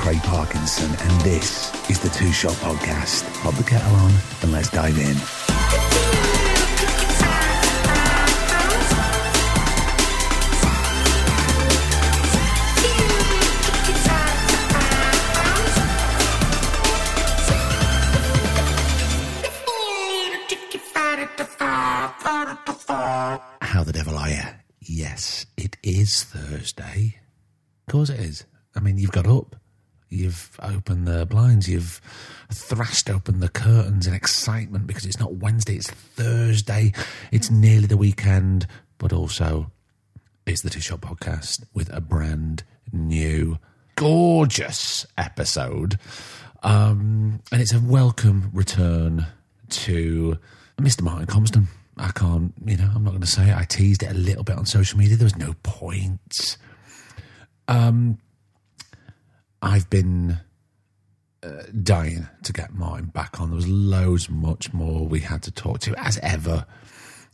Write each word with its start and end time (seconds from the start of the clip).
Craig 0.00 0.22
Parkinson, 0.22 0.90
and 0.98 1.20
this 1.20 1.70
is 1.90 1.98
the 2.00 2.08
Two 2.08 2.32
Shot 2.32 2.54
Podcast. 2.54 3.22
Pop 3.42 3.54
the 3.56 3.62
kettle 3.62 3.94
on 3.96 4.10
and 4.40 4.50
let's 4.50 4.70
dive 4.70 4.96
in. 4.96 5.14
How 23.60 23.84
the 23.84 23.92
devil 23.92 24.16
are 24.16 24.30
you? 24.30 24.40
Yes, 24.80 25.44
it 25.58 25.76
is 25.82 26.24
Thursday. 26.24 27.20
Of 27.86 27.92
course 27.92 28.08
it 28.08 28.20
is. 28.20 28.46
I 28.74 28.80
mean, 28.80 28.96
you've 28.96 29.12
got 29.12 29.26
up, 29.26 29.56
you've 30.10 30.58
opened 30.60 31.06
the 31.06 31.24
blinds, 31.24 31.68
you've 31.68 32.00
thrashed 32.52 33.08
open 33.08 33.40
the 33.40 33.48
curtains 33.48 34.06
in 34.06 34.12
excitement 34.12 34.86
because 34.86 35.06
it's 35.06 35.20
not 35.20 35.34
Wednesday, 35.34 35.76
it's 35.76 35.90
Thursday. 35.90 36.92
It's 37.30 37.50
nearly 37.50 37.86
the 37.86 37.96
weekend, 37.96 38.66
but 38.98 39.12
also 39.12 39.70
it's 40.46 40.62
the 40.62 40.70
Two 40.70 40.80
Shot 40.80 41.00
Podcast 41.00 41.64
with 41.72 41.94
a 41.94 42.00
brand 42.00 42.64
new, 42.92 43.58
gorgeous 43.94 45.06
episode. 45.16 45.98
Um, 46.62 47.40
and 47.52 47.62
it's 47.62 47.72
a 47.72 47.80
welcome 47.80 48.50
return 48.52 49.26
to 49.70 50.38
Mr. 50.78 51.02
Martin 51.02 51.26
Compston. 51.26 51.66
I 51.96 52.10
can't, 52.10 52.52
you 52.64 52.76
know, 52.76 52.90
I'm 52.94 53.04
not 53.04 53.10
going 53.10 53.20
to 53.20 53.26
say 53.26 53.50
it. 53.50 53.56
I 53.56 53.64
teased 53.64 54.02
it 54.02 54.10
a 54.10 54.14
little 54.14 54.42
bit 54.42 54.56
on 54.56 54.66
social 54.66 54.98
media. 54.98 55.16
There 55.16 55.24
was 55.24 55.36
no 55.36 55.54
point. 55.62 56.56
Um, 57.68 58.18
I've 59.62 59.88
been 59.90 60.38
uh, 61.42 61.62
dying 61.82 62.28
to 62.44 62.52
get 62.52 62.74
Martin 62.74 63.06
back 63.06 63.40
on. 63.40 63.50
There 63.50 63.56
was 63.56 63.68
loads, 63.68 64.28
much 64.28 64.72
more 64.72 65.06
we 65.06 65.20
had 65.20 65.42
to 65.44 65.50
talk 65.50 65.80
to, 65.80 65.94
as 65.98 66.18
ever. 66.18 66.66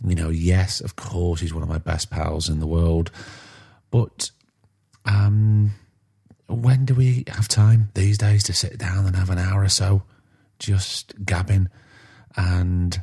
You 0.05 0.15
know, 0.15 0.29
yes, 0.29 0.81
of 0.81 0.97
course, 0.97 1.41
he's 1.41 1.55
one 1.55 1.63
of 1.63 1.69
my 1.69 1.79
best 1.79 2.11
pals 2.11 2.49
in 2.49 2.61
the 2.61 2.67
world. 2.67 3.11
But 3.91 4.31
um, 5.05 5.73
when 6.49 6.85
do 6.85 6.95
we 6.95 7.25
have 7.29 7.49
time 7.49 7.91
these 7.95 8.19
days 8.19 8.43
to 8.45 8.53
sit 8.53 8.79
down 8.79 9.07
and 9.07 9.17
have 9.17 9.31
an 9.31 9.39
hour 9.39 9.63
or 9.63 9.69
so 9.69 10.03
just 10.59 11.25
gabbing 11.25 11.69
and 12.37 13.03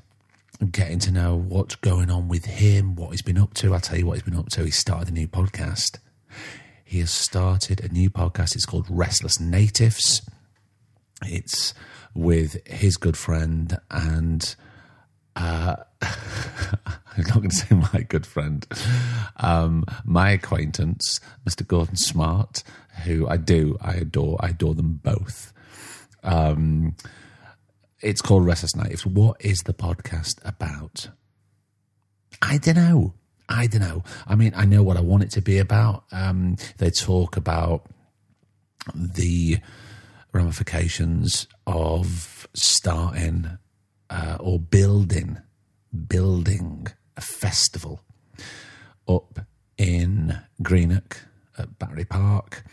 getting 0.71 0.99
to 0.99 1.11
know 1.11 1.35
what's 1.35 1.75
going 1.75 2.09
on 2.09 2.27
with 2.27 2.45
him, 2.45 2.95
what 2.95 3.11
he's 3.11 3.21
been 3.21 3.37
up 3.37 3.53
to? 3.55 3.73
I'll 3.73 3.79
tell 3.79 3.97
you 3.97 4.05
what 4.05 4.13
he's 4.13 4.23
been 4.23 4.37
up 4.37 4.49
to. 4.49 4.63
He 4.63 4.71
started 4.71 5.09
a 5.09 5.11
new 5.11 5.27
podcast. 5.27 5.97
He 6.93 6.99
has 6.99 7.09
started 7.09 7.83
a 7.83 7.91
new 7.91 8.11
podcast. 8.11 8.53
It's 8.53 8.67
called 8.67 8.85
Restless 8.87 9.39
Natives. 9.39 10.21
It's 11.25 11.73
with 12.13 12.67
his 12.67 12.97
good 12.97 13.17
friend 13.17 13.79
and 13.89 14.55
uh, 15.35 15.77
I'm 16.03 17.23
not 17.25 17.33
going 17.33 17.49
to 17.49 17.55
say 17.55 17.75
my 17.75 18.03
good 18.07 18.27
friend, 18.27 18.63
um, 19.37 19.85
my 20.05 20.29
acquaintance, 20.29 21.19
Mr. 21.49 21.65
Gordon 21.65 21.95
Smart, 21.95 22.61
who 23.05 23.27
I 23.27 23.37
do, 23.37 23.75
I 23.81 23.93
adore, 23.93 24.37
I 24.39 24.49
adore 24.49 24.75
them 24.75 25.01
both. 25.03 25.51
Um, 26.21 26.95
it's 28.01 28.21
called 28.21 28.45
Restless 28.45 28.75
Natives. 28.75 29.03
What 29.03 29.43
is 29.43 29.61
the 29.61 29.73
podcast 29.73 30.35
about? 30.45 31.09
I 32.39 32.59
don't 32.59 32.75
know. 32.75 33.15
I 33.53 33.67
don't 33.67 33.81
know. 33.81 34.03
I 34.25 34.33
mean, 34.35 34.51
I 34.55 34.65
know 34.65 34.81
what 34.81 34.97
I 34.97 35.01
want 35.01 35.23
it 35.23 35.31
to 35.31 35.41
be 35.41 35.59
about. 35.59 36.05
Um, 36.11 36.57
they 36.79 36.89
talk 36.89 37.37
about 37.37 37.85
the 38.95 39.59
ramifications 40.31 41.47
of 41.67 42.47
starting 42.55 43.59
uh, 44.09 44.37
or 44.39 44.57
building, 44.59 45.37
building 46.07 46.87
a 47.15 47.21
festival 47.21 48.01
up 49.07 49.41
in 49.77 50.39
Greenock 50.63 51.17
at 51.57 51.77
Battery 51.77 52.05
Park. 52.05 52.63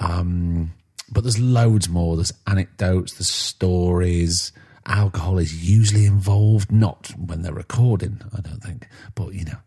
Um, 0.00 0.72
but 1.10 1.22
there's 1.24 1.40
loads 1.40 1.88
more. 1.88 2.16
There's 2.16 2.32
anecdotes, 2.46 3.14
there's 3.14 3.32
stories. 3.32 4.52
Alcohol 4.84 5.38
is 5.38 5.68
usually 5.68 6.04
involved, 6.04 6.70
not 6.70 7.12
when 7.16 7.40
they're 7.40 7.52
recording, 7.54 8.20
I 8.36 8.42
don't 8.42 8.62
think. 8.62 8.86
But, 9.14 9.34
you 9.34 9.44
know, 9.46 9.58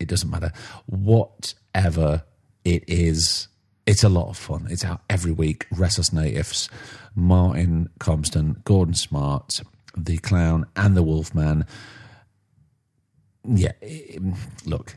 it 0.00 0.08
doesn't 0.08 0.30
matter. 0.30 0.52
Whatever 0.86 2.24
it 2.64 2.84
is, 2.88 3.48
it's 3.86 4.02
a 4.02 4.08
lot 4.08 4.28
of 4.28 4.36
fun. 4.36 4.66
It's 4.70 4.84
out 4.84 5.02
every 5.08 5.32
week. 5.32 5.66
Restless 5.70 6.12
Natives, 6.12 6.68
Martin 7.14 7.88
Compston, 7.98 8.64
Gordon 8.64 8.94
Smart, 8.94 9.60
the 9.96 10.18
Clown, 10.18 10.66
and 10.76 10.96
the 10.96 11.02
Wolfman. 11.02 11.66
Yeah, 13.44 13.72
look, 14.64 14.96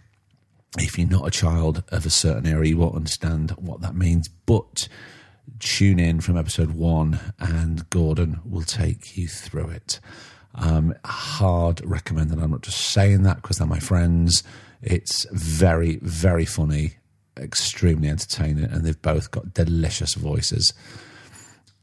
if 0.77 0.97
you're 0.97 1.07
not 1.07 1.27
a 1.27 1.31
child 1.31 1.83
of 1.89 2.05
a 2.05 2.09
certain 2.09 2.47
area, 2.47 2.69
you 2.69 2.77
won't 2.77 2.95
understand 2.95 3.51
what 3.51 3.81
that 3.81 3.95
means. 3.95 4.27
But 4.27 4.87
tune 5.59 5.99
in 5.99 6.21
from 6.21 6.37
episode 6.37 6.71
one, 6.71 7.19
and 7.39 7.89
Gordon 7.89 8.39
will 8.45 8.63
take 8.63 9.17
you 9.17 9.27
through 9.27 9.69
it. 9.69 9.99
Um, 10.55 10.93
hard 11.05 11.81
recommended. 11.83 12.39
I'm 12.39 12.51
not 12.51 12.61
just 12.61 12.79
saying 12.79 13.23
that 13.23 13.41
because 13.41 13.57
they're 13.57 13.67
my 13.67 13.79
friends. 13.79 14.43
It's 14.83 15.25
very, 15.31 15.97
very 16.01 16.45
funny, 16.45 16.95
extremely 17.37 18.09
entertaining, 18.09 18.65
and 18.65 18.83
they've 18.83 19.01
both 19.01 19.31
got 19.31 19.53
delicious 19.53 20.13
voices, 20.13 20.73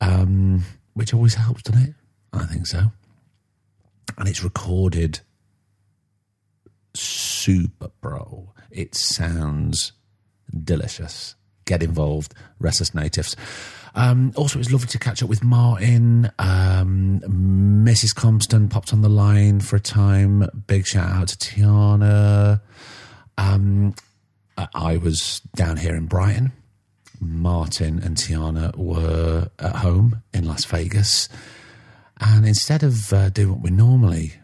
um, 0.03 0.65
which 0.93 1.15
always 1.15 1.35
helps, 1.35 1.63
doesn't 1.63 1.89
it? 1.89 1.95
I 2.33 2.45
think 2.45 2.67
so. 2.67 2.93
And 4.19 4.29
it's 4.29 4.45
recorded 4.45 5.21
super 6.95 7.91
bro. 8.03 8.53
It 8.71 8.95
sounds 8.95 9.93
delicious. 10.63 11.37
Get 11.65 11.83
involved, 11.83 12.35
Restless 12.59 12.95
Natives. 12.95 13.35
Um, 13.95 14.33
also, 14.37 14.59
it 14.59 14.61
was 14.61 14.73
lovely 14.73 14.89
to 14.89 14.99
catch 14.99 15.23
up 15.23 15.29
with 15.29 15.43
Martin. 15.43 16.31
Um, 16.39 17.21
Mrs. 17.85 18.15
Compston 18.15 18.71
popped 18.71 18.93
on 18.93 19.03
the 19.03 19.09
line 19.09 19.61
for 19.61 19.77
a 19.77 19.81
time. 19.81 20.49
Big 20.67 20.87
shout 20.87 21.11
out 21.11 21.29
to 21.29 21.37
Tianna. 21.37 22.61
Um, 23.37 23.95
I 24.75 24.97
was 24.97 25.41
down 25.55 25.77
here 25.77 25.97
in 25.97 26.07
Brighton. 26.07 26.53
Martin 27.21 28.03
and 28.03 28.17
Tianna 28.17 28.75
were 28.77 29.49
at 29.59 29.77
home 29.77 30.23
in 30.33 30.47
Las 30.47 30.65
Vegas. 30.65 31.29
And 32.21 32.47
instead 32.47 32.83
of 32.83 33.13
uh, 33.13 33.31
doing 33.31 33.51
what 33.51 33.63
we 33.63 33.71
normally 33.71 34.35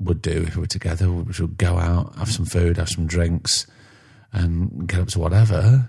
would 0.00 0.20
do 0.20 0.44
if 0.46 0.56
we 0.56 0.60
were 0.60 0.66
together, 0.66 1.10
which 1.10 1.40
would 1.40 1.56
go 1.56 1.78
out, 1.78 2.16
have 2.16 2.30
some 2.30 2.44
food, 2.44 2.76
have 2.76 2.88
some 2.88 3.06
drinks, 3.06 3.66
and 4.32 4.88
get 4.88 5.00
up 5.00 5.08
to 5.08 5.18
whatever, 5.18 5.88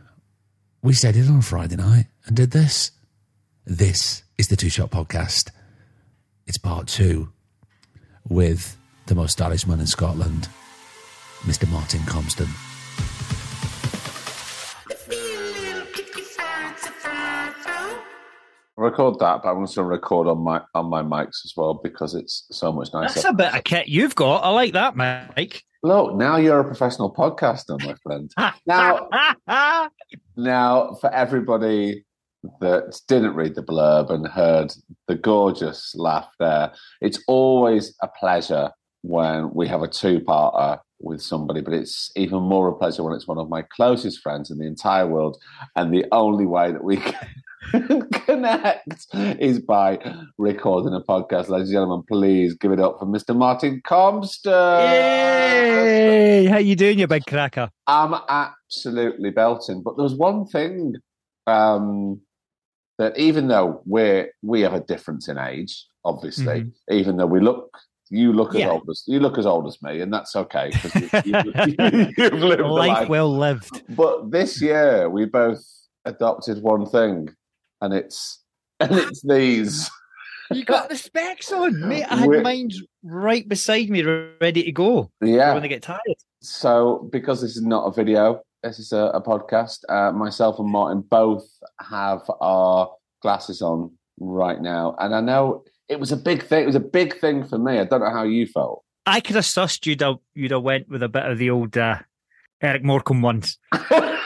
we 0.85 0.93
said 0.93 1.15
it 1.15 1.27
on 1.27 1.39
a 1.39 1.41
Friday 1.41 1.77
night 1.77 2.05
and 2.27 2.35
did 2.35 2.51
this. 2.51 2.91
This 3.65 4.21
is 4.37 4.49
the 4.49 4.55
Two 4.55 4.69
Shot 4.69 4.91
Podcast. 4.91 5.49
It's 6.45 6.59
part 6.59 6.87
two 6.87 7.29
with 8.29 8.77
the 9.07 9.15
most 9.15 9.31
stylish 9.31 9.65
man 9.65 9.79
in 9.79 9.87
Scotland, 9.87 10.47
Mr. 11.41 11.67
Martin 11.71 12.01
Compston. 12.01 12.49
record 18.77 19.17
that, 19.19 19.41
but 19.41 19.49
I'm 19.49 19.55
going 19.55 19.67
to 19.67 19.83
record 19.83 20.27
on 20.27 20.37
my 20.43 20.61
on 20.75 20.85
my 20.87 21.01
mics 21.01 21.43
as 21.45 21.53
well 21.57 21.79
because 21.81 22.13
it's 22.13 22.45
so 22.51 22.71
much 22.71 22.89
nicer. 22.93 23.15
That's 23.15 23.25
a 23.25 23.33
bit 23.33 23.55
of 23.55 23.63
kit 23.63 23.87
you've 23.87 24.13
got. 24.13 24.43
I 24.43 24.49
like 24.49 24.73
that, 24.73 24.95
Mike. 24.95 25.63
Look, 25.85 26.15
now 26.15 26.37
you're 26.37 26.61
a 26.61 26.63
professional 26.63 27.13
podcaster, 27.13 27.79
my 27.85 27.93
friend. 28.01 28.31
now, 28.65 29.07
now 30.35 30.97
for 30.99 31.13
everybody 31.13 32.03
that 32.59 32.99
didn't 33.07 33.35
read 33.35 33.53
the 33.53 33.61
blurb 33.61 34.09
and 34.09 34.27
heard 34.27 34.73
the 35.07 35.13
gorgeous 35.13 35.93
laugh 35.95 36.27
there, 36.39 36.73
it's 37.01 37.23
always 37.27 37.95
a 38.01 38.07
pleasure 38.07 38.71
when 39.03 39.53
we 39.53 39.67
have 39.67 39.83
a 39.83 39.87
two-parter 39.87 40.79
with 41.01 41.21
somebody, 41.21 41.61
but 41.61 41.75
it's 41.75 42.11
even 42.15 42.41
more 42.41 42.67
a 42.67 42.75
pleasure 42.75 43.03
when 43.03 43.13
it's 43.13 43.27
one 43.27 43.37
of 43.37 43.47
my 43.47 43.61
closest 43.61 44.21
friends 44.21 44.49
in 44.49 44.57
the 44.57 44.65
entire 44.65 45.05
world. 45.05 45.37
And 45.75 45.93
the 45.93 46.05
only 46.11 46.47
way 46.47 46.71
that 46.71 46.83
we 46.83 46.97
can 47.71 48.04
connect 48.45 49.07
is 49.41 49.59
by 49.59 49.99
recording 50.37 50.93
a 50.93 51.01
podcast. 51.01 51.49
Ladies 51.49 51.69
and 51.69 51.75
gentlemen, 51.75 52.03
please 52.07 52.53
give 52.53 52.71
it 52.71 52.79
up 52.79 52.99
for 52.99 53.05
Mr. 53.05 53.35
Martin 53.35 53.81
Compston. 53.87 54.91
Yay! 54.91 56.45
How 56.45 56.57
you 56.57 56.75
doing, 56.75 56.99
you 56.99 57.07
big 57.07 57.25
cracker? 57.25 57.69
I'm 57.87 58.13
absolutely 58.29 59.31
belting. 59.31 59.81
But 59.81 59.97
there's 59.97 60.13
one 60.13 60.45
thing 60.45 60.95
um, 61.47 62.21
that 62.97 63.17
even 63.17 63.47
though 63.47 63.81
we're 63.85 64.31
we 64.41 64.61
have 64.61 64.73
a 64.73 64.81
difference 64.81 65.27
in 65.27 65.37
age, 65.37 65.85
obviously, 66.03 66.61
mm-hmm. 66.61 66.93
even 66.93 67.17
though 67.17 67.25
we 67.25 67.39
look 67.39 67.77
you 68.11 68.31
look 68.33 68.53
as 68.53 68.61
yeah. 68.61 68.69
old 68.69 68.87
as 68.89 69.03
you 69.07 69.19
look 69.19 69.39
as 69.39 69.47
old 69.47 69.67
as 69.67 69.81
me, 69.81 70.01
and 70.01 70.13
that's 70.13 70.35
okay 70.35 70.69
because 70.71 70.93
you, 71.25 72.13
you've 72.17 72.33
lived 72.33 72.61
life, 72.61 72.89
life 72.89 73.09
well 73.09 73.35
lived. 73.35 73.81
But 73.89 74.29
this 74.29 74.61
year 74.61 75.09
we 75.09 75.25
both 75.25 75.63
adopted 76.05 76.61
one 76.61 76.85
thing, 76.85 77.29
and 77.85 77.93
it's 77.93 78.43
and 78.79 78.91
it's 78.91 79.21
these. 79.21 79.89
You 80.51 80.65
got 80.65 80.89
the 80.89 80.97
specs 80.97 81.51
on, 81.51 81.87
mate. 81.87 82.05
I 82.09 82.17
had 82.17 82.27
We're, 82.27 82.41
mine 82.41 82.71
right 83.03 83.47
beside 83.47 83.89
me, 83.89 84.03
ready 84.03 84.63
to 84.63 84.71
go. 84.71 85.11
Yeah, 85.21 85.53
when 85.53 85.61
they 85.61 85.69
get 85.69 85.83
tired. 85.83 86.01
So, 86.41 87.07
because 87.11 87.41
this 87.41 87.55
is 87.55 87.63
not 87.63 87.85
a 87.85 87.91
video, 87.91 88.41
this 88.63 88.79
is 88.79 88.91
a, 88.91 89.11
a 89.13 89.21
podcast. 89.21 89.79
Uh, 89.89 90.11
myself 90.11 90.59
and 90.59 90.69
Martin 90.69 91.01
both 91.01 91.47
have 91.79 92.21
our 92.41 92.91
glasses 93.21 93.61
on 93.61 93.91
right 94.19 94.61
now, 94.61 94.95
and 94.99 95.15
I 95.15 95.21
know 95.21 95.63
it 95.87 95.99
was 95.99 96.11
a 96.11 96.17
big 96.17 96.43
thing. 96.43 96.63
It 96.63 96.67
was 96.67 96.75
a 96.75 96.81
big 96.81 97.19
thing 97.19 97.47
for 97.47 97.57
me. 97.57 97.79
I 97.79 97.85
don't 97.85 98.01
know 98.01 98.09
how 98.09 98.23
you 98.23 98.45
felt. 98.47 98.83
I 99.05 99.19
could 99.19 99.35
have 99.35 99.45
sussed 99.45 99.85
you'd 99.85 100.01
have 100.01 100.17
you'd 100.33 100.51
have 100.51 100.63
went 100.63 100.89
with 100.89 101.03
a 101.03 101.09
bit 101.09 101.25
of 101.25 101.37
the 101.37 101.51
old 101.51 101.77
uh, 101.77 101.99
Eric 102.61 102.83
Morecambe 102.83 103.21
ones. 103.21 103.57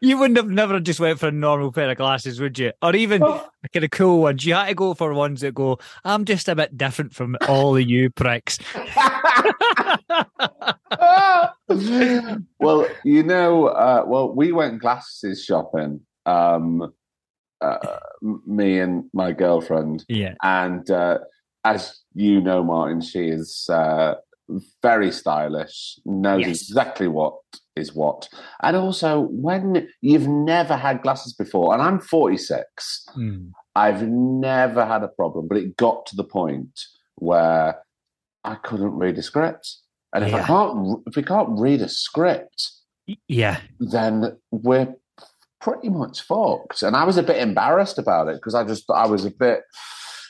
you 0.00 0.18
wouldn't 0.18 0.36
have 0.36 0.48
never 0.48 0.80
just 0.80 1.00
went 1.00 1.18
for 1.18 1.28
a 1.28 1.32
normal 1.32 1.72
pair 1.72 1.90
of 1.90 1.96
glasses, 1.96 2.40
would 2.40 2.58
you? 2.58 2.72
Or 2.82 2.94
even 2.94 3.22
oh. 3.22 3.48
kind 3.72 3.84
of 3.84 3.90
cool 3.90 4.20
ones. 4.20 4.44
You 4.44 4.54
had 4.54 4.66
to 4.68 4.74
go 4.74 4.94
for 4.94 5.14
ones 5.14 5.40
that 5.40 5.54
go, 5.54 5.78
I'm 6.04 6.24
just 6.24 6.48
a 6.48 6.54
bit 6.54 6.76
different 6.76 7.14
from 7.14 7.36
all 7.48 7.76
of 7.76 7.82
you 7.82 8.10
pricks. 8.10 8.58
well, 12.58 12.86
you 13.04 13.22
know, 13.22 13.66
uh, 13.66 14.04
well, 14.06 14.34
we 14.34 14.52
went 14.52 14.80
glasses 14.80 15.44
shopping. 15.44 16.00
Um, 16.24 16.92
uh, 17.60 17.98
me 18.46 18.80
and 18.80 19.04
my 19.12 19.32
girlfriend. 19.32 20.04
Yeah. 20.08 20.34
And 20.42 20.90
uh, 20.90 21.18
as 21.64 22.00
you 22.14 22.40
know, 22.40 22.62
Martin, 22.62 23.00
she 23.00 23.28
is 23.28 23.68
uh, 23.70 24.14
very 24.82 25.10
stylish, 25.10 25.98
knows 26.04 26.46
yes. 26.46 26.62
exactly 26.62 27.08
what 27.08 27.34
is 27.74 27.94
what. 27.94 28.28
And 28.62 28.76
also, 28.76 29.28
when 29.30 29.88
you've 30.00 30.28
never 30.28 30.76
had 30.76 31.02
glasses 31.02 31.32
before, 31.32 31.72
and 31.72 31.82
I'm 31.82 32.00
46, 32.00 33.06
mm. 33.16 33.50
I've 33.74 34.06
never 34.08 34.84
had 34.84 35.02
a 35.02 35.08
problem, 35.08 35.48
but 35.48 35.58
it 35.58 35.76
got 35.76 36.06
to 36.06 36.16
the 36.16 36.24
point 36.24 36.80
where 37.16 37.82
I 38.44 38.54
couldn't 38.56 38.92
read 38.92 39.18
a 39.18 39.22
script. 39.22 39.76
And 40.14 40.24
if 40.24 40.30
yeah. 40.30 40.42
I 40.42 40.46
can't, 40.46 41.02
if 41.06 41.16
we 41.16 41.22
can't 41.22 41.58
read 41.58 41.82
a 41.82 41.88
script, 41.88 42.70
yeah, 43.28 43.60
then 43.80 44.38
we're 44.50 44.94
pretty 45.60 45.88
much 45.88 46.22
fucked. 46.22 46.82
And 46.82 46.96
I 46.96 47.04
was 47.04 47.16
a 47.16 47.22
bit 47.22 47.38
embarrassed 47.38 47.98
about 47.98 48.28
it 48.28 48.36
because 48.36 48.54
I 48.54 48.64
just 48.64 48.88
I 48.90 49.06
was 49.06 49.24
a 49.24 49.30
bit 49.30 49.62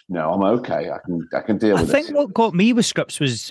no, 0.08 0.32
I'm 0.32 0.42
okay. 0.58 0.90
I 0.90 0.98
can 1.04 1.28
I 1.34 1.40
can 1.40 1.58
deal 1.58 1.76
I 1.76 1.80
with 1.80 1.90
it. 1.90 1.96
I 1.96 2.02
think 2.02 2.16
what 2.16 2.32
got 2.32 2.54
me 2.54 2.72
with 2.72 2.86
scripts 2.86 3.18
was 3.18 3.50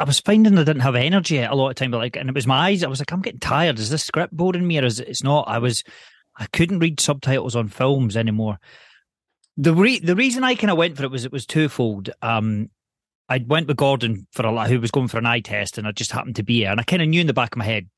I 0.00 0.04
was 0.04 0.18
finding 0.18 0.56
I 0.56 0.64
didn't 0.64 0.80
have 0.80 0.94
energy 0.94 1.38
a 1.38 1.54
lot 1.54 1.68
of 1.68 1.76
time, 1.76 1.90
but 1.90 1.98
like, 1.98 2.16
and 2.16 2.30
it 2.30 2.34
was 2.34 2.46
my 2.46 2.68
eyes. 2.68 2.82
I 2.82 2.88
was 2.88 3.00
like, 3.00 3.12
I'm 3.12 3.20
getting 3.20 3.38
tired. 3.38 3.78
Is 3.78 3.90
this 3.90 4.02
script 4.02 4.34
boring 4.34 4.66
me, 4.66 4.78
or 4.78 4.84
is 4.86 4.98
it, 4.98 5.08
it's 5.08 5.22
not? 5.22 5.46
I 5.46 5.58
was, 5.58 5.84
I 6.38 6.46
couldn't 6.46 6.78
read 6.78 7.00
subtitles 7.00 7.54
on 7.54 7.68
films 7.68 8.16
anymore. 8.16 8.58
The 9.58 9.74
re- 9.74 9.98
the 9.98 10.16
reason 10.16 10.42
I 10.42 10.54
kind 10.54 10.70
of 10.70 10.78
went 10.78 10.96
for 10.96 11.04
it 11.04 11.10
was 11.10 11.26
it 11.26 11.32
was 11.32 11.44
twofold. 11.44 12.08
Um, 12.22 12.70
I 13.28 13.44
went 13.46 13.68
with 13.68 13.76
Gordon 13.76 14.26
for 14.32 14.46
a 14.46 14.50
lot 14.50 14.70
who 14.70 14.80
was 14.80 14.90
going 14.90 15.08
for 15.08 15.18
an 15.18 15.26
eye 15.26 15.40
test, 15.40 15.76
and 15.76 15.86
I 15.86 15.92
just 15.92 16.12
happened 16.12 16.36
to 16.36 16.42
be 16.42 16.60
here, 16.60 16.70
and 16.70 16.80
I 16.80 16.84
kind 16.84 17.02
of 17.02 17.08
knew 17.08 17.20
in 17.20 17.26
the 17.26 17.34
back 17.34 17.54
of 17.54 17.58
my 17.58 17.66
head 17.66 17.90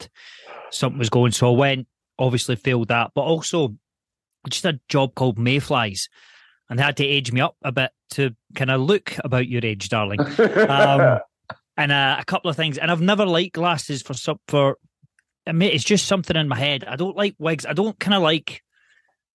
something 0.70 0.98
was 0.98 1.08
going, 1.08 1.30
so 1.30 1.54
I 1.54 1.56
went 1.56 1.86
obviously 2.18 2.56
failed 2.56 2.88
that, 2.88 3.12
but 3.14 3.22
also 3.22 3.76
just 4.48 4.64
a 4.64 4.80
job 4.88 5.14
called 5.14 5.38
Mayflies, 5.38 6.08
and 6.68 6.80
they 6.80 6.82
had 6.82 6.96
to 6.96 7.06
age 7.06 7.30
me 7.30 7.40
up 7.40 7.56
a 7.62 7.70
bit 7.70 7.92
to 8.10 8.34
kind 8.56 8.72
of 8.72 8.80
look 8.80 9.14
about 9.22 9.46
your 9.46 9.64
age, 9.64 9.88
darling. 9.88 10.18
Um, 10.68 11.20
and 11.76 11.92
uh, 11.92 12.16
a 12.18 12.24
couple 12.24 12.50
of 12.50 12.56
things, 12.56 12.78
and 12.78 12.90
I've 12.90 13.00
never 13.00 13.26
liked 13.26 13.54
glasses 13.54 14.02
for 14.02 14.14
some 14.14 14.38
for. 14.48 14.78
I 15.46 15.52
mean, 15.52 15.70
it's 15.70 15.84
just 15.84 16.06
something 16.06 16.36
in 16.36 16.46
my 16.48 16.56
head. 16.56 16.84
I 16.84 16.96
don't 16.96 17.16
like 17.16 17.34
wigs. 17.38 17.66
I 17.66 17.72
don't 17.72 17.98
kind 17.98 18.14
of 18.14 18.22
like. 18.22 18.62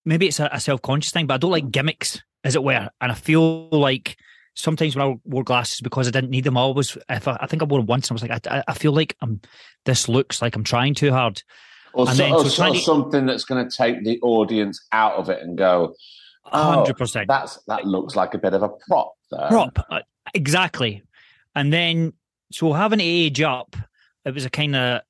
Maybe 0.04 0.26
it's 0.26 0.40
a, 0.40 0.48
a 0.52 0.60
self 0.60 0.80
conscious 0.80 1.12
thing, 1.12 1.26
but 1.26 1.34
I 1.34 1.38
don't 1.38 1.50
like 1.50 1.70
gimmicks, 1.70 2.22
as 2.44 2.54
it 2.54 2.62
were. 2.62 2.88
And 3.00 3.12
I 3.12 3.14
feel 3.14 3.68
like 3.68 4.16
sometimes 4.54 4.96
when 4.96 5.06
I 5.06 5.14
wore 5.24 5.44
glasses 5.44 5.80
because 5.80 6.08
I 6.08 6.10
didn't 6.10 6.30
need 6.30 6.44
them, 6.44 6.56
I 6.56 6.60
always, 6.60 6.96
if 7.08 7.28
I, 7.28 7.36
I 7.40 7.46
think 7.46 7.62
I 7.62 7.66
wore 7.66 7.80
them 7.80 7.86
once, 7.86 8.08
and 8.08 8.12
I 8.12 8.16
was 8.22 8.28
like, 8.28 8.46
I, 8.48 8.62
I 8.66 8.74
feel 8.74 8.92
like 8.92 9.16
I'm. 9.20 9.40
This 9.84 10.08
looks 10.08 10.40
like 10.40 10.56
I'm 10.56 10.64
trying 10.64 10.94
too 10.94 11.12
hard. 11.12 11.42
Or, 11.94 12.06
so, 12.06 12.14
then, 12.14 12.32
or, 12.32 12.44
so 12.44 12.72
to, 12.72 12.78
something 12.78 13.26
that's 13.26 13.44
going 13.44 13.68
to 13.68 13.74
take 13.74 14.04
the 14.04 14.20
audience 14.20 14.86
out 14.92 15.14
of 15.14 15.30
it 15.30 15.42
and 15.42 15.56
go, 15.58 15.94
hundred 16.44 16.92
oh, 16.92 16.94
percent. 16.94 17.28
That's 17.28 17.58
that 17.66 17.84
looks 17.84 18.16
like 18.16 18.34
a 18.34 18.38
bit 18.38 18.54
of 18.54 18.62
a 18.62 18.68
prop. 18.68 19.14
There. 19.30 19.48
Prop, 19.48 19.78
uh, 19.90 20.00
exactly. 20.34 21.02
And 21.54 21.72
then 21.72 22.12
so 22.52 22.72
having 22.72 22.98
to 22.98 23.04
age 23.04 23.40
up, 23.40 23.76
it 24.24 24.34
was 24.34 24.44
a 24.44 24.50
kind 24.50 24.76
of 24.76 25.02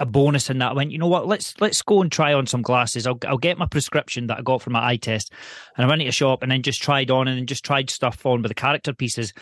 a 0.00 0.06
bonus 0.06 0.48
in 0.50 0.58
that. 0.58 0.70
I 0.70 0.74
went, 0.74 0.92
you 0.92 0.98
know 0.98 1.08
what? 1.08 1.26
Let's 1.26 1.54
let's 1.60 1.82
go 1.82 2.02
and 2.02 2.10
try 2.10 2.32
on 2.32 2.46
some 2.46 2.62
glasses. 2.62 3.06
I'll 3.06 3.18
I'll 3.26 3.38
get 3.38 3.58
my 3.58 3.66
prescription 3.66 4.28
that 4.28 4.38
I 4.38 4.42
got 4.42 4.62
from 4.62 4.74
my 4.74 4.86
eye 4.86 4.96
test, 4.96 5.32
and 5.76 5.84
I 5.84 5.88
went 5.88 6.00
to 6.02 6.08
a 6.08 6.12
shop 6.12 6.42
and 6.42 6.52
then 6.52 6.62
just 6.62 6.82
tried 6.82 7.10
on 7.10 7.28
and 7.28 7.38
then 7.38 7.46
just 7.46 7.64
tried 7.64 7.90
stuff 7.90 8.24
on 8.24 8.42
with 8.42 8.50
the 8.50 8.54
character 8.54 8.92
pieces, 8.92 9.32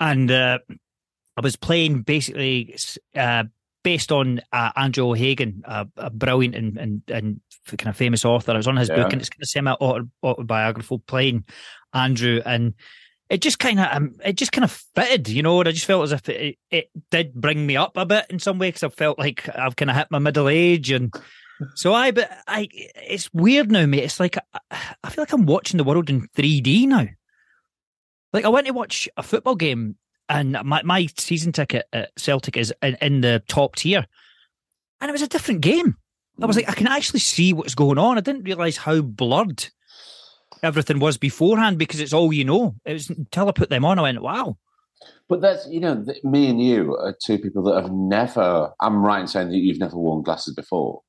and 0.00 0.30
uh, 0.30 0.58
I 1.36 1.40
was 1.40 1.56
playing 1.56 2.02
basically 2.02 2.76
uh, 3.14 3.44
based 3.82 4.12
on 4.12 4.40
uh, 4.52 4.72
Andrew 4.76 5.10
O'Hagan, 5.10 5.62
uh, 5.64 5.84
a 5.96 6.10
brilliant 6.10 6.54
and, 6.54 6.76
and, 6.76 7.02
and 7.08 7.40
kind 7.66 7.88
of 7.88 7.96
famous 7.96 8.24
author. 8.24 8.52
I 8.52 8.56
was 8.56 8.68
on 8.68 8.76
his 8.76 8.88
yeah. 8.88 8.96
book, 8.96 9.12
and 9.12 9.20
it's 9.20 9.30
kind 9.30 9.42
of 9.42 9.48
semi 9.48 9.72
autobiographical 9.72 10.98
playing 11.00 11.44
Andrew, 11.94 12.42
and 12.44 12.74
it 13.30 13.40
just 13.40 13.60
kind 13.60 13.78
of 13.78 13.86
um, 13.92 14.16
it 14.24 14.34
just 14.34 14.52
kind 14.52 14.64
of 14.64 14.72
fitted, 14.94 15.28
you 15.28 15.42
know. 15.42 15.60
And 15.60 15.68
I 15.68 15.72
just 15.72 15.86
felt 15.86 16.02
as 16.02 16.12
if 16.12 16.28
it, 16.28 16.58
it 16.70 16.90
did 17.10 17.32
bring 17.32 17.64
me 17.64 17.76
up 17.76 17.96
a 17.96 18.04
bit 18.04 18.26
in 18.28 18.40
some 18.40 18.58
way 18.58 18.68
because 18.68 18.82
I 18.82 18.88
felt 18.88 19.18
like 19.18 19.48
I've 19.56 19.76
kind 19.76 19.90
of 19.90 19.96
hit 19.96 20.10
my 20.10 20.18
middle 20.18 20.48
age, 20.48 20.90
and 20.90 21.14
so 21.76 21.94
I. 21.94 22.10
But 22.10 22.30
I, 22.48 22.68
it's 22.72 23.32
weird 23.32 23.70
now, 23.70 23.86
mate. 23.86 24.02
It's 24.02 24.18
like 24.18 24.36
I 24.70 25.10
feel 25.10 25.22
like 25.22 25.32
I'm 25.32 25.46
watching 25.46 25.78
the 25.78 25.84
world 25.84 26.10
in 26.10 26.28
3D 26.36 26.86
now. 26.88 27.06
Like 28.32 28.44
I 28.44 28.48
went 28.48 28.66
to 28.66 28.72
watch 28.72 29.08
a 29.16 29.22
football 29.22 29.54
game 29.54 29.96
and 30.28 30.56
my, 30.64 30.82
my 30.82 31.08
season 31.18 31.52
ticket 31.52 31.86
at 31.92 32.10
Celtic 32.16 32.56
is 32.56 32.72
in, 32.82 32.96
in, 33.02 33.20
the 33.20 33.42
top 33.48 33.74
tier, 33.76 34.06
and 35.00 35.08
it 35.08 35.12
was 35.12 35.22
a 35.22 35.28
different 35.28 35.60
game. 35.60 35.96
I 36.40 36.46
was 36.46 36.56
like, 36.56 36.70
I 36.70 36.74
can 36.74 36.86
actually 36.86 37.20
see 37.20 37.52
what's 37.52 37.74
going 37.74 37.98
on. 37.98 38.16
I 38.16 38.22
didn't 38.22 38.44
realize 38.44 38.78
how 38.78 39.02
blurred 39.02 39.68
everything 40.62 40.98
was 40.98 41.16
beforehand 41.16 41.78
because 41.78 42.00
it's 42.00 42.12
all 42.12 42.32
you 42.32 42.44
know. 42.44 42.74
It 42.84 42.94
was 42.94 43.10
until 43.10 43.48
I 43.48 43.52
put 43.52 43.70
them 43.70 43.84
on, 43.84 43.98
I 43.98 44.02
went, 44.02 44.22
wow. 44.22 44.56
But 45.28 45.40
that's 45.40 45.66
you 45.68 45.80
know, 45.80 46.04
me 46.24 46.48
and 46.48 46.62
you 46.62 46.96
are 46.96 47.16
two 47.24 47.38
people 47.38 47.62
that 47.64 47.80
have 47.80 47.92
never. 47.92 48.72
I'm 48.80 49.04
right 49.04 49.20
in 49.20 49.26
saying 49.26 49.48
that 49.48 49.56
you've 49.56 49.78
never 49.78 49.96
worn 49.96 50.22
glasses 50.22 50.54
before. 50.54 51.02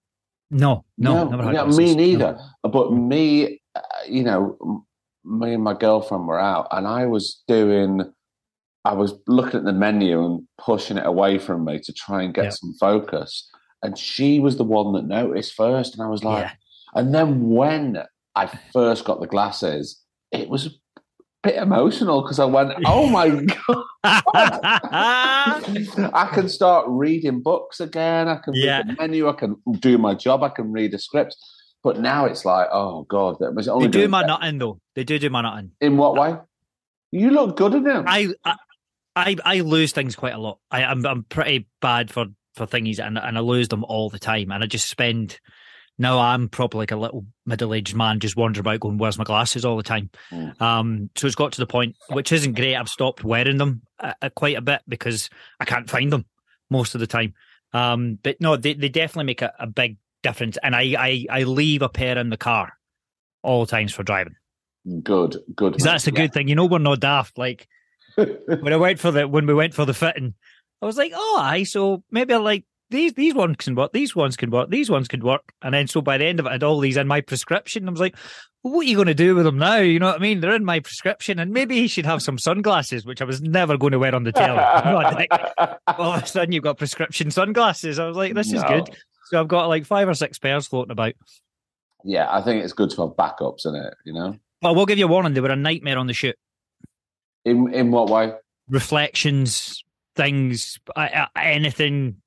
No, 0.49 0.85
no, 0.97 1.29
no, 1.29 1.65
me 1.67 1.95
neither. 1.95 2.37
No. 2.63 2.69
But 2.69 2.93
me, 2.93 3.61
uh, 3.73 3.81
you 4.07 4.23
know, 4.23 4.85
me 5.23 5.53
and 5.53 5.63
my 5.63 5.73
girlfriend 5.73 6.27
were 6.27 6.39
out, 6.39 6.67
and 6.71 6.87
I 6.87 7.05
was 7.05 7.41
doing 7.47 8.11
I 8.83 8.93
was 8.93 9.13
looking 9.27 9.59
at 9.59 9.65
the 9.65 9.73
menu 9.73 10.25
and 10.25 10.47
pushing 10.57 10.97
it 10.97 11.05
away 11.05 11.37
from 11.37 11.65
me 11.65 11.79
to 11.79 11.93
try 11.93 12.23
and 12.23 12.33
get 12.33 12.45
yeah. 12.45 12.49
some 12.51 12.73
focus. 12.79 13.49
And 13.83 13.97
she 13.97 14.39
was 14.39 14.57
the 14.57 14.63
one 14.63 14.93
that 14.93 15.05
noticed 15.05 15.53
first. 15.53 15.93
And 15.93 16.03
I 16.03 16.07
was 16.07 16.23
like, 16.23 16.45
yeah. 16.45 16.53
and 16.99 17.13
then 17.13 17.49
when 17.49 18.03
I 18.35 18.47
first 18.73 19.05
got 19.05 19.19
the 19.19 19.27
glasses, 19.27 20.01
it 20.31 20.49
was 20.49 20.65
a 20.67 20.69
bit 21.43 21.55
emotional 21.55 22.21
because 22.21 22.39
I 22.39 22.45
went, 22.45 22.71
oh 22.85 23.07
my 23.09 23.29
god, 23.67 23.83
I 26.13 26.29
can 26.33 26.47
start 26.49 26.85
reading 26.87 27.41
books 27.41 27.79
again. 27.79 28.27
I 28.27 28.37
can 28.37 28.53
Yeah. 28.55 28.77
read 28.77 28.87
the 28.89 28.95
menu. 28.99 29.29
I 29.29 29.33
can 29.33 29.55
do 29.79 29.97
my 29.97 30.13
job. 30.13 30.43
I 30.43 30.49
can 30.49 30.71
read 30.71 30.93
a 30.93 30.99
script. 30.99 31.35
But 31.83 31.99
now 31.99 32.25
it's 32.25 32.45
like, 32.45 32.67
oh 32.71 33.03
god, 33.09 33.37
that 33.39 33.55
was 33.55 33.67
only 33.67 33.87
they 33.87 34.01
do 34.01 34.07
my 34.07 34.21
nutting 34.23 34.59
though. 34.59 34.79
They 34.95 35.03
do 35.03 35.17
do 35.17 35.29
my 35.29 35.41
nutting. 35.41 35.71
In 35.81 35.97
what 35.97 36.15
way? 36.15 36.37
You 37.11 37.31
look 37.31 37.57
good 37.57 37.73
in 37.73 37.83
them. 37.83 38.05
I, 38.07 38.29
I 38.45 38.55
I 39.15 39.35
I 39.43 39.59
lose 39.61 39.91
things 39.91 40.15
quite 40.15 40.33
a 40.33 40.37
lot. 40.37 40.59
I, 40.69 40.83
I'm 40.83 41.05
I'm 41.05 41.23
pretty 41.23 41.67
bad 41.81 42.11
for 42.11 42.27
for 42.55 42.67
thingies, 42.67 42.99
and 43.05 43.17
and 43.17 43.37
I 43.37 43.41
lose 43.41 43.67
them 43.69 43.83
all 43.83 44.09
the 44.09 44.19
time. 44.19 44.51
And 44.51 44.63
I 44.63 44.67
just 44.67 44.87
spend. 44.89 45.39
Now 45.97 46.19
I'm 46.19 46.49
probably 46.49 46.79
like 46.79 46.91
a 46.91 46.95
little 46.95 47.25
middle 47.45 47.73
aged 47.73 47.95
man, 47.95 48.19
just 48.19 48.35
wandering 48.35 48.61
about 48.61 48.79
going, 48.79 48.97
"Where's 48.97 49.17
my 49.17 49.23
glasses?" 49.23 49.65
all 49.65 49.77
the 49.77 49.83
time. 49.83 50.09
Mm. 50.31 50.59
Um, 50.61 51.09
so 51.15 51.27
it's 51.27 51.35
got 51.35 51.51
to 51.53 51.61
the 51.61 51.67
point, 51.67 51.95
which 52.09 52.31
isn't 52.31 52.55
great. 52.55 52.75
I've 52.75 52.89
stopped 52.89 53.23
wearing 53.23 53.57
them 53.57 53.83
uh, 53.99 54.13
uh, 54.21 54.29
quite 54.29 54.57
a 54.57 54.61
bit 54.61 54.81
because 54.87 55.29
I 55.59 55.65
can't 55.65 55.89
find 55.89 56.11
them 56.11 56.25
most 56.69 56.95
of 56.95 57.01
the 57.01 57.07
time. 57.07 57.33
Um, 57.73 58.17
but 58.23 58.41
no, 58.41 58.55
they 58.55 58.73
they 58.73 58.89
definitely 58.89 59.25
make 59.25 59.41
a, 59.41 59.53
a 59.59 59.67
big 59.67 59.97
difference. 60.23 60.57
And 60.63 60.75
I, 60.75 60.95
I 60.97 61.25
I 61.29 61.43
leave 61.43 61.81
a 61.81 61.89
pair 61.89 62.17
in 62.17 62.29
the 62.29 62.37
car 62.37 62.73
all 63.43 63.65
times 63.65 63.93
for 63.93 64.03
driving. 64.03 64.35
good, 65.03 65.37
good. 65.55 65.75
That's 65.79 66.07
a 66.07 66.11
good 66.11 66.33
thing. 66.33 66.47
You 66.47 66.55
know, 66.55 66.65
we're 66.65 66.79
not 66.79 66.99
daft. 66.99 67.37
Like 67.37 67.67
when 68.15 68.73
I 68.73 68.77
went 68.77 68.99
for 68.99 69.11
the 69.11 69.27
when 69.27 69.45
we 69.45 69.53
went 69.53 69.73
for 69.73 69.85
the 69.85 69.93
fitting, 69.93 70.33
I 70.81 70.85
was 70.85 70.97
like, 70.97 71.11
oh, 71.15 71.39
I 71.39 71.63
so 71.63 72.03
maybe 72.11 72.33
I 72.33 72.37
like 72.37 72.65
these 72.91 73.13
these 73.13 73.33
ones 73.33 73.55
can 73.57 73.73
work, 73.75 73.91
these 73.93 74.15
ones 74.15 74.37
can 74.37 74.51
work, 74.51 74.69
these 74.69 74.89
ones 74.89 75.07
can 75.07 75.21
work. 75.23 75.51
And 75.61 75.73
then 75.73 75.87
so 75.87 76.01
by 76.01 76.17
the 76.17 76.25
end 76.25 76.39
of 76.39 76.45
it, 76.45 76.49
I 76.49 76.53
had 76.53 76.63
all 76.63 76.79
these 76.79 76.97
in 76.97 77.07
my 77.07 77.21
prescription. 77.21 77.87
I 77.87 77.91
was 77.91 77.99
like, 77.99 78.15
well, 78.63 78.73
what 78.75 78.81
are 78.85 78.89
you 78.89 78.95
going 78.95 79.07
to 79.07 79.13
do 79.15 79.33
with 79.33 79.45
them 79.45 79.57
now? 79.57 79.77
You 79.77 79.97
know 79.97 80.07
what 80.07 80.17
I 80.17 80.19
mean? 80.19 80.39
They're 80.39 80.53
in 80.55 80.63
my 80.65 80.79
prescription, 80.79 81.39
and 81.39 81.51
maybe 81.51 81.75
he 81.77 81.87
should 81.87 82.05
have 82.05 82.21
some 82.21 82.37
sunglasses, 82.37 83.05
which 83.05 83.21
I 83.21 83.25
was 83.25 83.41
never 83.41 83.75
going 83.77 83.93
to 83.93 83.99
wear 83.99 84.13
on 84.13 84.23
the 84.23 84.31
telly. 84.31 84.59
Like, 84.93 85.29
oh, 85.57 85.75
all 85.97 86.13
of 86.13 86.23
a 86.23 86.27
sudden, 86.27 86.51
you've 86.51 86.63
got 86.63 86.77
prescription 86.77 87.31
sunglasses. 87.31 87.97
I 87.97 88.07
was 88.07 88.15
like, 88.17 88.35
this 88.35 88.47
is 88.53 88.61
No. 88.61 88.67
good. 88.67 88.95
So 89.25 89.39
I've 89.39 89.47
got 89.47 89.67
like 89.67 89.85
five 89.85 90.07
or 90.07 90.13
six 90.13 90.37
pairs 90.37 90.67
floating 90.67 90.91
about. 90.91 91.13
Yeah, 92.03 92.27
I 92.29 92.41
think 92.41 92.63
it's 92.63 92.73
good 92.73 92.89
to 92.91 93.01
have 93.07 93.11
backups 93.11 93.65
in 93.65 93.75
it. 93.75 93.93
You 94.05 94.13
know, 94.13 94.35
Well, 94.61 94.75
we'll 94.75 94.85
give 94.85 94.99
you 94.99 95.05
a 95.05 95.09
warning: 95.09 95.33
they 95.33 95.41
were 95.41 95.49
a 95.51 95.55
nightmare 95.55 95.97
on 95.97 96.07
the 96.07 96.13
shoot. 96.13 96.35
in 97.45 97.73
in 97.73 97.91
what 97.91 98.09
way? 98.09 98.33
reflections, 98.69 99.83
things, 100.15 100.79
anything. 101.35 102.17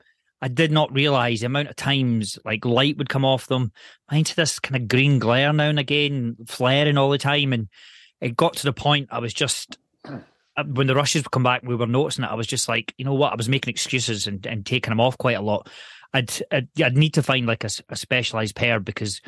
I 0.42 0.48
did 0.48 0.72
not 0.72 0.92
realize 0.92 1.40
the 1.40 1.46
amount 1.46 1.68
of 1.68 1.76
times 1.76 2.38
like 2.44 2.64
light 2.64 2.98
would 2.98 3.08
come 3.08 3.24
off 3.24 3.46
them. 3.46 3.72
Into 4.12 4.36
this 4.36 4.58
kind 4.58 4.76
of 4.76 4.88
green 4.88 5.18
glare 5.18 5.52
now 5.52 5.68
and 5.68 5.78
again, 5.78 6.36
flaring 6.46 6.98
all 6.98 7.10
the 7.10 7.18
time, 7.18 7.52
and 7.52 7.68
it 8.20 8.36
got 8.36 8.54
to 8.56 8.64
the 8.64 8.72
point 8.72 9.08
I 9.10 9.20
was 9.20 9.32
just 9.32 9.78
uh, 10.56 10.64
when 10.64 10.86
the 10.86 10.94
rushes 10.94 11.22
would 11.22 11.30
come 11.30 11.42
back, 11.42 11.62
we 11.62 11.74
were 11.74 11.86
noticing 11.86 12.24
it. 12.24 12.30
I 12.30 12.34
was 12.34 12.46
just 12.46 12.68
like, 12.68 12.94
you 12.96 13.04
know 13.04 13.14
what? 13.14 13.32
I 13.32 13.36
was 13.36 13.48
making 13.48 13.72
excuses 13.72 14.26
and, 14.26 14.46
and 14.46 14.64
taking 14.64 14.90
them 14.90 15.00
off 15.00 15.18
quite 15.18 15.36
a 15.36 15.42
lot. 15.42 15.68
I'd 16.12 16.30
I'd, 16.50 16.68
I'd 16.80 16.96
need 16.96 17.14
to 17.14 17.22
find 17.22 17.46
like 17.46 17.64
a 17.64 17.96
specialized 17.96 18.54
pair 18.54 18.80
because 18.80 19.20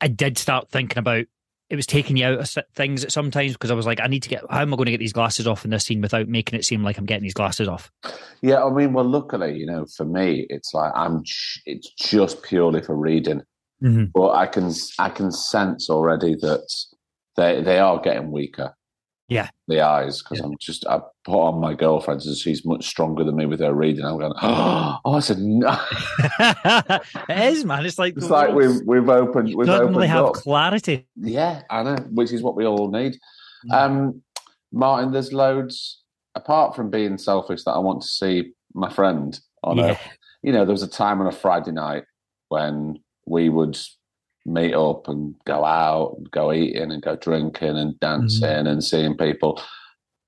I 0.00 0.08
did 0.08 0.38
start 0.38 0.70
thinking 0.70 0.98
about 0.98 1.26
it 1.72 1.76
was 1.76 1.86
taking 1.86 2.18
you 2.18 2.26
out 2.26 2.38
of 2.38 2.64
things 2.74 3.02
at 3.02 3.10
sometimes 3.12 3.54
because 3.54 3.70
I 3.70 3.74
was 3.74 3.86
like, 3.86 3.98
I 3.98 4.06
need 4.06 4.22
to 4.24 4.28
get 4.28 4.44
how 4.50 4.60
am 4.60 4.74
I 4.74 4.76
going 4.76 4.84
to 4.84 4.90
get 4.90 5.00
these 5.00 5.14
glasses 5.14 5.46
off 5.46 5.64
in 5.64 5.70
this 5.70 5.86
scene 5.86 6.02
without 6.02 6.28
making 6.28 6.58
it 6.58 6.66
seem 6.66 6.84
like 6.84 6.98
I'm 6.98 7.06
getting 7.06 7.22
these 7.22 7.32
glasses 7.32 7.66
off? 7.66 7.90
Yeah, 8.42 8.62
I 8.62 8.68
mean, 8.70 8.92
well, 8.92 9.06
luckily, 9.06 9.56
you 9.56 9.64
know, 9.64 9.86
for 9.96 10.04
me, 10.04 10.46
it's 10.50 10.74
like 10.74 10.92
I'm. 10.94 11.22
It's 11.64 11.90
just 11.94 12.42
purely 12.42 12.82
for 12.82 12.94
reading, 12.94 13.40
Mhm. 13.82 14.12
but 14.12 14.32
I 14.32 14.46
can 14.48 14.70
I 14.98 15.08
can 15.08 15.32
sense 15.32 15.88
already 15.88 16.34
that 16.42 16.68
they 17.36 17.62
they 17.62 17.78
are 17.78 17.98
getting 18.02 18.30
weaker. 18.30 18.74
Yeah. 19.32 19.48
the 19.68 19.80
eyes 19.80 20.22
because 20.22 20.40
I'm 20.40 20.54
just 20.58 20.86
I 20.86 21.00
put 21.24 21.38
on 21.40 21.60
my 21.60 21.74
girlfriend's 21.74 22.26
and 22.26 22.36
she's 22.36 22.64
much 22.64 22.86
stronger 22.86 23.24
than 23.24 23.36
me 23.36 23.46
with 23.46 23.60
her 23.60 23.72
reading. 23.74 24.04
I'm 24.04 24.18
going, 24.18 24.32
oh, 24.42 24.98
I 25.04 25.20
said 25.20 25.38
no. 25.38 25.78
it 27.28 27.52
is, 27.52 27.64
man. 27.64 27.84
It's 27.86 27.98
like 27.98 28.14
It's 28.16 28.30
like 28.30 28.54
we've 28.54 28.80
we've 28.86 29.08
opened 29.08 29.54
we've 29.54 29.66
suddenly 29.66 29.94
opened 30.06 30.10
have 30.10 30.24
up. 30.26 30.34
clarity. 30.34 31.06
Yeah, 31.16 31.62
I 31.70 31.82
know, 31.82 31.96
which 32.10 32.32
is 32.32 32.42
what 32.42 32.56
we 32.56 32.66
all 32.66 32.90
need. 32.90 33.16
Mm. 33.70 33.72
Um, 33.74 34.22
Martin, 34.72 35.12
there's 35.12 35.32
loads 35.32 36.02
apart 36.34 36.74
from 36.74 36.90
being 36.90 37.18
selfish 37.18 37.62
that 37.64 37.72
I 37.72 37.78
want 37.78 38.02
to 38.02 38.08
see 38.08 38.52
my 38.74 38.90
friend 38.90 39.38
on 39.62 39.76
Yeah. 39.78 39.84
a 39.92 39.98
you 40.44 40.52
know, 40.52 40.64
there 40.64 40.72
was 40.72 40.82
a 40.82 40.88
time 40.88 41.20
on 41.20 41.26
a 41.28 41.32
Friday 41.32 41.70
night 41.70 42.02
when 42.48 42.98
we 43.26 43.48
would 43.48 43.78
meet 44.44 44.74
up 44.74 45.08
and 45.08 45.34
go 45.44 45.64
out 45.64 46.14
and 46.18 46.30
go 46.30 46.52
eating 46.52 46.90
and 46.92 47.02
go 47.02 47.16
drinking 47.16 47.76
and 47.78 47.98
dancing 48.00 48.42
Mm-hmm. 48.48 48.66
and 48.66 48.84
seeing 48.84 49.16
people. 49.16 49.60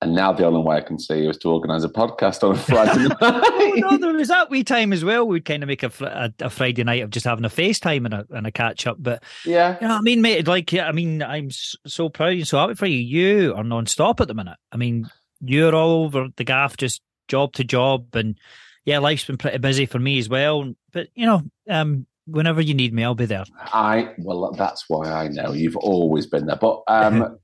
And 0.01 0.15
now 0.15 0.33
the 0.33 0.45
only 0.45 0.61
way 0.61 0.77
I 0.77 0.81
can 0.83 0.99
see 0.99 1.23
you 1.23 1.31
is 1.31 1.39
to 1.39 1.51
organise 1.51 1.83
a 1.83 1.89
podcast 1.89 2.47
on 2.47 2.55
a 2.55 2.59
Friday 2.59 3.09
Oh, 3.23 3.31
night. 3.31 3.75
no, 3.77 3.97
there 3.97 4.13
was 4.13 4.29
that 4.29 4.51
wee 4.51 4.63
time 4.63 4.93
as 4.93 5.03
well. 5.03 5.27
We'd 5.27 5.47
kind 5.47 5.63
of 5.63 5.67
make 5.69 5.83
a, 5.83 5.91
a, 6.01 6.45
a 6.45 6.51
Friday 6.51 6.85
night 6.85 7.03
of 7.03 7.09
just 7.11 7.25
having 7.25 7.45
a 7.45 7.49
FaceTime 7.49 8.05
and 8.05 8.13
a, 8.15 8.27
and 8.31 8.47
a 8.47 8.51
catch 8.53 8.87
up. 8.87 8.99
But 9.01 9.23
yeah. 9.47 9.79
You 9.81 9.87
know 9.89 9.95
what 9.95 9.99
I 10.01 10.03
mean, 10.03 10.21
mate? 10.21 10.47
Like, 10.47 10.73
yeah, 10.73 10.87
I 10.89 10.93
mean, 10.93 11.23
I'm 11.23 11.49
so 11.51 12.09
proud 12.11 12.35
and 12.35 12.47
so 12.47 12.59
happy 12.59 12.75
for 12.75 12.87
you. 12.87 12.99
You 12.99 13.55
are 13.55 13.65
non-stop 13.65 14.21
at 14.21 14.29
the 14.29 14.35
minute. 14.35 14.59
I 14.71 14.77
mean, 14.77 15.09
you're 15.41 15.75
all 15.75 16.05
over 16.05 16.27
the 16.37 16.45
gaff, 16.45 16.77
just 16.77 17.01
job 17.29 17.55
to 17.55 17.65
job, 17.65 18.15
and 18.15 18.37
yeah, 18.85 18.99
life's 18.99 19.25
been 19.25 19.39
pretty 19.39 19.59
busy 19.59 19.87
for 19.87 19.99
me 19.99 20.19
as 20.19 20.29
well. 20.29 20.75
But 20.93 21.09
you 21.15 21.25
know, 21.25 21.43
um, 21.71 22.07
whenever 22.27 22.61
you 22.61 22.75
need 22.75 22.93
me, 22.93 23.05
I'll 23.05 23.15
be 23.15 23.27
there. 23.27 23.45
I 23.73 24.15
well, 24.19 24.53
that's 24.53 24.85
why 24.89 25.11
I 25.11 25.29
know 25.29 25.53
you've 25.53 25.77
always 25.77 26.27
been 26.27 26.47
there. 26.47 26.57
But 26.57 26.83
um, 26.89 27.39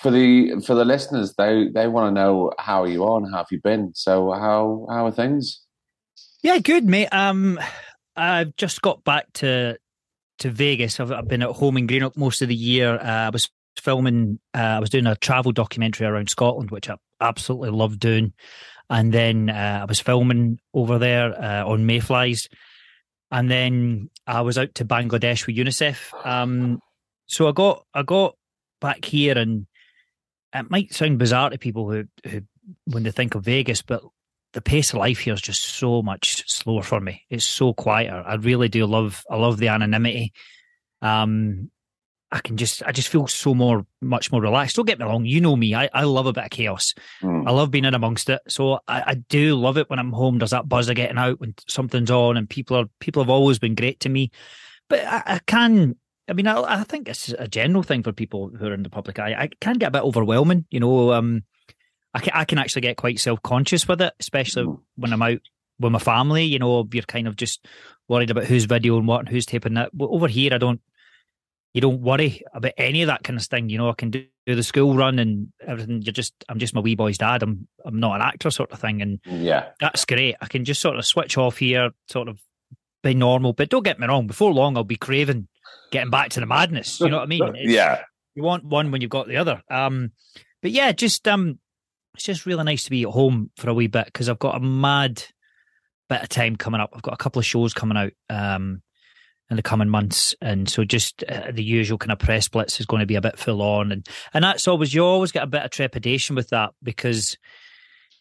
for 0.00 0.10
the 0.10 0.62
for 0.66 0.74
the 0.74 0.84
listeners, 0.84 1.34
they 1.36 1.68
they 1.74 1.88
want 1.88 2.14
to 2.14 2.20
know 2.20 2.52
how 2.58 2.82
are 2.82 2.88
you 2.88 3.04
on, 3.04 3.30
how 3.30 3.38
have 3.38 3.46
you 3.50 3.60
been? 3.60 3.92
So 3.94 4.32
how 4.32 4.86
how 4.90 5.06
are 5.06 5.12
things? 5.12 5.62
Yeah, 6.42 6.58
good, 6.58 6.84
mate. 6.84 7.08
Um, 7.12 7.58
I've 8.16 8.54
just 8.56 8.82
got 8.82 9.04
back 9.04 9.32
to 9.34 9.78
to 10.38 10.50
Vegas. 10.50 11.00
I've, 11.00 11.12
I've 11.12 11.28
been 11.28 11.42
at 11.42 11.50
home 11.50 11.76
in 11.76 11.86
Greenock 11.86 12.16
most 12.16 12.42
of 12.42 12.48
the 12.48 12.54
year. 12.54 12.96
Uh, 12.96 13.26
I 13.26 13.30
was 13.30 13.48
filming. 13.78 14.38
Uh, 14.54 14.58
I 14.58 14.80
was 14.80 14.90
doing 14.90 15.06
a 15.06 15.16
travel 15.16 15.52
documentary 15.52 16.06
around 16.06 16.28
Scotland, 16.28 16.70
which 16.70 16.90
I 16.90 16.96
absolutely 17.20 17.70
love 17.70 17.98
doing. 17.98 18.32
And 18.90 19.12
then 19.12 19.48
uh, 19.48 19.80
I 19.82 19.84
was 19.86 20.00
filming 20.00 20.58
over 20.74 20.98
there 20.98 21.32
uh, 21.42 21.64
on 21.64 21.86
Mayflies. 21.86 22.48
And 23.34 23.50
then 23.50 24.10
I 24.28 24.42
was 24.42 24.58
out 24.58 24.76
to 24.76 24.84
Bangladesh 24.84 25.48
with 25.48 25.56
UNICEF. 25.56 26.24
Um, 26.24 26.78
so 27.26 27.48
I 27.48 27.52
got 27.52 27.84
I 27.92 28.04
got 28.04 28.36
back 28.80 29.04
here, 29.04 29.36
and 29.36 29.66
it 30.54 30.70
might 30.70 30.94
sound 30.94 31.18
bizarre 31.18 31.50
to 31.50 31.58
people 31.58 31.90
who, 31.90 32.04
who 32.24 32.42
when 32.84 33.02
they 33.02 33.10
think 33.10 33.34
of 33.34 33.44
Vegas, 33.44 33.82
but 33.82 34.02
the 34.52 34.60
pace 34.60 34.92
of 34.92 35.00
life 35.00 35.18
here 35.18 35.34
is 35.34 35.40
just 35.40 35.64
so 35.64 36.00
much 36.00 36.44
slower 36.46 36.84
for 36.84 37.00
me. 37.00 37.24
It's 37.28 37.44
so 37.44 37.74
quieter. 37.74 38.22
I 38.24 38.36
really 38.36 38.68
do 38.68 38.86
love. 38.86 39.24
I 39.28 39.34
love 39.34 39.58
the 39.58 39.66
anonymity. 39.66 40.32
Um, 41.02 41.72
I 42.34 42.40
can 42.40 42.56
just, 42.56 42.82
I 42.82 42.90
just 42.90 43.06
feel 43.08 43.28
so 43.28 43.54
more, 43.54 43.86
much 44.02 44.32
more 44.32 44.40
relaxed. 44.42 44.74
Don't 44.74 44.86
get 44.86 44.98
me 44.98 45.04
wrong. 45.04 45.24
You 45.24 45.40
know 45.40 45.54
me. 45.54 45.72
I, 45.74 45.88
I 45.94 46.02
love 46.02 46.26
a 46.26 46.32
bit 46.32 46.44
of 46.44 46.50
chaos. 46.50 46.92
Hmm. 47.20 47.46
I 47.46 47.52
love 47.52 47.70
being 47.70 47.84
in 47.84 47.94
amongst 47.94 48.28
it. 48.28 48.40
So 48.48 48.80
I, 48.88 49.02
I 49.06 49.14
do 49.14 49.54
love 49.54 49.78
it 49.78 49.88
when 49.88 50.00
I'm 50.00 50.12
home. 50.12 50.38
There's 50.38 50.50
that 50.50 50.68
buzz 50.68 50.88
of 50.88 50.96
getting 50.96 51.16
out 51.16 51.38
when 51.38 51.54
something's 51.68 52.10
on, 52.10 52.36
and 52.36 52.50
people 52.50 52.76
are 52.76 52.86
people 52.98 53.22
have 53.22 53.30
always 53.30 53.60
been 53.60 53.76
great 53.76 54.00
to 54.00 54.08
me. 54.08 54.32
But 54.88 55.04
I, 55.04 55.22
I 55.26 55.40
can. 55.46 55.94
I 56.28 56.32
mean, 56.32 56.48
I, 56.48 56.80
I 56.80 56.82
think 56.82 57.08
it's 57.08 57.28
a 57.38 57.46
general 57.46 57.84
thing 57.84 58.02
for 58.02 58.10
people 58.12 58.48
who 58.48 58.66
are 58.66 58.74
in 58.74 58.82
the 58.82 58.90
public 58.90 59.18
eye. 59.20 59.34
I 59.38 59.48
can 59.60 59.76
get 59.76 59.88
a 59.88 59.92
bit 59.92 60.02
overwhelming. 60.02 60.64
You 60.70 60.80
know, 60.80 61.12
um, 61.12 61.44
I 62.14 62.18
can, 62.20 62.32
I 62.34 62.44
can 62.44 62.58
actually 62.58 62.82
get 62.82 62.96
quite 62.96 63.20
self 63.20 63.40
conscious 63.42 63.86
with 63.86 64.02
it, 64.02 64.12
especially 64.18 64.64
Mm. 64.64 64.80
when 64.96 65.12
I'm 65.12 65.22
out 65.22 65.38
with 65.78 65.92
my 65.92 65.98
family. 66.00 66.44
You 66.46 66.58
know, 66.58 66.88
you're 66.92 67.04
kind 67.04 67.28
of 67.28 67.36
just 67.36 67.64
worried 68.08 68.30
about 68.32 68.44
who's 68.46 68.66
videoing 68.66 69.06
what 69.06 69.20
and 69.20 69.28
who's 69.28 69.46
taping 69.46 69.74
that. 69.74 69.90
But 69.92 70.08
over 70.08 70.26
here, 70.26 70.52
I 70.52 70.58
don't. 70.58 70.80
You 71.74 71.80
don't 71.80 72.00
worry 72.00 72.40
about 72.54 72.72
any 72.78 73.02
of 73.02 73.08
that 73.08 73.24
kind 73.24 73.38
of 73.38 73.44
thing. 73.44 73.68
You 73.68 73.78
know, 73.78 73.90
I 73.90 73.94
can 73.94 74.10
do, 74.10 74.24
do 74.46 74.54
the 74.54 74.62
school 74.62 74.96
run 74.96 75.18
and 75.18 75.48
everything. 75.66 76.02
You're 76.02 76.12
just, 76.12 76.32
I'm 76.48 76.58
just 76.60 76.72
my 76.74 76.80
wee 76.80 76.94
boy's 76.94 77.18
dad. 77.18 77.42
I'm, 77.42 77.66
I'm 77.84 77.98
not 77.98 78.14
an 78.14 78.22
actor, 78.22 78.50
sort 78.52 78.70
of 78.70 78.78
thing, 78.78 79.02
and 79.02 79.18
Yeah, 79.26 79.70
that's 79.80 80.04
great. 80.04 80.36
I 80.40 80.46
can 80.46 80.64
just 80.64 80.80
sort 80.80 80.96
of 80.96 81.04
switch 81.04 81.36
off 81.36 81.58
here, 81.58 81.90
sort 82.08 82.28
of 82.28 82.38
be 83.02 83.14
normal. 83.14 83.52
But 83.54 83.70
don't 83.70 83.82
get 83.82 83.98
me 83.98 84.06
wrong. 84.06 84.26
Before 84.28 84.52
long, 84.54 84.76
I'll 84.76 84.84
be 84.84 84.96
craving 84.96 85.48
getting 85.90 86.10
back 86.10 86.30
to 86.30 86.40
the 86.40 86.46
madness. 86.46 87.00
You 87.00 87.08
know 87.08 87.16
what 87.18 87.24
I 87.24 87.26
mean? 87.26 87.42
It's- 87.56 87.66
yeah. 87.68 88.02
you 88.36 88.42
want 88.44 88.64
one 88.64 88.90
when 88.92 89.00
you've 89.00 89.10
got 89.10 89.26
the 89.26 89.36
other. 89.38 89.60
Um, 89.68 90.12
but 90.62 90.70
yeah, 90.70 90.92
just 90.92 91.26
um, 91.26 91.58
it's 92.14 92.24
just 92.24 92.46
really 92.46 92.62
nice 92.62 92.84
to 92.84 92.90
be 92.90 93.02
at 93.02 93.08
home 93.10 93.50
for 93.56 93.68
a 93.68 93.74
wee 93.74 93.88
bit 93.88 94.06
because 94.06 94.28
I've 94.28 94.38
got 94.38 94.56
a 94.56 94.60
mad 94.60 95.24
bit 96.08 96.22
of 96.22 96.28
time 96.28 96.54
coming 96.54 96.80
up. 96.80 96.90
I've 96.94 97.02
got 97.02 97.14
a 97.14 97.18
couple 97.18 97.40
of 97.40 97.46
shows 97.46 97.74
coming 97.74 97.96
out 97.96 98.12
um 98.30 98.80
in 99.50 99.56
the 99.56 99.62
coming 99.62 99.88
months, 99.88 100.34
and 100.40 100.68
so 100.68 100.84
just 100.84 101.22
uh, 101.24 101.50
the 101.52 101.62
usual 101.62 101.98
kind 101.98 102.12
of 102.12 102.18
press 102.18 102.48
blitz 102.48 102.80
is 102.80 102.86
going 102.86 103.00
to 103.00 103.06
be 103.06 103.16
a 103.16 103.20
bit 103.20 103.38
full 103.38 103.62
on, 103.62 103.92
and 103.92 104.08
and 104.32 104.44
that's 104.44 104.66
always 104.66 104.94
you 104.94 105.04
always 105.04 105.32
get 105.32 105.42
a 105.42 105.48
bit 105.48 105.62
of 105.62 105.70
trepidation 105.70 106.34
with 106.34 106.48
that 106.48 106.70
because 106.82 107.36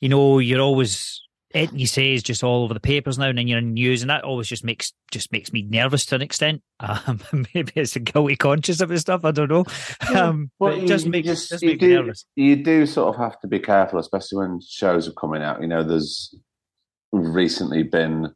you 0.02 0.10
know 0.10 0.40
you're 0.40 0.62
always 0.62 1.22
it 1.54 1.72
you 1.74 1.86
say 1.86 2.14
is 2.14 2.24
just 2.24 2.44
all 2.44 2.64
over 2.64 2.74
the 2.74 2.80
papers 2.80 3.18
now, 3.18 3.28
and 3.28 3.38
then 3.38 3.48
you're 3.48 3.60
in 3.60 3.74
news, 3.74 4.02
and 4.02 4.10
that 4.10 4.24
always 4.24 4.48
just 4.48 4.64
makes 4.64 4.92
just 5.12 5.32
makes 5.32 5.54
me 5.54 5.62
nervous 5.62 6.06
to 6.08 6.16
an 6.16 6.22
extent. 6.22 6.62
Um, 6.84 7.22
maybe 7.56 7.72
it's 7.76 7.96
a 7.96 8.02
guilty 8.02 8.36
conscience 8.36 8.82
of 8.82 8.90
the 8.90 9.00
stuff. 9.00 9.24
I 9.24 9.32
don't 9.32 9.50
know. 9.50 9.64
Um, 10.14 10.52
but 10.60 10.80
it 10.80 10.88
just 10.88 11.08
makes 11.08 11.28
just, 11.28 11.50
just 11.50 11.64
you 11.64 11.70
makes 11.70 11.80
do, 11.80 11.88
me 11.88 11.96
nervous. 11.96 12.26
You 12.36 12.56
do 12.58 12.86
sort 12.86 13.16
of 13.16 13.22
have 13.22 13.40
to 13.40 13.48
be 13.48 13.60
careful, 13.60 14.00
especially 14.00 14.40
when 14.40 14.60
shows 14.60 15.08
are 15.08 15.14
coming 15.14 15.42
out. 15.42 15.62
You 15.62 15.68
know, 15.68 15.82
there's 15.82 16.36
recently 17.14 17.84
been 17.84 18.34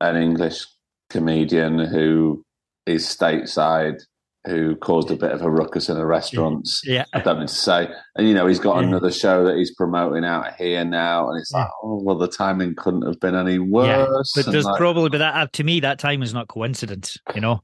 an 0.00 0.16
English 0.16 0.66
comedian 1.10 1.78
who 1.78 2.44
is 2.86 3.04
stateside 3.06 4.00
who 4.46 4.74
caused 4.76 5.10
a 5.10 5.16
bit 5.16 5.32
of 5.32 5.42
a 5.42 5.50
ruckus 5.50 5.90
in 5.90 5.98
a 5.98 6.06
restaurant. 6.06 6.66
Yeah. 6.84 7.04
I 7.12 7.20
don't 7.20 7.40
need 7.40 7.48
to 7.48 7.54
say. 7.54 7.90
And, 8.16 8.26
you 8.26 8.32
know, 8.32 8.46
he's 8.46 8.58
got 8.58 8.80
Yeah. 8.80 8.88
another 8.88 9.12
show 9.12 9.44
that 9.44 9.56
he's 9.56 9.74
promoting 9.74 10.24
out 10.24 10.54
here 10.54 10.82
now. 10.82 11.28
And 11.28 11.38
it's 11.38 11.52
like, 11.52 11.68
oh, 11.82 12.00
well, 12.02 12.16
the 12.16 12.26
timing 12.26 12.74
couldn't 12.74 13.04
have 13.06 13.20
been 13.20 13.34
any 13.34 13.58
worse. 13.58 14.32
Yeah, 14.34 14.42
but 14.42 14.50
there's 14.50 14.64
like, 14.64 14.78
probably, 14.78 15.10
but 15.10 15.18
that 15.18 15.34
uh, 15.34 15.46
to 15.52 15.64
me, 15.64 15.80
that 15.80 15.98
time 15.98 16.22
is 16.22 16.32
not 16.32 16.48
coincidence, 16.48 17.18
you 17.34 17.42
know. 17.42 17.62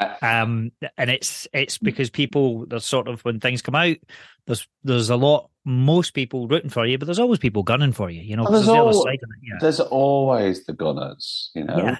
Uh, 0.00 0.16
Um, 0.20 0.72
and 0.96 1.10
it's 1.10 1.46
it's 1.52 1.78
because 1.78 2.10
people 2.10 2.66
there's 2.66 2.86
sort 2.86 3.06
of 3.06 3.20
when 3.24 3.38
things 3.38 3.62
come 3.62 3.76
out, 3.76 3.98
there's 4.46 4.66
there's 4.82 5.10
a 5.10 5.16
lot 5.16 5.48
most 5.64 6.14
people 6.14 6.48
rooting 6.48 6.70
for 6.70 6.86
you, 6.86 6.98
but 6.98 7.04
there's 7.04 7.18
always 7.18 7.38
people 7.38 7.62
gunning 7.62 7.92
for 7.92 8.10
you, 8.10 8.22
you 8.22 8.34
know. 8.36 8.50
There's 8.50 8.66
there's 8.66 8.96
the 8.96 9.02
side 9.04 9.20
of 9.22 9.30
it, 9.30 9.48
yeah. 9.48 9.58
there's 9.60 9.78
always 9.78 10.64
the 10.64 10.72
gunners, 10.72 11.52
you 11.54 11.64
know. 11.64 11.96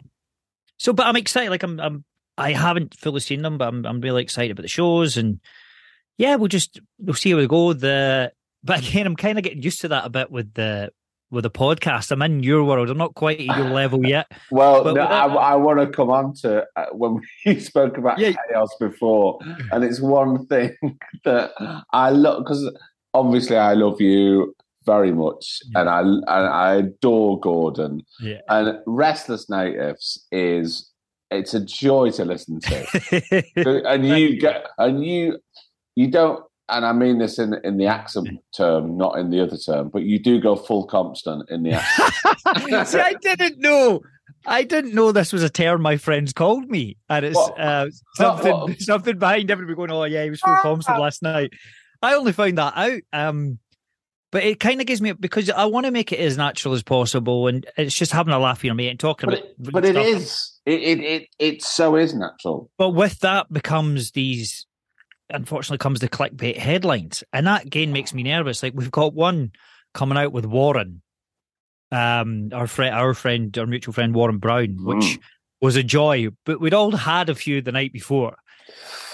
So, 0.80 0.94
but 0.94 1.06
I'm 1.06 1.16
excited. 1.16 1.50
Like 1.50 1.62
I'm, 1.62 1.78
I'm, 1.78 2.04
I 2.38 2.52
haven't 2.52 2.94
fully 2.94 3.20
seen 3.20 3.42
them, 3.42 3.58
but 3.58 3.68
I'm, 3.68 3.84
I'm 3.84 4.00
really 4.00 4.22
excited 4.22 4.52
about 4.52 4.62
the 4.62 4.68
shows, 4.68 5.18
and 5.18 5.38
yeah, 6.16 6.36
we'll 6.36 6.48
just 6.48 6.80
we'll 6.98 7.12
see 7.14 7.32
how 7.32 7.36
we 7.36 7.46
go. 7.46 7.74
The, 7.74 8.32
but 8.64 8.78
again, 8.78 9.06
I'm 9.06 9.14
kind 9.14 9.36
of 9.36 9.44
getting 9.44 9.62
used 9.62 9.82
to 9.82 9.88
that 9.88 10.06
a 10.06 10.08
bit 10.08 10.30
with 10.30 10.54
the 10.54 10.90
with 11.30 11.42
the 11.42 11.50
podcast. 11.50 12.10
I'm 12.12 12.22
in 12.22 12.42
your 12.42 12.64
world. 12.64 12.88
I'm 12.88 12.96
not 12.96 13.14
quite 13.14 13.40
at 13.40 13.58
your 13.58 13.68
level 13.74 14.06
yet. 14.06 14.32
Well, 14.50 14.82
no, 14.82 14.94
with 14.94 15.02
I, 15.02 15.26
I 15.26 15.54
want 15.56 15.80
to 15.80 15.86
come 15.88 16.08
on 16.08 16.32
to 16.36 16.64
uh, 16.74 16.86
when 16.92 17.20
we 17.44 17.60
spoke 17.60 17.98
about 17.98 18.18
Yeah. 18.18 18.32
chaos 18.48 18.74
before, 18.80 19.38
and 19.70 19.84
it's 19.84 20.00
one 20.00 20.46
thing 20.46 20.74
that 21.26 21.50
I 21.92 22.08
love 22.08 22.42
because 22.44 22.74
obviously 23.12 23.58
I 23.58 23.74
love 23.74 24.00
you 24.00 24.54
very 24.86 25.12
much, 25.12 25.60
Yeah. 25.72 25.80
and 25.80 25.88
I 25.88 26.00
and 26.00 26.26
I 26.28 26.74
adore 26.76 27.38
Gordon. 27.40 28.02
Yeah. 28.20 28.40
And 28.48 28.78
Restless 28.86 29.48
Natives 29.50 30.26
is 30.32 30.90
it's 31.30 31.54
a 31.54 31.60
joy 31.64 32.10
to 32.12 32.24
listen 32.24 32.60
to, 32.60 33.82
and 33.86 34.06
you 34.06 34.38
get 34.40 34.66
and 34.78 35.04
you 35.04 35.38
you 35.96 36.10
don't. 36.10 36.44
And 36.68 36.86
I 36.86 36.92
mean 36.92 37.18
this 37.18 37.38
in 37.38 37.54
in 37.64 37.78
the 37.78 37.86
accent 37.86 38.28
term, 38.56 38.96
not 38.96 39.18
in 39.18 39.30
the 39.30 39.40
other 39.42 39.56
term, 39.56 39.88
but 39.88 40.02
you 40.02 40.20
do 40.20 40.40
go 40.40 40.54
full 40.54 40.86
Compston 40.86 41.42
in 41.50 41.64
the 41.64 41.72
accent. 41.72 42.86
See, 42.88 42.98
I 43.00 43.14
didn't 43.20 43.58
know. 43.58 44.00
I 44.46 44.62
didn't 44.62 44.94
know 44.94 45.10
this 45.12 45.32
was 45.32 45.42
a 45.42 45.50
term 45.50 45.82
my 45.82 45.96
friends 45.96 46.32
called 46.32 46.70
me, 46.70 46.96
and 47.08 47.26
it's 47.26 47.36
What? 47.36 47.60
uh, 47.60 47.86
something 48.14 48.52
what? 48.52 48.80
something 48.80 49.18
behind 49.18 49.50
everybody 49.50 49.74
going, 49.74 49.90
"Oh 49.90 50.04
yeah, 50.04 50.22
he 50.24 50.30
was 50.30 50.40
full 50.40 50.54
Compston 50.62 50.98
last 50.98 51.22
night." 51.22 51.50
I 52.02 52.14
only 52.14 52.32
found 52.32 52.56
that 52.58 52.72
out, 52.76 53.00
um, 53.12 53.58
but 54.32 54.44
it 54.44 54.60
kind 54.60 54.80
of 54.80 54.86
gives 54.86 55.02
me 55.02 55.12
because 55.12 55.50
I 55.50 55.64
want 55.66 55.86
to 55.86 55.92
make 55.92 56.12
it 56.12 56.20
as 56.20 56.36
natural 56.36 56.74
as 56.74 56.82
possible, 56.82 57.46
and 57.48 57.66
it's 57.76 57.94
just 57.94 58.12
having 58.12 58.32
a 58.32 58.38
laugh, 58.38 58.62
you 58.62 58.70
know, 58.70 58.74
mate, 58.74 58.88
and 58.88 59.00
talking 59.00 59.28
but 59.30 59.38
about. 59.38 59.48
it, 59.50 59.72
but 59.72 59.84
it 59.84 59.94
stuff. 59.94 60.06
is 60.06 60.60
it, 60.66 60.80
it 60.80 61.00
it 61.00 61.28
it 61.38 61.62
so 61.62 61.96
is 61.96 62.14
natural. 62.14 62.70
But 62.78 62.90
with 62.90 63.18
that 63.20 63.52
becomes 63.52 64.12
these, 64.12 64.66
unfortunately, 65.30 65.78
comes 65.78 66.00
the 66.00 66.08
clickbait 66.08 66.56
headlines, 66.58 67.24
and 67.32 67.46
that 67.46 67.64
again 67.66 67.92
makes 67.92 68.14
me 68.14 68.22
nervous. 68.22 68.62
Like 68.62 68.74
we've 68.76 68.90
got 68.90 69.14
one 69.14 69.50
coming 69.94 70.16
out 70.18 70.32
with 70.32 70.44
Warren, 70.46 71.02
um, 71.90 72.50
our 72.52 72.66
friend, 72.66 72.94
our 72.94 73.14
friend, 73.14 73.56
our 73.58 73.66
mutual 73.66 73.92
friend 73.92 74.14
Warren 74.14 74.38
Brown, 74.38 74.76
which 74.84 74.96
Mm. 75.04 75.20
was 75.60 75.76
a 75.76 75.82
joy. 75.82 76.28
But 76.44 76.60
we'd 76.60 76.74
all 76.74 76.92
had 76.92 77.28
a 77.28 77.34
few 77.34 77.60
the 77.62 77.72
night 77.72 77.92
before, 77.92 78.36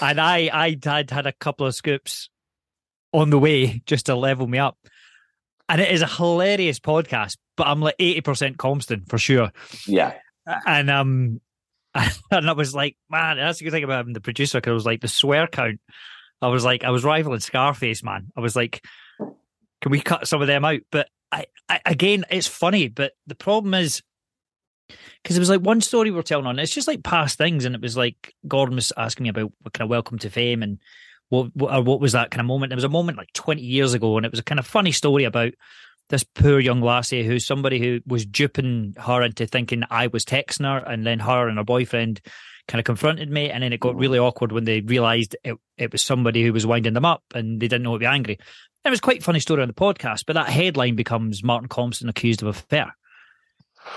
and 0.01 0.21
I, 0.21 0.49
I 0.53 0.77
had 0.83 1.09
had 1.09 1.25
a 1.25 1.33
couple 1.33 1.65
of 1.65 1.73
scoops 1.75 2.29
on 3.13 3.29
the 3.31 3.39
way 3.39 3.81
just 3.85 4.05
to 4.07 4.15
level 4.15 4.45
me 4.45 4.59
up. 4.59 4.77
And 5.69 5.81
it 5.81 5.91
is 5.91 6.01
a 6.01 6.07
hilarious 6.07 6.79
podcast, 6.79 7.37
but 7.55 7.67
I'm 7.67 7.81
like 7.81 7.95
eighty 7.99 8.21
percent 8.21 8.57
Compston 8.57 9.07
for 9.09 9.17
sure 9.17 9.51
Yeah, 9.85 10.13
and 10.65 10.89
um 10.89 11.41
and 12.31 12.49
I 12.49 12.53
was 12.53 12.75
like, 12.75 12.95
man, 13.09 13.37
that's 13.37 13.59
the 13.59 13.65
good 13.65 13.71
thing 13.71 13.83
about 13.83 14.05
him, 14.05 14.13
the 14.13 14.21
producer, 14.21 14.59
because 14.59 14.71
I 14.71 14.73
was 14.73 14.85
like 14.85 15.01
the 15.01 15.07
swear 15.07 15.47
count. 15.47 15.79
I 16.41 16.47
was 16.47 16.63
like, 16.63 16.83
I 16.83 16.91
was 16.91 17.03
rivaling 17.03 17.39
Scarface, 17.39 18.03
man. 18.03 18.27
I 18.37 18.41
was 18.41 18.55
like, 18.55 18.85
can 19.81 19.91
we 19.91 19.99
cut 19.99 20.27
some 20.27 20.41
of 20.41 20.47
them 20.47 20.63
out? 20.63 20.81
But 20.91 21.09
I, 21.31 21.45
I 21.67 21.81
again, 21.85 22.25
it's 22.29 22.47
funny, 22.47 22.87
but 22.87 23.13
the 23.25 23.35
problem 23.35 23.73
is 23.73 24.01
because 25.21 25.35
it 25.35 25.39
was 25.39 25.49
like 25.49 25.61
one 25.61 25.81
story 25.81 26.11
we're 26.11 26.21
telling 26.21 26.45
on. 26.45 26.59
It's 26.59 26.73
just 26.73 26.87
like 26.87 27.03
past 27.03 27.37
things, 27.37 27.65
and 27.65 27.75
it 27.75 27.81
was 27.81 27.97
like 27.97 28.33
Gordon 28.47 28.75
was 28.75 28.93
asking 28.95 29.23
me 29.23 29.29
about 29.29 29.51
what 29.61 29.73
kind 29.73 29.85
of 29.85 29.89
welcome 29.89 30.19
to 30.19 30.29
fame 30.29 30.63
and 30.63 30.79
what 31.29 31.55
what, 31.55 31.73
or 31.73 31.81
what 31.81 31.99
was 31.99 32.13
that 32.13 32.31
kind 32.31 32.41
of 32.41 32.47
moment. 32.47 32.69
There 32.69 32.77
was 32.77 32.83
a 32.83 32.89
moment 32.89 33.17
like 33.17 33.33
twenty 33.33 33.63
years 33.63 33.93
ago, 33.93 34.17
and 34.17 34.25
it 34.25 34.31
was 34.31 34.39
a 34.39 34.43
kind 34.43 34.59
of 34.59 34.67
funny 34.67 34.91
story 34.91 35.23
about 35.23 35.53
this 36.09 36.23
poor 36.23 36.59
young 36.59 36.81
lassie 36.81 37.23
who's 37.23 37.45
somebody 37.45 37.79
who 37.79 37.99
was 38.05 38.25
duping 38.25 38.95
her 38.97 39.21
into 39.21 39.45
thinking 39.45 39.83
I 39.89 40.07
was 40.07 40.25
texting 40.25 40.65
her, 40.65 40.77
and 40.77 41.05
then 41.05 41.19
her 41.19 41.47
and 41.47 41.57
her 41.57 41.63
boyfriend 41.63 42.21
kind 42.67 42.79
of 42.79 42.85
confronted 42.85 43.29
me, 43.29 43.49
and 43.49 43.63
then 43.63 43.73
it 43.73 43.79
got 43.79 43.93
hmm. 43.93 43.99
really 43.99 44.19
awkward 44.19 44.51
when 44.51 44.65
they 44.65 44.81
realised 44.81 45.35
it, 45.43 45.55
it 45.77 45.91
was 45.91 46.03
somebody 46.03 46.43
who 46.43 46.53
was 46.53 46.65
winding 46.65 46.93
them 46.93 47.05
up, 47.05 47.23
and 47.33 47.59
they 47.59 47.67
didn't 47.67 47.83
know 47.83 47.93
to 47.93 47.99
be 47.99 48.05
angry. 48.05 48.37
And 48.83 48.91
it 48.91 48.91
was 48.91 49.01
quite 49.01 49.19
a 49.19 49.23
funny 49.23 49.39
story 49.39 49.61
on 49.61 49.67
the 49.67 49.73
podcast, 49.73 50.23
but 50.25 50.33
that 50.33 50.49
headline 50.49 50.95
becomes 50.95 51.43
Martin 51.43 51.69
Compston 51.69 52.09
accused 52.09 52.41
of 52.41 52.47
affair, 52.47 52.95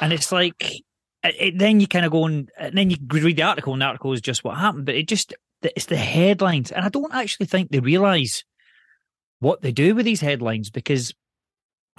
and 0.01 0.13
it's 0.13 0.33
like 0.33 0.55
it, 0.61 0.83
it- 1.23 1.59
then 1.59 1.81
you 1.81 1.87
kind 1.87 2.05
of 2.05 2.13
go 2.13 2.27
and, 2.27 2.51
and 2.59 2.77
then 2.77 2.91
you 2.91 2.97
read 3.09 3.37
the 3.37 3.43
article, 3.43 3.73
and 3.73 3.83
the 3.83 3.87
article 3.87 4.13
is 4.13 4.21
just 4.21 4.45
what 4.45 4.59
happened, 4.59 4.87
but 4.87 4.95
it 4.95 5.07
just 5.07 5.35
it's 5.63 5.87
the 5.87 5.97
headlines, 5.97 6.73
and 6.73 6.85
I 6.85 6.89
don't 6.89 7.15
actually 7.15 7.47
think 7.47 7.71
they 7.71 7.81
realise 7.81 8.45
what 9.41 9.63
they 9.63 9.73
do 9.73 9.95
with 9.95 10.05
these 10.05 10.21
headlines 10.21 10.71
because 10.71 11.15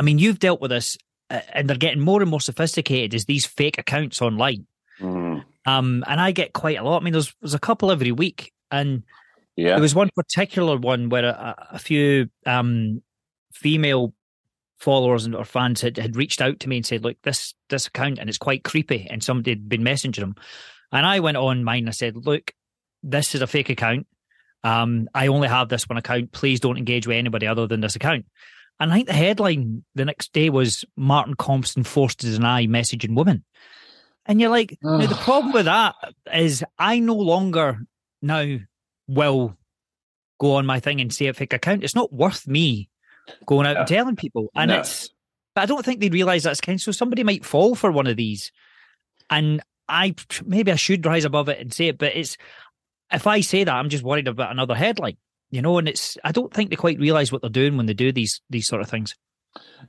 I 0.02 0.04
mean, 0.04 0.18
you've 0.18 0.40
dealt 0.40 0.62
with 0.62 0.72
this, 0.72 0.98
uh, 1.30 1.42
and 1.54 1.70
they're 1.70 1.78
getting 1.78 2.02
more 2.02 2.22
and 2.22 2.30
more 2.32 2.42
sophisticated 2.42 3.14
as 3.14 3.26
these 3.26 3.46
fake 3.46 3.78
accounts 3.78 4.22
online. 4.22 4.66
Mm. 5.00 5.44
Um, 5.66 6.04
and 6.08 6.20
I 6.20 6.32
get 6.32 6.54
quite 6.54 6.80
a 6.80 6.84
lot. 6.84 7.02
I 7.02 7.04
mean, 7.04 7.14
there's 7.14 7.36
there's 7.40 7.54
a 7.54 7.60
couple 7.60 7.92
every 7.92 8.12
week, 8.12 8.52
and 8.72 9.04
yeah. 9.56 9.74
there 9.74 9.82
was 9.82 9.94
one 9.94 10.10
particular 10.16 10.76
one 10.78 11.10
where 11.10 11.26
a, 11.26 11.68
a 11.74 11.80
few 11.80 12.30
um 12.48 13.04
female 13.54 14.16
followers 14.80 15.26
and 15.26 15.36
or 15.36 15.46
fans 15.46 15.82
had, 15.82 15.98
had 15.98 16.16
reached 16.16 16.42
out 16.42 16.60
to 16.62 16.70
me 16.70 16.78
and 16.78 16.86
said, 16.86 17.04
"Look, 17.04 17.18
this 17.22 17.54
this 17.70 17.86
account 17.86 18.18
and 18.18 18.28
it's 18.28 18.40
quite 18.40 18.64
creepy," 18.64 19.08
and 19.08 19.24
somebody 19.24 19.52
had 19.52 19.70
been 19.70 19.84
messaging 19.84 20.16
them, 20.16 20.36
and 20.92 21.06
I 21.06 21.20
went 21.20 21.38
on 21.38 21.64
mine. 21.64 21.84
And 21.84 21.90
I 21.90 21.92
said, 21.92 22.16
"Look, 22.16 22.54
this 23.04 23.36
is 23.36 23.42
a 23.42 23.48
fake 23.48 23.70
account. 23.70 24.08
Um, 24.64 25.10
I 25.14 25.28
only 25.28 25.48
have 25.48 25.70
this 25.70 25.90
one 25.90 25.98
account. 25.98 26.32
Please 26.32 26.60
don't 26.60 26.78
engage 26.78 27.08
with 27.08 27.18
anybody 27.18 27.48
other 27.48 27.68
than 27.68 27.82
this 27.82 27.96
account." 27.96 28.26
And 28.80 28.92
I 28.92 28.96
think 28.96 29.08
the 29.08 29.14
headline 29.14 29.84
the 29.96 30.06
next 30.06 30.34
day 30.34 30.50
was 30.50 30.84
Martin 30.96 31.36
Compston 31.36 31.86
forced 31.86 32.20
to 32.22 32.32
deny 32.32 32.66
messaging 32.66 33.16
women. 33.16 33.44
And 34.26 34.40
you're 34.40 34.50
like, 34.50 34.78
now 34.82 35.06
the 35.06 35.16
problem 35.16 35.54
with 35.54 35.66
that 35.66 35.96
is 36.34 36.64
I 36.80 37.00
no 37.00 37.16
longer 37.16 37.80
now 38.22 38.58
will 39.08 39.58
go 40.40 40.56
on 40.56 40.66
my 40.66 40.80
thing 40.80 41.00
and 41.02 41.14
say 41.14 41.28
a 41.28 41.34
fake 41.34 41.54
account. 41.54 41.84
It's 41.84 41.96
not 41.96 42.12
worth 42.14 42.48
me 42.48 42.90
going 43.46 43.68
out 43.68 43.78
and 43.78 43.88
telling 43.88 44.16
people. 44.16 44.50
And 44.56 44.70
No. 44.70 44.80
it's 44.80 45.10
but 45.54 45.62
I 45.62 45.66
don't 45.66 45.84
think 45.86 46.00
they 46.00 46.10
realise 46.10 46.44
that's 46.44 46.62
kind 46.62 46.80
so 46.80 46.92
somebody 46.92 47.24
might 47.24 47.46
fall 47.46 47.76
for 47.76 47.92
one 47.92 48.08
of 48.08 48.16
these. 48.16 48.52
And 49.30 49.62
I 49.90 50.16
maybe 50.46 50.72
I 50.72 50.76
should 50.76 51.06
rise 51.06 51.26
above 51.26 51.50
it 51.50 51.60
and 51.60 51.74
say 51.74 51.88
it, 51.90 51.98
but 51.98 52.16
it's 52.16 52.38
if 53.14 53.28
I 53.28 53.42
say 53.42 53.64
that, 53.64 53.74
I'm 53.74 53.90
just 53.90 54.04
worried 54.04 54.28
about 54.28 54.52
another 54.52 54.76
headline. 54.76 55.18
You 55.50 55.62
know, 55.62 55.78
and 55.78 55.88
it's 55.90 56.18
I 56.24 56.32
don't 56.32 56.54
think 56.54 56.70
they 56.70 56.76
quite 56.78 57.00
realise 57.00 57.32
what 57.32 57.42
they're 57.42 57.50
doing 57.50 57.76
when 57.78 57.86
they 57.86 57.94
do 57.94 58.12
these 58.12 58.42
these 58.50 58.68
sort 58.68 58.82
of 58.82 58.90
things. 58.90 59.16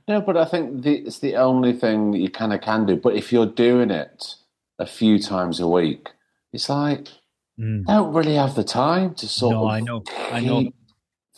No, 0.07 0.19
but 0.19 0.35
I 0.35 0.43
think 0.45 0.83
the, 0.83 0.95
it's 0.95 1.19
the 1.19 1.35
only 1.37 1.71
thing 1.71 2.11
that 2.11 2.17
you 2.19 2.29
kind 2.29 2.51
of 2.53 2.59
can 2.61 2.85
do. 2.85 2.97
But 2.97 3.15
if 3.15 3.31
you're 3.31 3.45
doing 3.45 3.89
it 3.91 4.35
a 4.77 4.85
few 4.85 5.19
times 5.19 5.59
a 5.59 5.67
week, 5.67 6.09
it's 6.51 6.69
like 6.69 7.07
Mm. 7.59 7.83
I 7.87 7.93
don't 7.97 8.13
really 8.13 8.33
have 8.33 8.55
the 8.55 8.63
time 8.63 9.13
to 9.15 9.27
sort 9.27 9.53
No, 9.53 9.65
of 9.65 9.69
I 9.69 9.79
know. 9.79 10.03
I 10.31 10.39
know. 10.39 10.71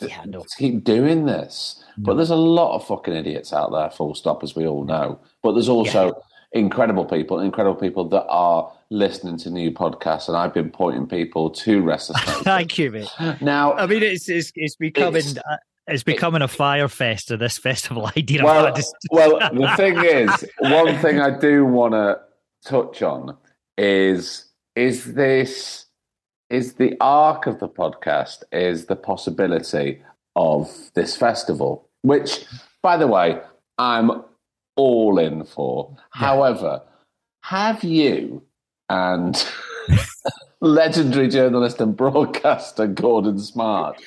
Yeah, 0.00 0.20
I 0.22 0.24
know. 0.24 0.40
to 0.40 0.56
keep 0.56 0.82
doing 0.82 1.26
this. 1.26 1.84
But 1.98 2.14
there's 2.14 2.30
a 2.30 2.36
lot 2.36 2.74
of 2.74 2.86
fucking 2.86 3.14
idiots 3.14 3.52
out 3.52 3.70
there, 3.72 3.90
full 3.90 4.14
stop, 4.14 4.42
as 4.42 4.54
we 4.56 4.66
all 4.66 4.84
know. 4.84 5.20
But 5.42 5.52
there's 5.52 5.68
also 5.68 6.14
incredible 6.58 7.04
people, 7.04 7.40
incredible 7.40 7.78
people 7.80 8.08
that 8.08 8.24
are 8.28 8.72
listening 8.90 9.36
to 9.38 9.50
new 9.50 9.70
podcasts, 9.70 10.28
and 10.28 10.36
I've 10.36 10.54
been 10.54 10.70
pointing 10.70 11.06
people 11.06 11.50
to 11.50 11.82
Restless. 11.82 12.20
Thank 12.42 12.78
you, 12.78 12.90
mate. 12.90 13.08
now, 13.40 13.74
I 13.74 13.86
mean, 13.86 14.02
it's 14.02 14.28
it's, 14.28 14.52
it's 14.54 14.76
becoming 14.76 15.16
It's- 15.16 15.36
uh, 15.38 15.56
it's 15.88 16.02
becoming 16.02 16.42
a 16.42 16.48
Fyre 16.48 16.88
Fest 16.88 17.30
of 17.30 17.38
this 17.38 17.58
festival 17.58 18.10
idea. 18.16 18.42
well, 18.44 18.74
just- 18.74 18.94
well, 19.10 19.38
the 19.38 19.72
thing 19.76 19.96
is, 19.98 20.44
one 20.58 20.96
thing 20.98 21.20
I 21.20 21.38
do 21.38 21.64
want 21.64 21.92
to 21.94 22.18
touch 22.64 23.02
on 23.02 23.36
is 23.78 24.46
is 24.74 25.14
this 25.14 25.86
is 26.50 26.74
the 26.74 26.96
arc 27.00 27.46
of 27.46 27.58
the 27.60 27.68
podcast 27.68 28.42
is 28.52 28.86
the 28.86 28.96
possibility 28.96 30.02
of 30.36 30.70
this 30.94 31.16
festival, 31.16 31.88
which, 32.02 32.44
by 32.82 32.96
the 32.96 33.06
way, 33.06 33.40
I'm 33.78 34.22
all 34.76 35.18
in 35.18 35.44
for. 35.44 35.96
However, 36.10 36.82
have 37.42 37.82
you 37.84 38.42
and 38.88 39.46
legendary 40.60 41.28
journalist 41.28 41.80
and 41.80 41.96
broadcaster 41.96 42.86
Gordon 42.86 43.38
Smart 43.38 44.00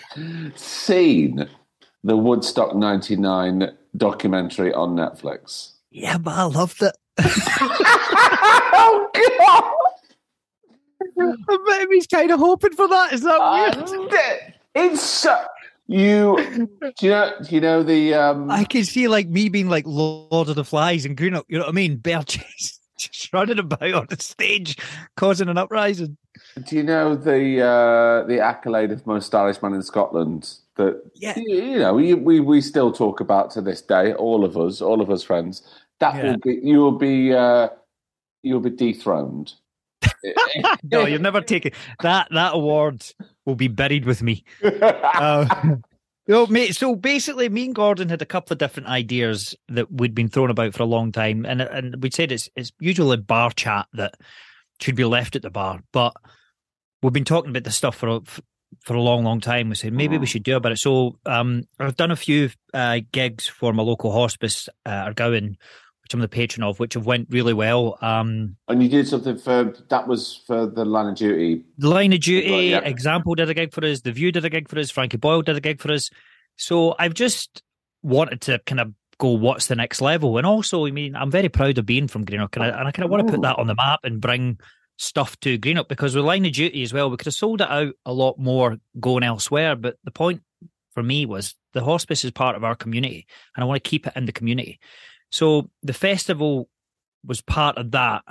seen 0.55 1.49
the 2.03 2.17
Woodstock 2.17 2.75
99 2.75 3.71
documentary 3.97 4.73
on 4.73 4.95
Netflix? 4.95 5.73
Yeah, 5.91 6.17
but 6.17 6.35
I 6.35 6.43
loved 6.43 6.81
it. 6.81 6.95
oh, 7.19 9.09
God! 9.13 9.73
I 11.21 11.57
bet 11.67 11.87
he's 11.91 12.07
kind 12.07 12.31
of 12.31 12.39
hoping 12.39 12.73
for 12.73 12.87
that. 12.87 13.13
Is 13.13 13.21
that 13.21 13.39
Uh, 13.41 13.71
it's 14.75 15.01
so, 15.01 15.45
you. 15.89 16.67
Do 16.81 17.05
you 17.05 17.09
know? 17.09 17.33
Do 17.43 17.55
you 17.55 17.61
know 17.61 17.83
the? 17.83 18.13
Um, 18.13 18.49
I 18.51 18.63
can 18.63 18.83
see 18.83 19.07
like 19.07 19.27
me 19.27 19.49
being 19.49 19.69
like 19.69 19.85
Lord 19.85 20.49
of 20.49 20.55
the 20.55 20.63
Flies 20.63 21.05
and 21.05 21.17
Greenock. 21.17 21.45
You 21.49 21.57
know 21.57 21.65
what 21.65 21.69
I 21.71 21.73
mean? 21.73 21.97
Bear 22.07 22.23
chase, 22.23 22.79
just 22.97 23.33
running 23.33 23.59
about 23.59 23.93
on 23.93 24.07
the 24.09 24.17
stage, 24.21 24.77
causing 25.17 25.49
an 25.49 25.57
uprising. 25.57 26.17
do 26.67 26.75
you 26.75 26.83
know 26.83 27.15
the 27.15 27.61
uh, 27.61 28.27
the 28.27 28.39
accolade 28.39 28.91
of 28.91 29.05
most 29.07 29.25
stylish 29.27 29.61
man 29.61 29.73
in 29.73 29.81
Scotland? 29.83 30.53
That 30.75 31.01
Yeah. 31.15 31.33
you, 31.35 31.55
you 31.61 31.79
know 31.79 31.93
we, 31.93 32.13
we 32.13 32.39
we 32.39 32.61
still 32.61 32.91
talk 32.91 33.19
about 33.19 33.51
to 33.51 33.61
this 33.61 33.81
day. 33.81 34.13
All 34.13 34.45
of 34.45 34.55
us, 34.57 34.81
all 34.81 35.01
of 35.01 35.09
us 35.09 35.23
friends. 35.23 35.63
That 35.99 36.15
Yeah. 36.15 36.31
will 36.31 36.37
be 36.37 36.59
you 36.63 36.77
will 36.79 36.97
be 36.97 37.33
uh, 37.33 37.69
you'll 38.43 38.61
be 38.61 38.69
dethroned. 38.69 39.53
No, 40.83 41.05
you'll 41.05 41.21
never 41.21 41.41
take 41.41 41.65
it. 41.65 41.73
That 42.01 42.27
that 42.31 42.53
award 42.53 43.05
will 43.45 43.55
be 43.55 43.67
buried 43.67 44.05
with 44.05 44.21
me. 44.21 44.43
Uh, 44.61 45.75
no, 46.27 46.45
mate. 46.47 46.75
So 46.75 46.95
basically, 46.95 47.49
me 47.49 47.65
and 47.65 47.75
Gordon 47.75 48.09
had 48.09 48.21
a 48.21 48.25
couple 48.25 48.53
of 48.53 48.59
different 48.59 48.87
ideas 48.87 49.55
that 49.67 49.91
we'd 49.91 50.15
been 50.15 50.29
thrown 50.29 50.49
about 50.49 50.73
for 50.73 50.83
a 50.83 50.87
long 50.87 51.11
time, 51.11 51.45
and 51.45 51.61
and 51.61 52.01
we'd 52.01 52.13
said 52.13 52.31
it's 52.31 52.49
it's 52.55 52.71
usually 52.79 53.17
bar 53.17 53.51
chat 53.51 53.87
that 53.93 54.15
should 54.79 54.95
be 54.95 55.05
left 55.05 55.35
at 55.35 55.41
the 55.41 55.49
bar, 55.49 55.81
but 55.91 56.13
we've 57.01 57.13
been 57.13 57.25
talking 57.25 57.49
about 57.49 57.63
this 57.63 57.75
stuff 57.75 57.95
for 57.95 58.07
a, 58.09 58.21
for 58.83 58.95
a 58.95 59.01
long, 59.01 59.23
long 59.23 59.39
time. 59.39 59.69
We 59.69 59.75
said 59.75 59.93
maybe 59.93 60.17
we 60.17 60.25
should 60.25 60.43
do 60.43 60.55
about 60.55 60.71
it. 60.73 60.79
So 60.79 61.17
um, 61.25 61.63
I've 61.79 61.95
done 61.95 62.11
a 62.11 62.15
few 62.15 62.49
uh, 62.73 63.01
gigs 63.11 63.47
for 63.47 63.73
my 63.73 63.83
local 63.83 64.11
hospice, 64.11 64.69
uh, 64.85 65.09
Ardgowan, 65.11 65.55
which 66.09 66.15
I'm 66.15 66.21
the 66.21 66.27
patron 66.27 66.63
of, 66.63 66.79
which 66.79 66.95
have 66.95 67.05
went 67.05 67.27
really 67.29 67.53
well. 67.53 67.99
Um, 68.01 68.55
and 68.67 68.81
you 68.81 68.89
did 68.89 69.07
something 69.07 69.37
for 69.37 69.75
that 69.89 70.07
was 70.07 70.41
for 70.47 70.65
the 70.65 70.83
line 70.83 71.05
of 71.05 71.15
duty. 71.15 71.63
The 71.77 71.89
Line 71.89 72.13
of 72.13 72.21
Duty, 72.21 72.51
Right, 72.51 72.63
yeah. 72.63 72.79
Example 72.79 73.35
did 73.35 73.47
a 73.47 73.53
gig 73.53 73.71
for 73.71 73.85
us, 73.85 74.01
The 74.01 74.11
View 74.11 74.31
did 74.31 74.43
a 74.43 74.49
gig 74.49 74.67
for 74.67 74.79
us, 74.79 74.89
Frankie 74.89 75.17
Boyle 75.17 75.43
did 75.43 75.55
a 75.55 75.61
gig 75.61 75.79
for 75.79 75.91
us. 75.91 76.09
So 76.57 76.95
I've 76.97 77.13
just 77.13 77.61
wanted 78.01 78.41
to 78.41 78.59
kind 78.65 78.79
of 78.79 78.91
go, 79.19 79.29
what's 79.33 79.67
the 79.67 79.75
next 79.75 80.01
level? 80.01 80.39
And 80.39 80.47
also, 80.47 80.87
I 80.87 80.91
mean, 80.91 81.15
I'm 81.15 81.29
very 81.29 81.47
proud 81.49 81.77
of 81.77 81.85
being 81.85 82.07
from 82.07 82.25
Greenock, 82.25 82.55
and 82.55 82.65
I, 82.65 82.69
and 82.69 82.87
I 82.87 82.91
kind 82.91 83.05
of 83.05 83.11
want 83.11 83.27
to 83.27 83.31
put 83.31 83.43
that 83.43 83.59
on 83.59 83.67
the 83.67 83.75
map 83.75 83.99
and 84.03 84.19
bring 84.19 84.59
stuff 84.97 85.39
to 85.41 85.59
Greenock 85.59 85.89
because 85.89 86.15
with 86.15 86.25
Line 86.25 86.45
of 86.47 86.53
Duty 86.53 86.81
as 86.81 86.91
well, 86.91 87.11
we 87.11 87.17
could 87.17 87.27
have 87.27 87.35
sold 87.35 87.61
it 87.61 87.69
out 87.69 87.93
a 88.03 88.13
lot 88.13 88.39
more 88.39 88.77
going 88.99 89.23
elsewhere. 89.23 89.75
But 89.75 89.97
the 90.05 90.11
point 90.11 90.41
for 90.95 91.03
me 91.03 91.27
was 91.27 91.53
the 91.73 91.83
hospice 91.83 92.25
is 92.25 92.31
part 92.31 92.55
of 92.55 92.63
our 92.63 92.75
community, 92.75 93.27
and 93.55 93.63
I 93.63 93.67
want 93.67 93.83
to 93.83 93.87
keep 93.87 94.07
it 94.07 94.13
in 94.15 94.25
the 94.25 94.31
community. 94.31 94.79
So 95.31 95.69
the 95.83 95.93
festival 95.93 96.69
was 97.25 97.41
part 97.41 97.77
of 97.77 97.91
that, 97.91 98.23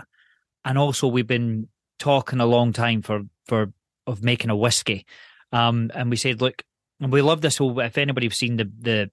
and 0.64 0.76
also 0.78 1.06
we've 1.06 1.26
been 1.26 1.68
talking 1.98 2.40
a 2.40 2.46
long 2.46 2.72
time 2.72 3.02
for 3.02 3.22
for 3.46 3.72
of 4.06 4.22
making 4.22 4.50
a 4.50 4.56
whiskey, 4.56 5.06
um, 5.52 5.90
and 5.94 6.10
we 6.10 6.16
said, 6.16 6.40
look, 6.40 6.62
and 7.00 7.12
we 7.12 7.22
love 7.22 7.40
this 7.40 7.58
whole. 7.58 7.78
If 7.80 7.98
anybody's 7.98 8.36
seen 8.36 8.56
the 8.56 8.64
the 8.80 9.10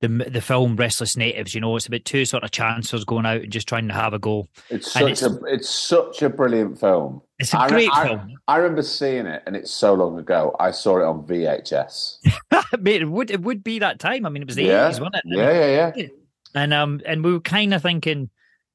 the 0.00 0.08
the 0.30 0.40
film 0.40 0.76
Restless 0.76 1.16
Natives, 1.16 1.54
you 1.54 1.60
know, 1.60 1.76
it's 1.76 1.86
about 1.86 2.04
two 2.04 2.24
sort 2.24 2.44
of 2.44 2.50
chancers 2.52 3.04
going 3.04 3.26
out 3.26 3.42
and 3.42 3.52
just 3.52 3.68
trying 3.68 3.88
to 3.88 3.94
have 3.94 4.14
a 4.14 4.18
go. 4.18 4.46
It's 4.70 4.94
And 4.96 5.16
such 5.16 5.30
a 5.30 5.38
it's 5.46 5.68
such 5.68 6.22
a 6.22 6.30
brilliant 6.30 6.78
film. 6.78 7.20
It's 7.38 7.52
a 7.54 7.58
I 7.60 7.68
great 7.68 7.90
I- 7.92 8.06
film. 8.08 8.34
I 8.48 8.56
remember 8.58 8.82
seeing 8.82 9.26
it, 9.26 9.42
and 9.46 9.56
it's 9.56 9.70
so 9.70 9.94
long 9.94 10.18
ago. 10.18 10.54
I 10.60 10.70
saw 10.70 10.98
it 10.98 11.04
on 11.04 11.26
VHS. 11.26 12.18
Mate, 12.80 13.02
it 13.02 13.06
would 13.10 13.30
it 13.30 13.42
would 13.42 13.62
be 13.64 13.78
that 13.80 13.98
time. 13.98 14.24
I 14.24 14.28
mean, 14.28 14.42
it 14.42 14.46
was 14.46 14.56
the 14.56 14.64
yeah, 14.64 14.86
eighties, 14.86 15.00
wasn't 15.00 15.16
it? 15.16 15.22
yeah, 15.26 15.52
yeah, 15.52 15.92
yeah. 15.96 16.06
And 16.54 16.74
um, 16.74 17.00
and 17.06 17.24
we 17.24 17.32
were 17.32 17.40
kind 17.40 17.72
of 17.74 17.82
thinking, 17.82 18.30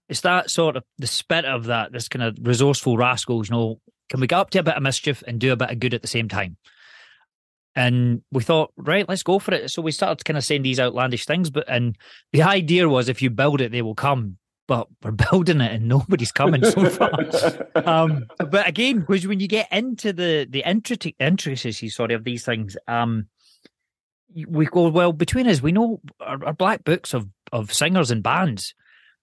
it's 0.08 0.22
that 0.22 0.50
sort 0.50 0.78
of 0.78 0.84
the 0.98 1.08
spirit 1.08 1.46
of 1.46 1.66
that, 1.66 1.92
this 1.92 2.08
kind 2.08 2.24
of 2.24 2.38
resourceful 2.42 2.98
rascals. 2.98 3.50
You 3.50 3.56
know, 3.56 3.82
can 4.10 4.20
we 4.20 4.28
get 4.28 4.40
up 4.40 4.50
to 4.52 4.60
a 4.60 4.64
bit 4.64 4.76
of 4.76 4.84
mischief 4.84 5.24
and 5.28 5.40
do 5.40 5.52
a 5.52 5.58
bit 5.58 5.72
of 5.72 5.80
good 5.80 5.94
at 5.94 6.02
the 6.02 6.08
same 6.08 6.30
time? 6.30 6.58
And 7.76 8.22
we 8.32 8.42
thought, 8.42 8.72
right, 8.78 9.08
let's 9.08 9.24
go 9.24 9.38
for 9.40 9.54
it. 9.54 9.70
So 9.70 9.82
we 9.82 9.92
started 9.92 10.24
kind 10.24 10.38
of 10.38 10.46
saying 10.46 10.62
these 10.62 10.80
outlandish 10.80 11.26
things, 11.26 11.50
but 11.50 11.66
and 11.68 11.98
the 12.32 12.44
idea 12.44 12.88
was, 12.88 13.10
if 13.10 13.22
you 13.22 13.30
build 13.30 13.62
it, 13.62 13.72
they 13.72 13.82
will 13.82 13.96
come. 13.96 14.38
But 14.68 14.88
we're 15.04 15.12
building 15.32 15.62
it, 15.62 15.74
and 15.74 15.88
nobody's 15.88 16.32
coming 16.32 16.64
so 16.64 16.90
far. 16.90 17.12
um, 17.76 18.26
but 18.38 18.68
again, 18.68 19.02
because 19.02 19.28
when 19.28 19.40
you 19.40 19.48
get 19.48 19.72
into 19.72 20.14
the 20.14 20.48
the 20.50 20.64
intric- 20.64 21.16
intricacies, 21.20 21.96
sorry, 21.96 22.14
of 22.14 22.24
these 22.24 22.46
things, 22.46 22.78
um, 22.88 23.28
we 24.48 24.66
go 24.66 24.88
well 24.88 25.14
between 25.14 25.48
us. 25.48 25.62
We 25.62 25.72
know 25.72 26.00
our, 26.20 26.44
our 26.46 26.54
black 26.54 26.84
books 26.84 27.14
of 27.14 27.28
of 27.56 27.74
singers 27.74 28.12
and 28.12 28.22
bands, 28.24 28.74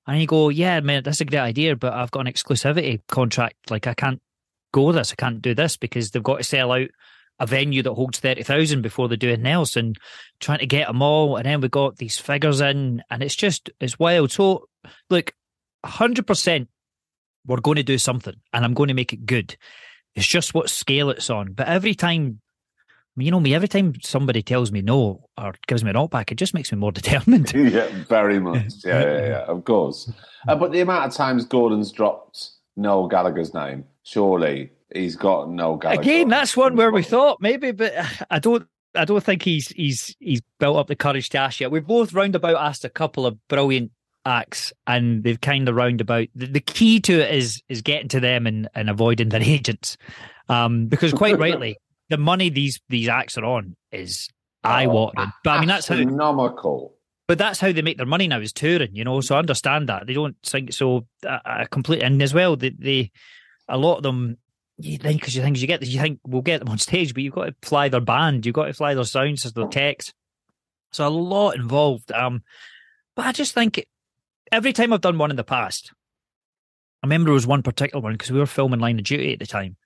and 0.06 0.20
you 0.20 0.26
go, 0.26 0.48
yeah, 0.48 0.80
man, 0.80 1.02
that's 1.04 1.20
a 1.20 1.24
great 1.24 1.38
idea, 1.38 1.76
but 1.76 1.92
I've 1.92 2.10
got 2.10 2.26
an 2.26 2.32
exclusivity 2.32 3.00
contract. 3.08 3.70
Like 3.70 3.86
I 3.86 3.94
can't 3.94 4.20
go 4.72 4.90
this, 4.92 5.12
I 5.12 5.16
can't 5.16 5.42
do 5.42 5.54
this 5.54 5.76
because 5.76 6.10
they've 6.10 6.22
got 6.22 6.38
to 6.38 6.44
sell 6.44 6.72
out 6.72 6.88
a 7.38 7.46
venue 7.46 7.82
that 7.82 7.94
holds 7.94 8.18
thirty 8.18 8.42
thousand 8.42 8.82
before 8.82 9.08
they 9.08 9.16
do 9.16 9.28
anything 9.28 9.46
else, 9.46 9.76
and 9.76 9.96
trying 10.40 10.58
to 10.60 10.66
get 10.66 10.86
them 10.86 11.02
all, 11.02 11.36
and 11.36 11.46
then 11.46 11.60
we 11.60 11.68
got 11.68 11.96
these 11.96 12.18
figures 12.18 12.60
in, 12.60 13.02
and 13.10 13.22
it's 13.22 13.36
just 13.36 13.70
it's 13.80 13.98
wild. 13.98 14.30
So 14.30 14.66
look, 15.10 15.32
hundred 15.84 16.26
percent, 16.26 16.68
we're 17.46 17.60
going 17.60 17.76
to 17.76 17.82
do 17.82 17.98
something, 17.98 18.34
and 18.52 18.64
I'm 18.64 18.74
going 18.74 18.88
to 18.88 18.94
make 18.94 19.12
it 19.12 19.26
good. 19.26 19.56
It's 20.14 20.26
just 20.26 20.54
what 20.54 20.68
scale 20.68 21.10
it's 21.10 21.30
on. 21.30 21.52
But 21.52 21.68
every 21.68 21.94
time, 21.94 22.40
you 23.16 23.30
know 23.30 23.40
me, 23.40 23.54
every 23.54 23.68
time 23.68 23.94
somebody 24.02 24.42
tells 24.42 24.72
me 24.72 24.80
no 24.80 25.28
or 25.36 25.54
gives 25.66 25.84
me 25.84 25.90
an 25.90 26.06
back, 26.06 26.32
it 26.32 26.36
just 26.36 26.54
makes 26.54 26.72
me 26.72 26.78
more 26.78 26.92
determined. 27.00 27.52
yeah, 27.54 27.88
very 28.08 28.38
much. 28.38 28.72
Yeah, 28.84 29.00
yeah, 29.02 29.26
yeah. 29.26 29.44
Of 29.44 29.64
course. 29.64 30.10
Uh, 30.48 30.56
but 30.56 30.72
the 30.72 30.80
amount 30.80 31.06
of 31.06 31.14
times 31.14 31.44
Gordon's 31.44 31.92
dropped 31.92 32.50
Noel 32.76 33.08
Gallagher's 33.08 33.54
name, 33.54 33.84
surely 34.02 34.70
he's 34.94 35.16
got 35.16 35.50
Noel 35.50 35.76
Gallagher. 35.76 36.00
Again, 36.00 36.28
that's 36.28 36.56
one 36.56 36.76
where 36.76 36.90
we 36.90 37.02
thought 37.02 37.38
maybe, 37.40 37.72
but 37.72 37.92
I 38.30 38.38
don't. 38.38 38.66
I 38.94 39.06
don't 39.06 39.24
think 39.24 39.42
he's 39.42 39.68
he's 39.68 40.14
he's 40.18 40.42
built 40.58 40.76
up 40.76 40.86
the 40.86 40.96
courage 40.96 41.30
to 41.30 41.38
ask 41.38 41.60
yet. 41.60 41.70
We've 41.70 41.86
both 41.86 42.12
roundabout 42.12 42.56
asked 42.56 42.84
a 42.84 42.90
couple 42.90 43.24
of 43.24 43.38
brilliant 43.48 43.90
acts, 44.26 44.72
and 44.86 45.24
they've 45.24 45.40
kind 45.40 45.68
of 45.68 45.76
roundabout. 45.76 46.28
The, 46.34 46.46
the 46.46 46.60
key 46.60 47.00
to 47.00 47.20
it 47.20 47.34
is 47.34 47.62
is 47.68 47.80
getting 47.80 48.08
to 48.08 48.20
them 48.20 48.46
and, 48.46 48.68
and 48.74 48.90
avoiding 48.90 49.30
their 49.30 49.42
agents, 49.42 49.96
um, 50.48 50.86
because 50.86 51.12
quite 51.12 51.38
rightly, 51.38 51.78
the 52.12 52.18
money 52.18 52.50
these 52.50 52.78
these 52.90 53.08
acts 53.08 53.38
are 53.38 53.44
on 53.44 53.74
is 53.90 54.28
eye 54.62 54.86
watering. 54.86 55.32
But 55.42 55.50
I 55.50 55.60
mean, 55.60 55.68
that's 55.68 55.88
how 55.88 55.94
astronomical. 55.94 56.94
but 57.26 57.38
that's 57.38 57.58
how 57.58 57.72
they 57.72 57.80
make 57.80 57.96
their 57.96 58.06
money 58.06 58.28
now 58.28 58.38
is 58.38 58.52
touring, 58.52 58.94
you 58.94 59.02
know. 59.02 59.20
So 59.22 59.34
I 59.34 59.38
understand 59.38 59.88
that 59.88 60.06
they 60.06 60.12
don't 60.12 60.36
think 60.44 60.72
so. 60.74 61.06
I, 61.26 61.40
I 61.44 61.66
completely 61.70 62.04
and 62.04 62.22
as 62.22 62.34
well, 62.34 62.54
they, 62.56 62.70
they 62.70 63.10
a 63.68 63.78
lot 63.78 63.96
of 63.96 64.02
them. 64.02 64.36
You 64.78 64.98
think 64.98 65.20
because 65.20 65.34
you 65.34 65.42
think 65.42 65.58
you 65.58 65.66
get 65.66 65.82
you 65.86 66.00
think 66.00 66.20
we'll 66.26 66.42
get 66.42 66.58
them 66.58 66.68
on 66.68 66.78
stage, 66.78 67.14
but 67.14 67.22
you've 67.22 67.34
got 67.34 67.46
to 67.46 67.54
fly 67.62 67.88
their 67.88 68.00
band, 68.00 68.44
you've 68.44 68.54
got 68.54 68.66
to 68.66 68.74
fly 68.74 68.94
their 68.94 69.04
sounds, 69.04 69.50
their 69.52 69.66
text. 69.68 70.12
So 70.92 71.06
a 71.06 71.08
lot 71.08 71.56
involved. 71.56 72.12
Um, 72.12 72.42
but 73.16 73.26
I 73.26 73.32
just 73.32 73.54
think 73.54 73.86
every 74.50 74.72
time 74.72 74.92
I've 74.92 75.00
done 75.00 75.18
one 75.18 75.30
in 75.30 75.36
the 75.36 75.44
past, 75.44 75.92
I 77.02 77.06
remember 77.06 77.28
there 77.28 77.34
was 77.34 77.46
one 77.46 77.62
particular 77.62 78.02
one 78.02 78.12
because 78.12 78.30
we 78.30 78.38
were 78.38 78.46
filming 78.46 78.80
Line 78.80 78.98
of 78.98 79.04
Duty 79.04 79.32
at 79.32 79.38
the 79.38 79.46
time. 79.46 79.76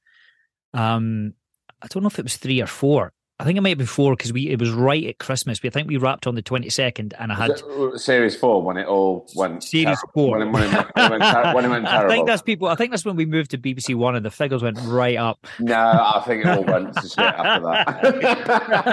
Um, 0.74 1.34
I 1.82 1.86
don't 1.88 2.02
know 2.02 2.08
if 2.08 2.18
it 2.18 2.24
was 2.24 2.36
three 2.36 2.60
or 2.60 2.66
four. 2.66 3.12
I 3.38 3.44
think 3.44 3.58
it 3.58 3.60
might 3.60 3.76
be 3.76 3.84
four 3.84 4.16
because 4.16 4.32
we 4.32 4.48
it 4.48 4.58
was 4.58 4.70
right 4.70 5.04
at 5.04 5.18
Christmas. 5.18 5.62
We 5.62 5.68
I 5.68 5.70
think 5.70 5.88
we 5.88 5.98
wrapped 5.98 6.26
on 6.26 6.36
the 6.36 6.42
twenty 6.42 6.70
second, 6.70 7.12
and 7.18 7.30
I 7.30 7.34
had 7.34 7.50
uh, 7.50 7.98
Series 7.98 8.34
four 8.34 8.62
when 8.62 8.78
it 8.78 8.86
all 8.86 9.28
went 9.36 9.62
Series 9.62 9.84
terrible, 9.84 10.08
four. 10.14 10.38
when 10.38 10.48
it, 10.48 10.52
when 10.52 10.62
it 10.62 10.72
went, 10.72 10.88
when 10.94 11.04
it 11.04 11.10
went, 11.10 11.22
ter- 11.22 11.54
when 11.54 11.64
it 11.66 11.68
went 11.68 11.86
I 11.88 12.08
think 12.08 12.26
that's 12.26 12.40
people. 12.40 12.68
I 12.68 12.76
think 12.76 12.92
that's 12.92 13.04
when 13.04 13.16
we 13.16 13.26
moved 13.26 13.50
to 13.50 13.58
BBC 13.58 13.94
One, 13.94 14.16
and 14.16 14.24
the 14.24 14.30
figures 14.30 14.62
went 14.62 14.78
right 14.84 15.18
up. 15.18 15.46
No, 15.58 15.74
I 15.76 16.22
think 16.26 16.46
it 16.46 16.48
all 16.48 16.64
went 16.64 16.94
to 16.94 17.02
shit 17.08 17.18
after 17.18 17.66
that. 17.66 18.92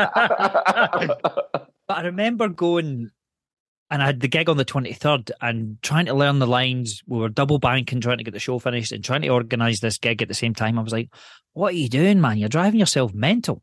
But 1.86 1.98
I 1.98 2.02
remember 2.04 2.48
going, 2.48 3.12
and 3.90 4.02
I 4.02 4.06
had 4.08 4.20
the 4.22 4.28
gig 4.28 4.50
on 4.50 4.58
the 4.58 4.66
twenty 4.66 4.94
third, 4.94 5.32
and 5.42 5.78
trying 5.82 6.06
to 6.08 6.14
learn 6.14 6.40
the 6.40 6.48
lines. 6.48 7.02
We 7.06 7.20
were 7.20 7.30
double 7.30 7.60
banking, 7.60 8.02
trying 8.02 8.18
to 8.18 8.24
get 8.24 8.34
the 8.34 8.40
show 8.40 8.60
finished, 8.60 8.92
and 8.92 9.04
trying 9.04 9.22
to 9.22 9.30
organise 9.30 9.80
this 9.80 9.98
gig 9.98 10.22
at 10.22 10.28
the 10.28 10.34
same 10.34 10.54
time. 10.54 10.80
I 10.80 10.82
was 10.84 10.94
like, 10.94 11.10
"What 11.54 11.74
are 11.74 11.78
you 11.78 11.90
doing, 11.90 12.22
man? 12.22 12.38
You're 12.38 12.50
driving 12.50 12.80
yourself 12.80 13.14
mental." 13.14 13.62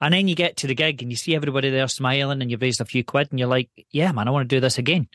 And 0.00 0.14
then 0.14 0.28
you 0.28 0.36
get 0.36 0.58
to 0.58 0.68
the 0.68 0.76
gig 0.76 1.02
and 1.02 1.10
you 1.10 1.16
see 1.16 1.34
everybody 1.34 1.70
there 1.70 1.88
smiling, 1.88 2.40
and 2.40 2.50
you've 2.50 2.62
raised 2.62 2.80
a 2.80 2.84
few 2.84 3.02
quid, 3.02 3.28
and 3.30 3.38
you're 3.38 3.48
like, 3.48 3.70
"Yeah, 3.90 4.12
man, 4.12 4.28
I 4.28 4.30
want 4.30 4.48
to 4.48 4.56
do 4.56 4.60
this 4.60 4.78
again," 4.78 5.08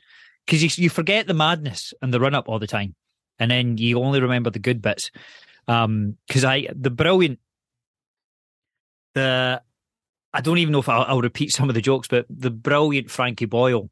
because 0.46 0.62
you 0.62 0.84
you 0.84 0.90
forget 0.90 1.28
the 1.28 1.34
madness 1.34 1.94
and 2.02 2.14
the 2.14 2.20
run 2.20 2.36
up 2.36 2.50
all 2.50 2.60
the 2.60 2.68
time, 2.68 2.96
and 3.40 3.50
then 3.50 3.78
you 3.78 4.00
only 4.02 4.22
remember 4.22 4.50
the 4.50 4.60
good 4.60 4.82
bits. 4.82 5.12
Um, 5.68 6.18
because 6.28 6.44
I 6.44 6.68
the 6.76 6.90
brilliant 6.90 7.40
the 9.14 9.62
I 10.34 10.42
don't 10.42 10.58
even 10.58 10.72
know 10.72 10.80
if 10.80 10.90
I'll, 10.90 11.06
I'll 11.08 11.22
repeat 11.22 11.54
some 11.54 11.70
of 11.70 11.76
the 11.76 11.82
jokes, 11.82 12.08
but 12.08 12.26
the 12.30 12.50
brilliant 12.50 13.12
Frankie 13.12 13.46
Boyle 13.46 13.90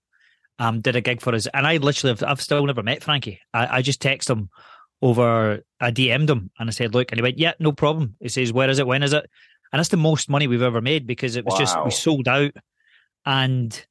um, 0.61 0.79
did 0.79 0.95
a 0.95 1.01
gig 1.01 1.21
for 1.21 1.33
us, 1.33 1.47
and 1.53 1.65
I 1.65 1.77
literally 1.77 2.15
have, 2.15 2.23
I've 2.23 2.41
still 2.41 2.63
never 2.65 2.83
met 2.83 3.01
Frankie. 3.01 3.39
I, 3.51 3.77
I 3.77 3.81
just 3.81 3.99
text 3.99 4.29
him 4.29 4.51
over, 5.01 5.63
I 5.79 5.89
DM'd 5.89 6.29
him 6.29 6.51
and 6.59 6.69
I 6.69 6.71
said, 6.71 6.93
look, 6.93 7.11
and 7.11 7.17
he 7.17 7.23
went, 7.23 7.39
yeah, 7.39 7.53
no 7.57 7.71
problem. 7.71 8.15
He 8.19 8.29
says, 8.29 8.53
where 8.53 8.69
is 8.69 8.77
it? 8.77 8.85
When 8.85 9.01
is 9.01 9.11
it? 9.11 9.27
And 9.73 9.79
that's 9.79 9.89
the 9.89 9.97
most 9.97 10.29
money 10.29 10.45
we've 10.45 10.61
ever 10.61 10.79
made 10.79 11.07
because 11.07 11.35
it 11.35 11.45
was 11.45 11.57
just 11.57 11.83
we 11.83 11.89
sold 11.89 12.27
out, 12.27 12.51
and 13.25 13.85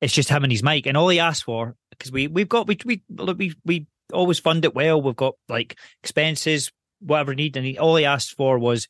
it's 0.00 0.14
just 0.14 0.30
him 0.30 0.44
and 0.44 0.52
his 0.52 0.62
mic, 0.62 0.86
and 0.86 0.96
all 0.96 1.08
he 1.08 1.18
asked 1.18 1.44
for 1.44 1.74
because 1.90 2.12
we 2.12 2.28
we've 2.28 2.48
got 2.48 2.66
we 2.66 2.78
we 2.84 3.02
look, 3.10 3.36
we 3.36 3.54
we 3.64 3.86
always 4.12 4.38
fund 4.38 4.64
it 4.64 4.74
well. 4.74 5.02
We've 5.02 5.16
got 5.16 5.34
like 5.48 5.76
expenses, 6.02 6.70
whatever 7.00 7.34
need, 7.34 7.56
and 7.56 7.66
he, 7.66 7.76
all 7.76 7.96
he 7.96 8.04
asked 8.04 8.36
for 8.36 8.58
was 8.58 8.88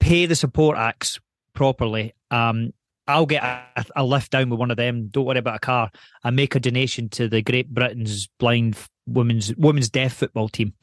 pay 0.00 0.26
the 0.26 0.34
support 0.34 0.76
acts 0.76 1.20
properly. 1.54 2.14
Um, 2.32 2.72
I'll 3.06 3.26
get 3.26 3.42
a, 3.42 3.84
a 3.96 4.04
lift 4.04 4.32
down 4.32 4.50
with 4.50 4.58
one 4.58 4.70
of 4.70 4.76
them. 4.76 5.08
Don't 5.08 5.26
worry 5.26 5.38
about 5.38 5.56
a 5.56 5.60
car. 5.60 5.90
And 6.22 6.36
make 6.36 6.54
a 6.54 6.60
donation 6.60 7.08
to 7.10 7.28
the 7.28 7.42
Great 7.42 7.68
Britain's 7.68 8.28
blind 8.38 8.76
women's 9.06 9.54
women's 9.56 9.90
deaf 9.90 10.14
football 10.14 10.48
team. 10.48 10.74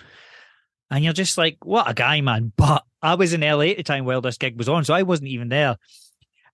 And 0.89 1.03
you're 1.03 1.13
just 1.13 1.37
like, 1.37 1.57
what 1.63 1.89
a 1.89 1.93
guy, 1.93 2.21
man! 2.21 2.51
But 2.57 2.83
I 3.01 3.15
was 3.15 3.33
in 3.33 3.41
LA 3.41 3.71
at 3.71 3.77
the 3.77 3.83
time 3.83 4.05
while 4.05 4.21
this 4.21 4.37
gig 4.37 4.57
was 4.57 4.69
on, 4.69 4.83
so 4.85 4.93
I 4.93 5.03
wasn't 5.03 5.29
even 5.29 5.49
there. 5.49 5.77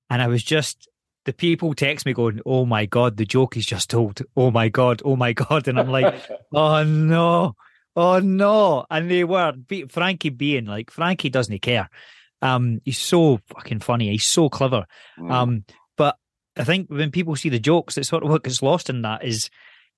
And 0.10 0.21
I 0.21 0.27
was 0.27 0.43
just 0.43 0.88
the 1.25 1.34
people 1.34 1.73
text 1.73 2.06
me 2.06 2.13
going, 2.13 2.39
"Oh 2.45 2.65
my 2.65 2.86
god, 2.86 3.17
the 3.17 3.25
joke 3.25 3.58
is 3.58 3.65
just 3.65 3.89
told. 3.89 4.21
Oh 4.36 4.49
my 4.49 4.69
god, 4.69 5.01
oh 5.03 5.17
my 5.17 5.34
god," 5.43 5.67
and 5.67 5.77
I'm 5.77 5.89
like, 5.89 6.15
"Oh 6.53 6.84
no, 6.84 7.56
oh 7.95 8.19
no!" 8.19 8.86
And 8.89 9.12
they 9.12 9.25
were 9.25 9.53
Frankie 9.89 10.30
being 10.30 10.65
like 10.65 10.89
Frankie 10.89 11.30
doesn't 11.30 11.62
care. 11.62 11.89
Um, 12.41 12.80
he's 12.86 13.00
so 13.00 13.39
fucking 13.47 13.80
funny. 13.80 14.12
He's 14.12 14.26
so 14.26 14.50
clever. 14.50 14.86
Mm. 15.19 15.32
Um, 15.32 15.65
but 15.95 16.17
I 16.56 16.63
think 16.63 16.89
when 16.89 17.12
people 17.12 17.36
see 17.36 17.50
the 17.50 17.60
jokes, 17.60 17.95
that 17.95 18.06
sort 18.06 18.23
of 18.23 18.30
what 18.30 18.43
gets 18.43 18.62
lost 18.62 18.89
in 18.89 19.02
that 19.02 19.23
is 19.23 19.50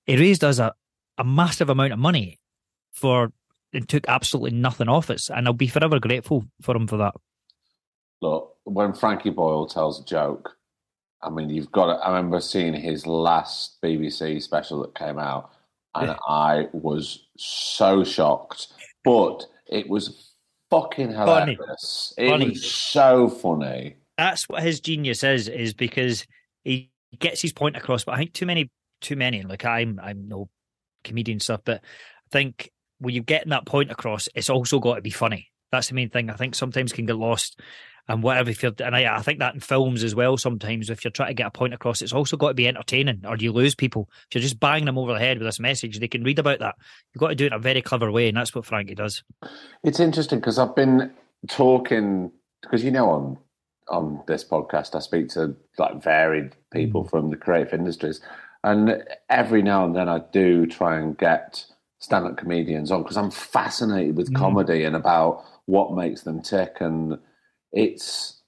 he 0.06 0.16
raised 0.16 0.44
us 0.44 0.58
a, 0.58 0.72
a 1.18 1.24
massive 1.24 1.70
amount 1.70 1.92
of 1.92 1.98
money 1.98 2.38
for 2.92 3.32
and 3.72 3.88
took 3.88 4.08
absolutely 4.08 4.58
nothing 4.58 4.88
off 4.88 5.10
us, 5.10 5.30
and 5.30 5.46
I'll 5.46 5.52
be 5.52 5.68
forever 5.68 6.00
grateful 6.00 6.44
for 6.60 6.74
him 6.74 6.86
for 6.86 6.96
that. 6.98 7.14
Look, 8.20 8.56
when 8.64 8.92
Frankie 8.92 9.30
Boyle 9.30 9.66
tells 9.66 10.00
a 10.00 10.04
joke, 10.04 10.56
I 11.22 11.30
mean, 11.30 11.50
you've 11.50 11.70
got 11.70 11.86
to. 11.86 11.92
I 11.92 12.08
remember 12.08 12.40
seeing 12.40 12.74
his 12.74 13.06
last 13.06 13.80
BBC 13.82 14.42
special 14.42 14.82
that 14.82 14.94
came 14.94 15.18
out, 15.18 15.52
and 15.94 16.16
I 16.26 16.68
was 16.72 17.26
so 17.36 18.04
shocked. 18.04 18.68
But 19.04 19.46
it 19.66 19.88
was 19.88 20.29
fucking 20.70 21.12
Funny. 21.12 21.58
It 22.16 22.28
Funny. 22.30 22.48
was 22.50 22.72
so 22.72 23.28
funny. 23.28 23.96
That's 24.16 24.48
what 24.48 24.62
his 24.62 24.80
genius 24.80 25.24
is, 25.24 25.48
is 25.48 25.74
because 25.74 26.26
he 26.62 26.90
gets 27.18 27.42
his 27.42 27.52
point 27.52 27.76
across. 27.76 28.04
But 28.04 28.14
I 28.14 28.18
think 28.18 28.32
too 28.32 28.46
many, 28.46 28.70
too 29.00 29.16
many. 29.16 29.42
Like 29.42 29.64
I'm, 29.64 30.00
I'm 30.02 30.28
no 30.28 30.48
comedian 31.04 31.40
stuff, 31.40 31.62
but 31.64 31.80
I 31.82 32.28
think 32.30 32.70
when 32.98 33.14
you're 33.14 33.24
getting 33.24 33.50
that 33.50 33.66
point 33.66 33.90
across, 33.90 34.28
it's 34.34 34.50
also 34.50 34.78
got 34.78 34.96
to 34.96 35.02
be 35.02 35.10
funny. 35.10 35.48
That's 35.72 35.88
the 35.88 35.94
main 35.94 36.10
thing. 36.10 36.30
I 36.30 36.34
think 36.34 36.54
sometimes 36.54 36.92
can 36.92 37.06
get 37.06 37.16
lost 37.16 37.60
and 38.10 38.22
whatever. 38.22 38.50
If 38.50 38.62
you're, 38.62 38.72
and 38.84 38.94
I, 38.96 39.16
I 39.16 39.22
think 39.22 39.38
that 39.38 39.54
in 39.54 39.60
films 39.60 40.02
as 40.02 40.14
well. 40.14 40.36
Sometimes 40.36 40.90
if 40.90 41.04
you're 41.04 41.10
trying 41.12 41.28
to 41.30 41.34
get 41.34 41.46
a 41.46 41.50
point 41.50 41.72
across, 41.74 42.02
it's 42.02 42.12
also 42.12 42.36
got 42.36 42.48
to 42.48 42.54
be 42.54 42.66
entertaining, 42.68 43.22
or 43.24 43.36
you 43.36 43.52
lose 43.52 43.74
people. 43.74 44.08
If 44.28 44.34
you're 44.34 44.42
just 44.42 44.58
banging 44.60 44.86
them 44.86 44.98
over 44.98 45.12
the 45.12 45.18
head 45.20 45.38
with 45.38 45.46
this 45.46 45.60
message, 45.60 46.00
they 46.00 46.08
can 46.08 46.24
read 46.24 46.38
about 46.38 46.58
that. 46.58 46.74
You've 47.14 47.20
got 47.20 47.28
to 47.28 47.34
do 47.34 47.44
it 47.44 47.48
in 47.48 47.52
a 47.52 47.58
very 47.58 47.82
clever 47.82 48.10
way, 48.10 48.28
and 48.28 48.36
that's 48.36 48.54
what 48.54 48.66
Frankie 48.66 48.94
does. 48.94 49.22
It's 49.84 50.00
interesting 50.00 50.40
because 50.40 50.58
I've 50.58 50.74
been 50.74 51.12
talking 51.48 52.32
because 52.62 52.84
you 52.84 52.90
know 52.90 53.10
on 53.10 53.38
on 53.88 54.22
this 54.26 54.44
podcast 54.44 54.94
I 54.94 55.00
speak 55.00 55.28
to 55.30 55.56
like 55.78 56.02
varied 56.02 56.52
people 56.72 57.04
from 57.04 57.30
the 57.30 57.36
creative 57.36 57.72
industries, 57.74 58.20
and 58.64 59.02
every 59.28 59.62
now 59.62 59.84
and 59.84 59.94
then 59.94 60.08
I 60.08 60.20
do 60.32 60.66
try 60.66 60.98
and 60.98 61.16
get 61.16 61.64
stand-up 61.98 62.36
comedians 62.38 62.90
on 62.90 63.02
because 63.02 63.16
I'm 63.16 63.30
fascinated 63.30 64.16
with 64.16 64.32
Mm. 64.32 64.36
comedy 64.38 64.84
and 64.84 64.96
about 64.96 65.44
what 65.66 65.94
makes 65.94 66.22
them 66.22 66.40
tick, 66.42 66.76
and 66.80 67.18
it's 67.72 68.40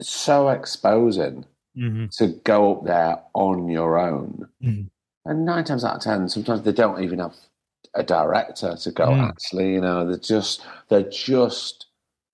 so 0.00 0.48
exposing 0.48 1.44
Mm-hmm. 1.74 2.08
to 2.18 2.26
go 2.44 2.74
up 2.76 2.84
there 2.84 3.18
on 3.32 3.66
your 3.70 3.98
own. 3.98 4.46
Mhm. 4.62 4.90
And 5.24 5.44
nine 5.46 5.64
times 5.64 5.84
out 5.86 5.96
of 5.96 6.02
ten, 6.02 6.28
sometimes 6.28 6.60
they 6.64 6.72
don't 6.72 7.02
even 7.02 7.18
have 7.18 7.34
a 7.94 8.02
director 8.02 8.76
to 8.76 8.90
go. 8.90 9.06
Mm. 9.06 9.28
Actually, 9.30 9.72
you 9.72 9.80
know, 9.80 10.06
they're 10.06 10.18
just 10.18 10.60
they're 10.90 11.08
just 11.08 11.86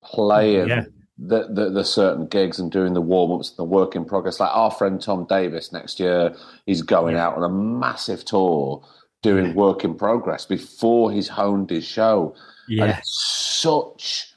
playing 0.03 0.67
Yeah. 0.71 0.87
the, 1.19 1.47
the 1.53 1.71
the 1.71 1.85
certain 1.85 2.27
gigs 2.27 2.59
and 2.59 2.73
doing 2.73 2.95
the 2.95 3.01
warm 3.01 3.31
ups, 3.31 3.51
and 3.51 3.59
the 3.59 3.65
work 3.65 3.95
in 3.95 4.05
progress. 4.05 4.41
Like 4.41 4.51
our 4.53 4.73
friend 4.73 5.01
Tom 5.01 5.25
Davis 5.29 5.73
next 5.73 6.01
year, 6.01 6.35
he's 6.67 6.83
going 6.83 7.15
Yeah. 7.15 7.29
out 7.29 7.37
on 7.37 7.45
a 7.45 7.49
massive 7.49 8.25
tour 8.25 8.83
doing 9.23 9.47
Yeah. 9.47 9.55
work 9.55 9.85
in 9.85 9.95
progress 9.95 10.47
before 10.47 11.13
he's 11.13 11.29
honed 11.29 11.71
his 11.71 11.85
show. 11.85 12.35
And 12.67 12.77
Yeah, 12.79 12.99
it's 12.99 13.61
such 13.63 14.35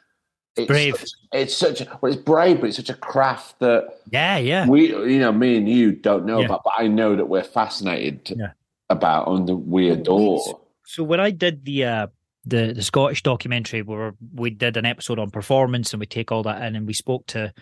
it's 0.58 0.68
brave. 0.68 0.98
Such, 0.98 1.10
it's 1.34 1.56
such 1.56 1.82
a, 1.82 2.00
well, 2.02 2.12
it's 2.12 2.22
brave, 2.22 2.60
but 2.60 2.68
it's 2.68 2.78
such 2.78 2.90
a 2.90 2.94
craft 2.96 3.60
that 3.60 4.00
yeah, 4.12 4.38
yeah. 4.38 4.68
we 4.68 4.88
you 4.90 5.20
know 5.20 5.32
me 5.32 5.58
and 5.58 5.68
you 5.70 5.92
don't 5.94 6.26
know 6.26 6.40
Yeah. 6.40 6.46
about 6.46 6.62
but 6.66 6.74
i 6.78 6.88
know 6.88 7.16
that 7.16 7.26
we're 7.30 7.44
fascinated 7.44 8.34
Yeah. 8.36 8.52
about 8.90 9.28
and 9.30 9.48
that 9.48 9.56
we 9.56 9.90
adore 9.90 10.42
So 10.86 11.04
when 11.04 11.20
I 11.22 11.32
did 11.32 11.64
the 11.66 11.86
uh, 11.86 12.08
the 12.46 12.74
the 12.74 12.82
Scottish 12.84 13.24
documentary 13.24 13.82
where 13.82 14.14
we 14.34 14.50
did 14.50 14.76
an 14.78 14.86
episode 14.86 15.20
on 15.20 15.30
performance 15.32 15.94
and 15.94 16.00
we 16.02 16.06
take 16.08 16.32
all 16.32 16.44
that 16.44 16.62
in 16.64 16.76
and 16.76 16.86
we 16.88 16.94
spoke 16.94 17.26
to 17.28 17.54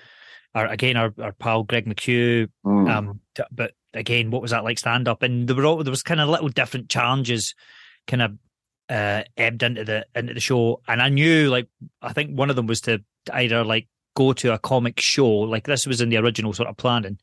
our 0.55 0.65
again 0.67 0.97
our, 0.97 1.13
our 1.21 1.33
pal 1.33 1.63
Greg 1.63 1.85
McHugh 1.85 2.47
Mm. 2.65 2.89
um 2.89 3.19
t- 3.35 3.43
but 3.51 3.73
again 3.93 4.31
what 4.31 4.41
was 4.41 4.51
that 4.51 4.63
like 4.63 4.79
stand 4.79 5.07
up 5.07 5.21
and 5.21 5.47
there 5.47 5.55
were 5.55 5.65
all, 5.65 5.83
there 5.83 5.91
was 5.91 6.01
kind 6.03 6.19
of 6.21 6.29
little 6.29 6.49
different 6.49 6.89
challenges 6.89 7.53
kind 8.07 8.21
of 8.23 8.31
uh 8.89 9.23
ebbed 9.37 9.63
into 9.63 9.83
the 9.83 10.05
into 10.15 10.33
the 10.33 10.39
show 10.39 10.81
and 10.87 11.01
I 11.01 11.09
knew 11.09 11.49
like 11.49 11.67
I 12.01 12.13
think 12.13 12.31
one 12.31 12.49
of 12.49 12.55
them 12.55 12.67
was 12.67 12.81
to 12.81 13.03
either 13.33 13.63
like 13.63 13.87
go 14.15 14.33
to 14.33 14.53
a 14.53 14.59
comic 14.59 14.99
show 14.99 15.29
like 15.29 15.65
this 15.65 15.85
was 15.85 16.01
in 16.01 16.09
the 16.09 16.17
original 16.17 16.53
sort 16.53 16.69
of 16.69 16.77
planning 16.77 17.19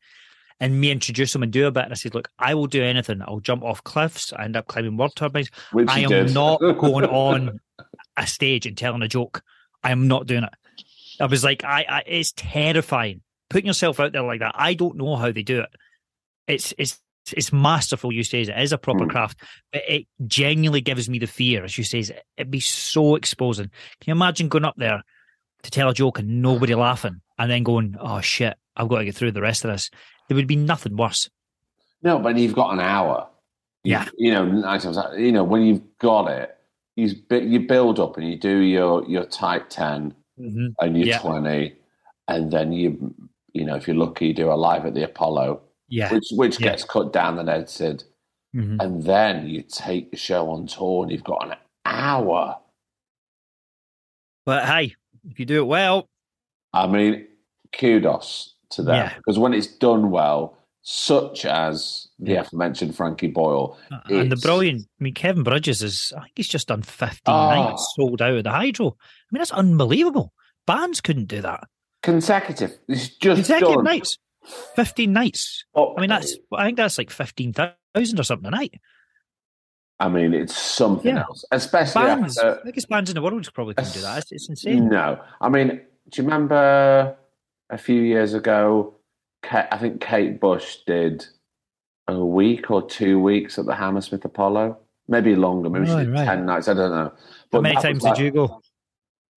and 0.59 0.79
me 0.79 0.89
introduce 0.89 1.33
them 1.33 1.43
and 1.43 1.51
do 1.51 1.67
a 1.67 1.71
bit 1.71 1.83
and 1.83 1.93
I 1.93 1.95
said 1.95 2.15
look 2.15 2.29
I 2.39 2.53
will 2.53 2.67
do 2.67 2.83
anything 2.83 3.21
I'll 3.21 3.41
jump 3.41 3.63
off 3.63 3.83
cliffs 3.83 4.31
I 4.33 4.45
end 4.45 4.55
up 4.55 4.67
climbing 4.67 4.97
world 4.97 5.15
turbines 5.15 5.49
which 5.71 5.89
I 5.89 5.99
am 5.99 6.09
did. 6.09 6.33
not 6.33 6.59
going 6.79 7.05
on 7.05 7.59
a 8.17 8.27
stage 8.27 8.65
and 8.65 8.77
telling 8.77 9.01
a 9.03 9.07
joke. 9.07 9.43
I 9.83 9.91
am 9.91 10.07
not 10.07 10.27
doing 10.27 10.43
it. 10.43 10.53
I 11.19 11.25
was 11.27 11.43
like, 11.43 11.63
I, 11.63 11.85
I 11.87 12.03
it's 12.05 12.33
terrifying 12.35 13.21
putting 13.49 13.67
yourself 13.67 13.99
out 13.99 14.11
there 14.11 14.23
like 14.23 14.39
that. 14.41 14.55
I 14.55 14.73
don't 14.73 14.97
know 14.97 15.15
how 15.15 15.31
they 15.31 15.43
do 15.43 15.61
it. 15.61 15.69
It's 16.47 16.73
it's 16.77 16.99
it's 17.33 17.51
masterful. 17.53 18.11
You 18.13 18.23
say 18.23 18.41
it 18.41 18.49
is 18.49 18.71
a 18.71 18.77
proper 18.77 19.03
Hmm. 19.05 19.09
craft, 19.09 19.41
but 19.71 19.81
it 19.87 20.05
genuinely 20.27 20.81
gives 20.81 21.09
me 21.09 21.19
the 21.19 21.27
fear. 21.27 21.63
As 21.63 21.77
you 21.77 21.83
say, 21.83 21.99
it'd 22.37 22.51
be 22.51 22.59
so 22.59 23.15
exposing. 23.15 23.65
Can 23.67 24.07
you 24.07 24.13
imagine 24.13 24.47
going 24.49 24.65
up 24.65 24.75
there 24.77 25.03
to 25.63 25.71
tell 25.71 25.89
a 25.89 25.93
joke 25.93 26.19
and 26.19 26.41
nobody 26.41 26.75
laughing, 26.75 27.21
and 27.37 27.49
then 27.51 27.63
going, 27.63 27.95
"Oh 27.99 28.21
shit, 28.21 28.55
I've 28.75 28.87
got 28.89 28.99
to 28.99 29.05
get 29.05 29.15
through 29.15 29.31
the 29.31 29.41
rest 29.41 29.65
of 29.65 29.71
this." 29.71 29.89
There 30.27 30.35
would 30.35 30.47
be 30.47 30.55
nothing 30.55 30.95
worse. 30.95 31.29
no 32.03 32.19
but 32.19 32.37
you've 32.37 32.53
got 32.53 32.73
an 32.73 32.79
hour 32.79 33.27
Yeah. 33.83 34.05
you 34.19 34.31
know 34.31 34.45
nine 34.45 34.79
times 34.79 34.97
out- 34.99 35.17
you 35.17 35.31
know 35.31 35.43
when 35.43 35.63
you've 35.63 35.97
got 35.97 36.29
it 36.29 36.55
you 36.95 37.09
you 37.31 37.61
build 37.61 37.99
up 37.99 38.17
and 38.17 38.29
you 38.29 38.37
do 38.37 38.59
your 38.59 39.03
your 39.09 39.25
tight 39.25 39.71
10 39.71 40.13
Mm-hmm. 40.39 40.67
and 40.79 40.95
your 40.95 41.07
Yeah. 41.07 41.17
20 41.19 41.73
and 42.27 42.51
then 42.51 42.71
you 42.71 43.15
you 43.53 43.65
know 43.65 43.75
if 43.75 43.87
you're 43.87 43.95
lucky 43.97 44.27
you 44.27 44.33
do 44.35 44.51
a 44.51 44.53
live 44.53 44.85
at 44.85 44.93
the 44.93 45.03
apollo 45.03 45.61
Yeah. 45.89 46.11
which 46.13 46.25
which 46.31 46.59
Yeah. 46.59 46.69
gets 46.71 46.83
cut 46.83 47.13
down 47.13 47.39
and 47.39 47.49
edited 47.49 48.03
Mhm. 48.55 48.81
and 48.81 49.03
then 49.03 49.47
you 49.47 49.61
take 49.63 50.11
the 50.11 50.17
show 50.17 50.49
on 50.49 50.67
tour 50.67 51.03
and 51.03 51.11
you've 51.11 51.23
got 51.23 51.47
an 51.47 51.55
hour 51.85 52.57
But 54.45 54.65
hey, 54.65 54.95
if 55.29 55.39
you 55.39 55.45
do 55.45 55.59
it 55.61 55.67
well, 55.67 56.07
I 56.73 56.87
mean, 56.87 57.27
kudos 57.77 58.55
to 58.71 58.81
them 58.83 58.95
Yeah. 58.95 59.13
because 59.17 59.37
when 59.37 59.53
it's 59.53 59.67
done 59.67 60.09
well, 60.09 60.57
such 60.83 61.43
as 61.45 62.07
the 62.19 62.31
Yeah. 62.33 62.41
aforementioned 62.41 62.95
Frankie 62.95 63.27
Boyle, 63.27 63.77
Uh, 63.91 63.99
And 64.09 64.31
the 64.31 64.37
brilliant, 64.37 64.83
I 64.99 65.03
mean, 65.03 65.13
Kevin 65.13 65.43
Bridges 65.43 65.81
is, 65.83 66.13
I 66.15 66.21
think 66.21 66.31
he's 66.37 66.47
just 66.47 66.69
done 66.69 66.81
15 66.81 67.33
Oh. 67.35 67.49
nights 67.69 67.93
sold 67.97 68.21
out 68.21 68.35
of 68.37 68.43
the 68.45 68.51
Hydro. 68.51 68.87
I 68.87 68.91
mean, 69.31 69.39
that's 69.39 69.51
unbelievable. 69.51 70.31
Bands 70.65 71.01
couldn't 71.01 71.25
do 71.27 71.41
that. 71.41 71.67
consecutive, 72.03 72.77
it's 72.87 73.09
just 73.09 73.19
Consecutive 73.19 73.75
done. 73.75 73.83
nights, 73.83 74.17
15 74.75 75.11
nights. 75.13 75.65
Oh, 75.75 75.95
I 75.97 76.01
mean, 76.01 76.09
that's, 76.09 76.35
I 76.53 76.65
think 76.65 76.77
that's 76.77 76.97
like 76.97 77.09
15,000 77.09 78.19
or 78.19 78.23
something 78.23 78.47
a 78.47 78.51
night. 78.51 78.73
I 79.99 80.09
mean, 80.09 80.33
it's 80.33 80.55
something 80.55 81.15
Yeah. 81.15 81.23
else, 81.23 81.43
especially 81.51 82.03
Bands, 82.03 82.37
after. 82.37 82.61
biggest 82.63 82.87
bands 82.87 83.09
in 83.09 83.15
the 83.15 83.21
world 83.21 83.51
probably 83.53 83.73
couldn't 83.73 83.93
do 83.93 84.01
that. 84.01 84.19
It's, 84.19 84.31
it's 84.31 84.49
insane. 84.49 84.89
No, 84.89 85.19
I 85.41 85.49
mean, 85.49 85.67
do 85.69 86.21
you 86.21 86.23
remember 86.23 87.17
a 87.71 87.77
few 87.77 88.01
years 88.01 88.33
ago? 88.35 88.93
Ka- 89.41 89.67
I 89.71 89.77
think 89.77 89.99
Kate 90.01 90.39
Bush 90.39 90.77
did 90.85 91.25
a 92.07 92.23
week 92.23 92.69
or 92.71 92.87
two 92.87 93.19
weeks 93.19 93.57
at 93.57 93.65
the 93.65 93.73
Hammersmith 93.75 94.23
Apollo, 94.23 94.77
maybe 95.07 95.35
longer, 95.35 95.69
maybe 95.69 95.87
she 95.87 95.91
Right, 95.93 96.25
ten 96.25 96.45
nights. 96.45 96.67
I 96.67 96.73
don't 96.75 96.91
know. 96.91 97.11
How 97.51 97.61
many 97.61 97.75
times 97.81 98.03
like- 98.03 98.15
did 98.17 98.23
you 98.23 98.31
go? 98.31 98.61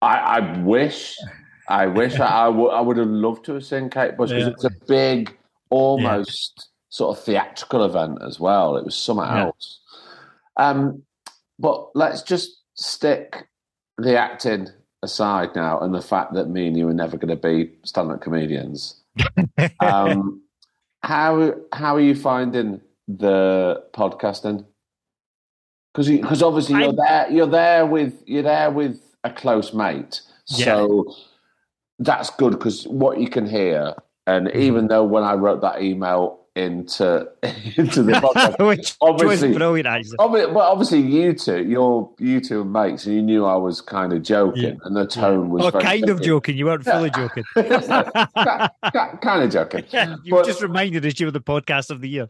I, 0.02 0.16
I 0.18 0.58
wish, 0.60 1.16
I 1.70 1.86
wish 1.86 2.18
I, 2.18 2.46
I 2.48 2.80
would 2.80 2.96
have 2.96 3.06
loved 3.08 3.44
to 3.46 3.54
have 3.54 3.64
seen 3.64 3.88
Kate 3.90 4.16
Bush 4.16 4.30
because 4.30 4.44
Yeah. 4.46 4.52
it's 4.52 4.64
a 4.64 4.70
big, 4.88 5.36
almost 5.70 6.68
sort 6.88 7.16
of 7.16 7.24
theatrical 7.24 7.84
event 7.84 8.18
as 8.26 8.40
well. 8.40 8.76
It 8.76 8.84
was 8.84 8.96
something 8.96 9.24
Yeah. 9.24 9.44
else. 9.44 9.80
Um, 10.56 11.02
but 11.58 11.90
let's 11.94 12.22
just 12.22 12.50
stick 12.74 13.46
the 13.98 14.18
acting 14.18 14.68
aside 15.02 15.54
now 15.54 15.78
and 15.78 15.94
the 15.94 16.02
fact 16.02 16.34
that 16.34 16.48
me 16.50 16.66
and 16.66 16.76
you 16.76 16.88
are 16.88 16.92
never 16.94 17.16
going 17.16 17.28
to 17.28 17.36
be 17.36 17.70
stand-up 17.84 18.20
comedians. 18.20 19.00
um, 19.80 20.42
how 21.02 21.54
how 21.72 21.94
are 21.96 22.00
you 22.00 22.14
finding 22.14 22.80
the 23.08 23.82
podcasting? 23.94 24.64
Because 25.94 26.08
because 26.08 26.42
obviously 26.42 26.74
you're 26.80 26.84
I'm- 26.88 26.96
there 26.96 27.30
you're 27.30 27.46
there 27.46 27.86
with 27.86 28.22
you're 28.26 28.42
there 28.42 28.70
with 28.70 29.00
a 29.24 29.30
close 29.30 29.72
mate, 29.72 30.20
so 30.44 31.12
that's 32.00 32.30
good 32.30 32.50
because 32.52 32.84
what 32.88 33.20
you 33.20 33.28
can 33.28 33.46
hear, 33.46 33.94
and 34.26 34.48
Mm-hmm. 34.48 34.60
even 34.60 34.88
though 34.88 35.04
when 35.04 35.22
I 35.22 35.34
wrote 35.34 35.60
that 35.62 35.80
email 35.82 36.38
into 36.56 37.28
into 37.76 38.02
the 38.02 38.12
podcast, 38.24 38.66
Which 38.66 38.78
was 38.78 38.96
obviously 39.00 39.52
brilliant. 39.52 39.86
Obviously, 40.18 40.52
well, 40.52 40.66
obviously, 40.72 41.00
you 41.00 41.32
two, 41.32 41.62
you're 41.64 42.10
you 42.18 42.40
two 42.40 42.64
mates, 42.64 43.06
and 43.06 43.14
you 43.14 43.22
knew 43.22 43.44
I 43.46 43.54
was 43.56 43.80
kind 43.80 44.12
of 44.12 44.22
joking, 44.22 44.62
Yeah. 44.64 44.74
and 44.84 44.96
the 44.96 45.06
tone 45.06 45.50
was 45.50 45.64
Oh, 45.66 45.70
kind 45.78 46.08
of 46.10 46.20
joking. 46.20 46.56
You 46.56 46.66
weren't 46.66 46.84
fully 46.84 47.10
joking. 47.10 47.44
kind 47.56 49.42
of 49.42 49.50
joking. 49.50 49.84
Yeah, 49.90 50.16
you 50.24 50.32
But- 50.34 50.46
just 50.46 50.62
reminded 50.62 51.04
us 51.06 51.18
you 51.20 51.26
were 51.26 51.32
the 51.32 51.40
podcast 51.40 51.90
of 51.90 52.00
the 52.00 52.08
year. 52.08 52.28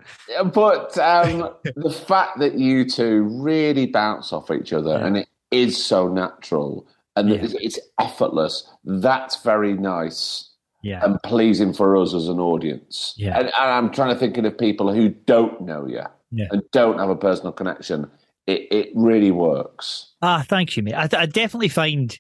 But 0.52 0.96
um, 0.98 1.50
the 1.76 1.90
fact 1.90 2.38
that 2.40 2.54
you 2.58 2.88
two 2.88 3.22
really 3.42 3.86
bounce 3.86 4.32
off 4.32 4.50
each 4.50 4.72
other, 4.72 4.96
and 4.96 5.16
it 5.16 5.28
is 5.50 5.82
so 5.82 6.08
natural, 6.08 6.86
and 7.16 7.28
Yeah. 7.28 7.36
it's, 7.36 7.54
it's 7.54 7.78
effortless. 7.98 8.66
That's 8.84 9.42
very 9.42 9.74
nice 9.74 10.50
Yeah. 10.82 11.04
and 11.04 11.18
pleasing 11.22 11.72
for 11.72 11.96
us 11.96 12.14
as 12.14 12.28
an 12.28 12.38
audience. 12.40 13.14
Yeah. 13.16 13.36
And, 13.38 13.46
and 13.46 13.54
I'm 13.56 13.90
trying 13.90 14.14
to 14.14 14.18
think 14.18 14.36
of 14.36 14.58
people 14.58 14.92
who 14.92 15.08
don't 15.10 15.60
know 15.62 15.86
you 15.86 16.02
Yeah. 16.32 16.46
and 16.50 16.62
don't 16.72 16.98
have 16.98 17.10
a 17.10 17.16
personal 17.16 17.52
connection. 17.52 18.10
It, 18.46 18.66
it 18.70 18.88
really 18.94 19.30
works. 19.30 20.12
Ah, 20.22 20.44
thank 20.48 20.76
you, 20.76 20.82
mate. 20.82 20.94
I, 20.94 21.08
I 21.16 21.26
definitely 21.26 21.68
find 21.68 22.18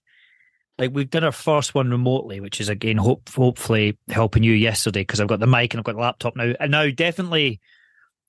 like 0.78 0.92
we've 0.94 1.10
done 1.10 1.24
our 1.24 1.32
first 1.32 1.74
one 1.74 1.90
remotely, 1.90 2.40
which 2.40 2.60
is 2.60 2.68
again 2.68 2.96
hope, 2.96 3.28
hopefully 3.28 3.98
helping 4.08 4.42
you 4.42 4.52
yesterday 4.52 5.00
because 5.02 5.20
I've 5.20 5.28
got 5.28 5.40
the 5.40 5.46
mic 5.46 5.74
and 5.74 5.78
I've 5.80 5.84
got 5.84 5.94
the 5.96 6.00
laptop 6.00 6.36
now. 6.36 6.54
And 6.58 6.70
now 6.70 6.88
definitely 6.90 7.60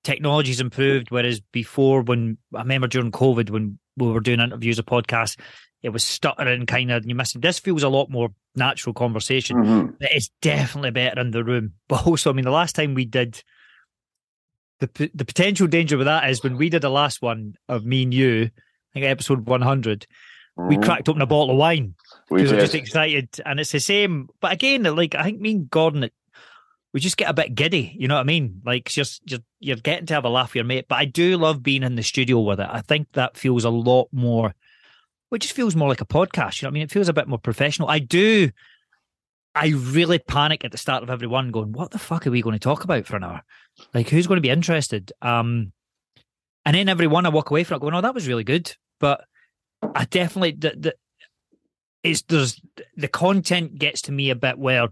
technology's 0.04 0.60
improved. 0.60 1.10
Whereas 1.10 1.40
before, 1.40 2.02
when 2.02 2.36
I 2.54 2.58
remember 2.58 2.88
during 2.88 3.10
COVID, 3.12 3.50
when 3.50 3.78
we 3.96 4.10
were 4.10 4.20
doing 4.20 4.40
interviews 4.40 4.78
or 4.78 4.82
podcasts, 4.82 5.38
it 5.82 5.88
was 5.90 6.04
stuttering 6.04 6.66
kind 6.66 6.90
of. 6.90 7.02
and 7.02 7.08
You 7.10 7.14
missing. 7.14 7.40
This 7.40 7.58
feels 7.58 7.82
a 7.82 7.88
lot 7.88 8.10
more 8.10 8.30
natural 8.54 8.92
conversation. 8.94 9.56
Mhm. 9.56 9.96
It's 10.00 10.30
definitely 10.40 10.90
better 10.92 11.20
in 11.20 11.30
the 11.32 11.44
room. 11.44 11.72
But 11.88 12.06
also, 12.06 12.30
I 12.30 12.32
mean, 12.34 12.44
the 12.44 12.50
last 12.50 12.74
time 12.76 12.94
we 12.94 13.04
did 13.04 13.42
the 14.80 15.10
the 15.14 15.24
potential 15.24 15.66
danger 15.66 15.96
with 15.96 16.06
that 16.06 16.28
is 16.28 16.42
when 16.42 16.56
we 16.56 16.68
did 16.68 16.82
the 16.82 16.90
last 16.90 17.22
one 17.22 17.54
of 17.68 17.84
me 17.84 18.02
and 18.02 18.12
you, 18.14 18.50
I 18.52 18.92
think 18.94 19.06
episode 19.06 19.46
one 19.46 19.62
hundred, 19.62 20.06
we 20.56 20.76
cracked 20.76 21.08
open 21.08 21.22
a 21.22 21.26
bottle 21.26 21.52
of 21.52 21.56
wine 21.56 21.94
because 22.28 22.52
we're 22.52 22.60
just 22.60 22.74
excited, 22.74 23.28
and 23.46 23.60
it's 23.60 23.72
the 23.72 23.80
same. 23.80 24.28
But 24.40 24.52
again, 24.52 24.82
like 24.82 25.14
I 25.14 25.22
think 25.24 25.40
me 25.40 25.52
and 25.52 25.70
Gordon, 25.70 26.10
we 26.92 27.00
just 27.00 27.16
get 27.16 27.30
a 27.30 27.34
bit 27.34 27.54
giddy. 27.54 27.94
You 27.96 28.08
know 28.08 28.16
what 28.16 28.20
I 28.22 28.24
mean? 28.24 28.60
Like 28.66 28.88
just 28.88 29.22
you're, 29.30 29.40
you're 29.60 29.76
getting 29.76 30.06
to 30.06 30.14
have 30.14 30.24
a 30.24 30.28
laugh 30.28 30.50
with 30.50 30.56
your 30.56 30.64
mate. 30.64 30.86
But 30.88 30.96
I 30.96 31.04
do 31.04 31.36
love 31.38 31.62
being 31.62 31.84
in 31.84 31.94
the 31.94 32.02
studio 32.02 32.40
with 32.40 32.60
it. 32.60 32.68
I 32.70 32.80
think 32.80 33.08
that 33.12 33.36
feels 33.36 33.64
a 33.64 33.70
lot 33.70 34.08
more. 34.12 34.54
It 35.32 35.42
just 35.42 35.54
feels 35.54 35.76
more 35.76 35.88
like 35.88 36.00
a 36.00 36.06
podcast. 36.06 36.60
You 36.60 36.66
know 36.66 36.70
what 36.70 36.72
I 36.72 36.74
mean? 36.74 36.82
It 36.84 36.90
feels 36.90 37.08
a 37.08 37.14
bit 37.14 37.28
more 37.28 37.38
professional. 37.38 37.88
I 37.88 37.98
do. 37.98 38.50
I 39.54 39.68
really 39.68 40.18
panic 40.18 40.64
at 40.64 40.72
the 40.72 40.78
start 40.78 41.02
of 41.02 41.10
every 41.10 41.26
one, 41.26 41.50
going, 41.50 41.72
"What 41.72 41.90
the 41.90 41.98
fuck 41.98 42.26
are 42.26 42.30
we 42.30 42.42
going 42.42 42.54
to 42.54 42.58
talk 42.58 42.84
about 42.84 43.06
for 43.06 43.16
an 43.16 43.24
hour? 43.24 43.42
Like, 43.92 44.08
who's 44.08 44.26
going 44.26 44.38
to 44.38 44.42
be 44.42 44.50
interested?" 44.50 45.12
Um, 45.20 45.72
and 46.64 46.74
then 46.76 46.88
every 46.88 47.06
one 47.06 47.26
I 47.26 47.30
walk 47.30 47.50
away 47.50 47.64
from 47.64 47.76
it 47.76 47.80
going, 47.80 47.94
"Oh, 47.94 48.00
that 48.00 48.14
was 48.14 48.28
really 48.28 48.44
good," 48.44 48.74
but 48.98 49.24
I 49.94 50.04
definitely 50.04 50.52
the, 50.52 50.74
the 50.78 50.94
it's 52.02 52.22
there's 52.22 52.60
the 52.96 53.08
content 53.08 53.78
gets 53.78 54.02
to 54.02 54.12
me 54.12 54.30
a 54.30 54.36
bit 54.36 54.58
where 54.58 54.84
I 54.84 54.88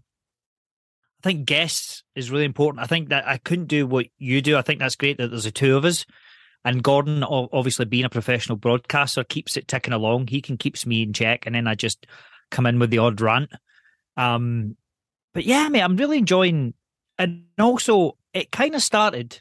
think 1.22 1.46
guests 1.46 2.02
is 2.14 2.30
really 2.30 2.44
important. 2.44 2.82
I 2.82 2.86
think 2.86 3.10
that 3.10 3.26
I 3.26 3.38
couldn't 3.38 3.66
do 3.66 3.86
what 3.86 4.06
you 4.18 4.40
do. 4.42 4.56
I 4.56 4.62
think 4.62 4.78
that's 4.78 4.96
great 4.96 5.18
that 5.18 5.28
there's 5.28 5.44
the 5.44 5.50
two 5.50 5.76
of 5.76 5.84
us. 5.84 6.06
And 6.64 6.82
Gordon, 6.82 7.24
obviously 7.24 7.86
being 7.86 8.04
a 8.04 8.10
professional 8.10 8.56
broadcaster, 8.56 9.24
keeps 9.24 9.56
it 9.56 9.66
ticking 9.66 9.94
along. 9.94 10.26
He 10.26 10.42
can 10.42 10.58
keeps 10.58 10.84
me 10.84 11.02
in 11.02 11.12
check, 11.12 11.46
and 11.46 11.54
then 11.54 11.66
I 11.66 11.74
just 11.74 12.06
come 12.50 12.66
in 12.66 12.78
with 12.78 12.90
the 12.90 12.98
odd 12.98 13.20
rant. 13.20 13.50
Um, 14.16 14.76
but 15.32 15.44
yeah, 15.44 15.68
mate, 15.68 15.82
I'm 15.82 15.96
really 15.96 16.18
enjoying. 16.18 16.74
And 17.18 17.44
also, 17.58 18.18
it 18.34 18.50
kind 18.52 18.74
of 18.74 18.82
started. 18.82 19.40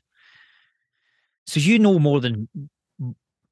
So 1.47 1.59
you 1.59 1.79
know 1.79 1.99
more 1.99 2.21
than 2.21 2.47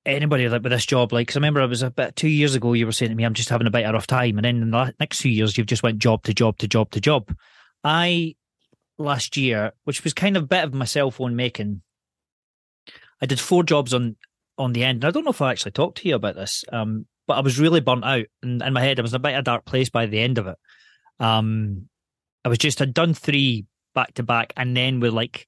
anybody 0.06 0.48
like 0.48 0.64
with 0.64 0.72
this 0.72 0.86
job. 0.86 1.12
Like, 1.12 1.28
'cause 1.28 1.36
I 1.36 1.40
remember 1.40 1.62
I 1.62 1.66
was 1.66 1.82
about 1.82 2.16
two 2.16 2.30
years 2.30 2.56
ago. 2.56 2.72
You 2.74 2.86
were 2.86 2.92
saying 2.94 3.10
to 3.10 3.16
me, 3.16 3.26
"I'm 3.26 3.34
just 3.34 3.50
having 3.50 3.68
a 3.68 3.72
bit 3.72 3.84
of 3.84 3.90
a 3.90 3.94
rough 3.94 4.08
time," 4.08 4.38
and 4.38 4.46
then 4.46 4.62
in 4.62 4.72
the 4.72 4.94
next 5.00 5.20
few 5.20 5.32
years, 5.32 5.58
you've 5.58 5.68
just 5.68 5.84
went 5.84 6.00
job 6.00 6.24
to 6.24 6.34
job 6.34 6.58
to 6.60 6.68
job 6.68 6.92
to 6.92 7.02
job. 7.02 7.36
I 7.84 8.36
last 8.98 9.36
year, 9.36 9.74
which 9.84 10.04
was 10.04 10.14
kind 10.14 10.38
of 10.38 10.44
a 10.44 10.48
bit 10.48 10.64
of 10.64 10.74
my 10.74 10.86
cell 10.86 11.12
phone 11.12 11.36
making, 11.36 11.82
I 13.22 13.26
did 13.26 13.40
four 13.40 13.64
jobs 13.64 13.94
on 13.94 14.16
on 14.58 14.74
the 14.74 14.84
end. 14.84 15.04
And 15.04 15.06
I 15.06 15.12
don't 15.12 15.24
know 15.24 15.32
if 15.32 15.42
I 15.42 15.52
actually 15.52 15.72
talked 15.72 16.00
to 16.00 16.10
you 16.10 16.16
about 16.16 16.36
this, 16.36 16.66
um, 16.72 17.06
but 17.28 17.38
I 17.38 17.42
was 17.42 17.60
really 17.60 17.80
burnt 17.80 18.06
out, 18.06 18.26
and 18.42 18.62
in 18.62 18.74
my 18.74 18.82
head, 18.82 19.00
I 19.00 19.02
was 19.02 19.14
in 19.14 19.18
a 19.18 19.20
bit 19.20 19.34
of 19.34 19.40
a 19.40 19.44
dark 19.44 19.66
place 19.66 19.90
by 19.90 20.06
the 20.06 20.20
end 20.20 20.38
of 20.38 20.48
it. 20.48 20.58
Um, 21.20 21.90
I 22.44 22.50
was 22.50 22.58
just 22.58 22.82
I'd 22.82 22.94
done 22.94 23.14
three 23.14 23.66
back 23.94 24.14
to 24.16 24.24
back, 24.24 24.54
and 24.56 24.76
then 24.76 25.00
with 25.00 25.14
like 25.14 25.48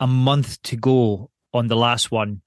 a 0.00 0.06
month 0.06 0.60
to 0.62 0.76
go 0.76 1.30
on 1.52 1.68
the 1.68 1.76
last 1.76 2.10
one, 2.10 2.42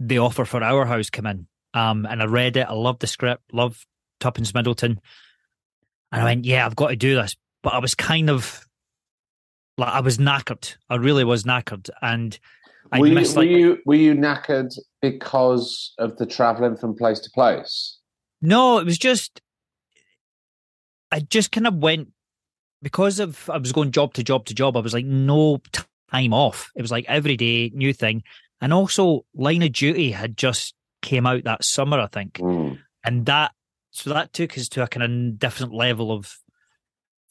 the 0.00 0.18
offer 0.18 0.44
for 0.44 0.62
Our 0.62 0.84
House 0.86 1.10
came 1.10 1.26
in. 1.26 1.46
Um, 1.74 2.06
and 2.06 2.22
I 2.22 2.26
read 2.26 2.56
it. 2.56 2.66
I 2.68 2.72
loved 2.72 3.00
the 3.00 3.06
script, 3.06 3.52
loved 3.52 3.84
Tuppence 4.20 4.54
Middleton. 4.54 5.00
And 6.12 6.22
I 6.22 6.24
went, 6.24 6.44
yeah, 6.44 6.64
I've 6.64 6.76
got 6.76 6.88
to 6.88 6.96
do 6.96 7.16
this. 7.16 7.36
But 7.62 7.74
I 7.74 7.78
was 7.80 7.94
kind 7.94 8.30
of 8.30 8.66
like, 9.76 9.92
I 9.92 10.00
was 10.00 10.16
knackered. 10.16 10.76
I 10.88 10.96
really 10.96 11.24
was 11.24 11.44
knackered. 11.44 11.90
And 12.00 12.38
I 12.92 13.00
were, 13.00 13.06
you, 13.06 13.14
missed 13.14 13.36
were 13.36 13.44
you 13.44 13.78
were 13.86 13.94
you 13.94 14.14
knackered 14.14 14.72
because 15.02 15.92
of 15.98 16.16
the 16.18 16.26
travelling 16.26 16.76
from 16.76 16.94
place 16.94 17.20
to 17.20 17.30
place? 17.30 17.98
no, 18.42 18.78
it 18.78 18.84
was 18.84 18.98
just, 18.98 19.40
I 21.10 21.20
just 21.20 21.52
kind 21.52 21.66
of 21.66 21.74
went 21.76 22.08
because 22.82 23.18
of, 23.18 23.48
I 23.50 23.56
was 23.58 23.72
going 23.72 23.90
job 23.90 24.14
to 24.14 24.22
job 24.22 24.44
to 24.46 24.54
job. 24.54 24.76
I 24.76 24.80
was 24.80 24.94
like, 24.94 25.06
no 25.06 25.60
time 26.10 26.32
off. 26.32 26.70
It 26.76 26.82
was 26.82 26.90
like 26.90 27.06
every 27.08 27.36
day, 27.36 27.70
new 27.74 27.92
thing. 27.92 28.22
And 28.60 28.72
also, 28.72 29.24
Line 29.34 29.62
of 29.62 29.72
Duty 29.72 30.12
had 30.12 30.36
just 30.36 30.74
came 31.02 31.26
out 31.26 31.44
that 31.44 31.64
summer, 31.64 31.98
I 31.98 32.06
think. 32.06 32.34
Mm. 32.34 32.78
and 33.04 33.26
that 33.26 33.52
so 33.90 34.12
that 34.12 34.32
took 34.34 34.58
us 34.58 34.68
to 34.68 34.82
a 34.82 34.88
kind 34.88 35.02
of 35.02 35.38
different 35.38 35.72
level 35.72 36.12
of 36.12 36.36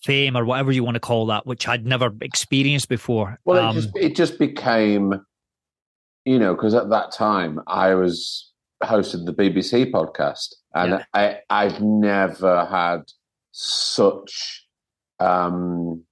fame 0.01 0.35
or 0.35 0.45
whatever 0.45 0.71
you 0.71 0.83
want 0.83 0.95
to 0.95 0.99
call 0.99 1.27
that, 1.27 1.45
which 1.45 1.67
I'd 1.67 1.85
never 1.85 2.11
experienced 2.21 2.89
before. 2.89 3.39
Well, 3.45 3.63
Um, 3.63 3.77
it 3.77 3.81
just 3.81 3.95
it 3.95 4.15
just 4.15 4.39
became, 4.39 5.21
you 6.25 6.39
know, 6.39 6.55
because 6.55 6.73
at 6.73 6.89
that 6.89 7.11
time 7.11 7.59
I 7.67 7.93
was 7.93 8.51
hosting 8.83 9.25
the 9.25 9.33
BBC 9.33 9.91
podcast, 9.91 10.55
and 10.73 10.91
Yeah. 10.91 11.03
I 11.13 11.39
I've 11.49 11.81
never 11.81 12.65
had 12.65 13.03
such 13.51 14.67
um, 15.19 16.03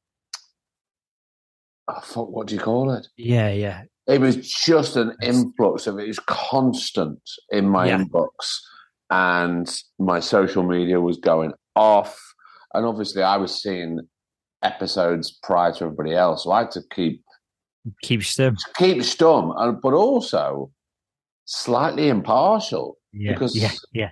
oh, 1.90 2.00
fuck, 2.02 2.30
what 2.30 2.48
do 2.48 2.56
you 2.56 2.62
call 2.62 2.92
it? 2.92 3.06
yeah, 3.18 3.50
yeah, 3.52 3.84
It 4.08 4.22
was 4.22 4.38
just 4.38 4.96
an 4.96 5.14
influx 5.22 5.88
of 5.88 6.00
it. 6.00 6.04
It 6.06 6.08
was 6.08 6.20
constant 6.20 7.20
in 7.50 7.68
my 7.68 7.88
Yeah. 7.88 7.98
inbox, 8.00 8.30
and 9.10 9.68
my 10.00 10.20
social 10.22 10.64
media 10.64 11.02
was 11.02 11.18
going 11.18 11.52
off. 11.76 12.18
And 12.74 12.86
obviously, 12.86 13.22
I 13.24 13.38
was 13.38 13.62
seeing 13.62 14.00
episodes 14.64 15.38
prior 15.44 15.74
to 15.74 15.84
everybody 15.86 16.16
else, 16.16 16.46
so 16.46 16.52
I 16.52 16.60
had 16.60 16.72
to 16.72 16.82
keep 16.94 17.24
keeps 18.02 18.36
them. 18.36 18.58
keep 18.78 18.98
stum, 19.00 19.54
and 19.58 19.82
but 19.82 19.94
also 19.94 20.72
slightly 21.46 22.10
impartial. 22.10 22.98
Yeah, 23.12 23.34
Because- 23.34 23.56
yeah, 23.56 23.72
yeah. 23.94 24.10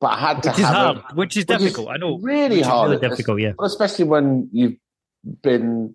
But 0.00 0.12
I 0.14 0.18
had 0.20 0.42
to 0.44 0.48
Which 0.48 0.58
is 0.58 0.64
have 0.64 0.74
hard. 0.74 0.96
a, 0.96 1.00
which 1.00 1.08
is 1.10 1.14
which 1.14 1.36
is 1.36 1.44
difficult. 1.44 1.88
I 1.90 1.96
know. 1.98 2.18
really 2.22 2.62
hard. 2.62 2.90
Really 2.90 3.06
difficult. 3.08 3.38
Yeah. 3.40 3.52
Especially 3.60 4.06
when 4.06 4.48
you've 4.50 4.76
been 5.42 5.94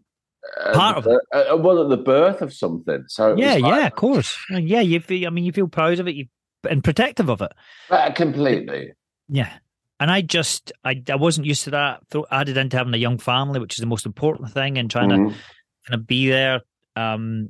uh, 0.64 0.74
Part 0.74 0.98
of 0.98 1.04
the, 1.06 1.20
uh, 1.34 1.58
well 1.58 1.82
at 1.82 1.90
the 1.90 1.98
birth 1.98 2.44
of 2.44 2.54
something. 2.54 3.04
So 3.08 3.36
Yeah, 3.36 3.54
like- 3.56 3.62
yeah, 3.64 3.88
of 3.88 3.96
course. 3.96 4.38
Yeah, 4.52 4.82
you 4.82 5.00
feel. 5.00 5.26
I 5.26 5.32
mean, 5.32 5.44
you 5.44 5.52
feel 5.52 5.68
proud 5.68 5.98
of 6.00 6.08
it. 6.08 6.14
You 6.14 6.26
and 6.70 6.84
protective 6.84 7.30
of 7.30 7.42
it. 7.42 7.52
Uh, 7.90 8.12
completely. 8.12 8.92
Yeah. 9.28 9.52
And 10.00 10.12
I 10.12 10.22
just, 10.22 10.72
I, 10.84 11.02
I 11.10 11.16
wasn't 11.16 11.48
used 11.48 11.64
to 11.64 11.72
that. 11.72 12.02
Added 12.30 12.58
into 12.58 12.78
having 12.78 12.94
a 12.94 12.98
young 12.98 13.18
family, 13.18 13.60
which 13.60 13.74
is 13.74 13.80
the 13.80 13.86
most 13.88 14.06
important 14.06 14.52
thing, 14.52 14.78
and 14.78 14.90
trying 14.92 15.10
to 15.10 15.16
Mhm. 15.16 15.30
kind 15.30 16.00
of 16.00 16.06
be 16.06 16.28
there. 16.30 16.62
Um, 16.96 17.50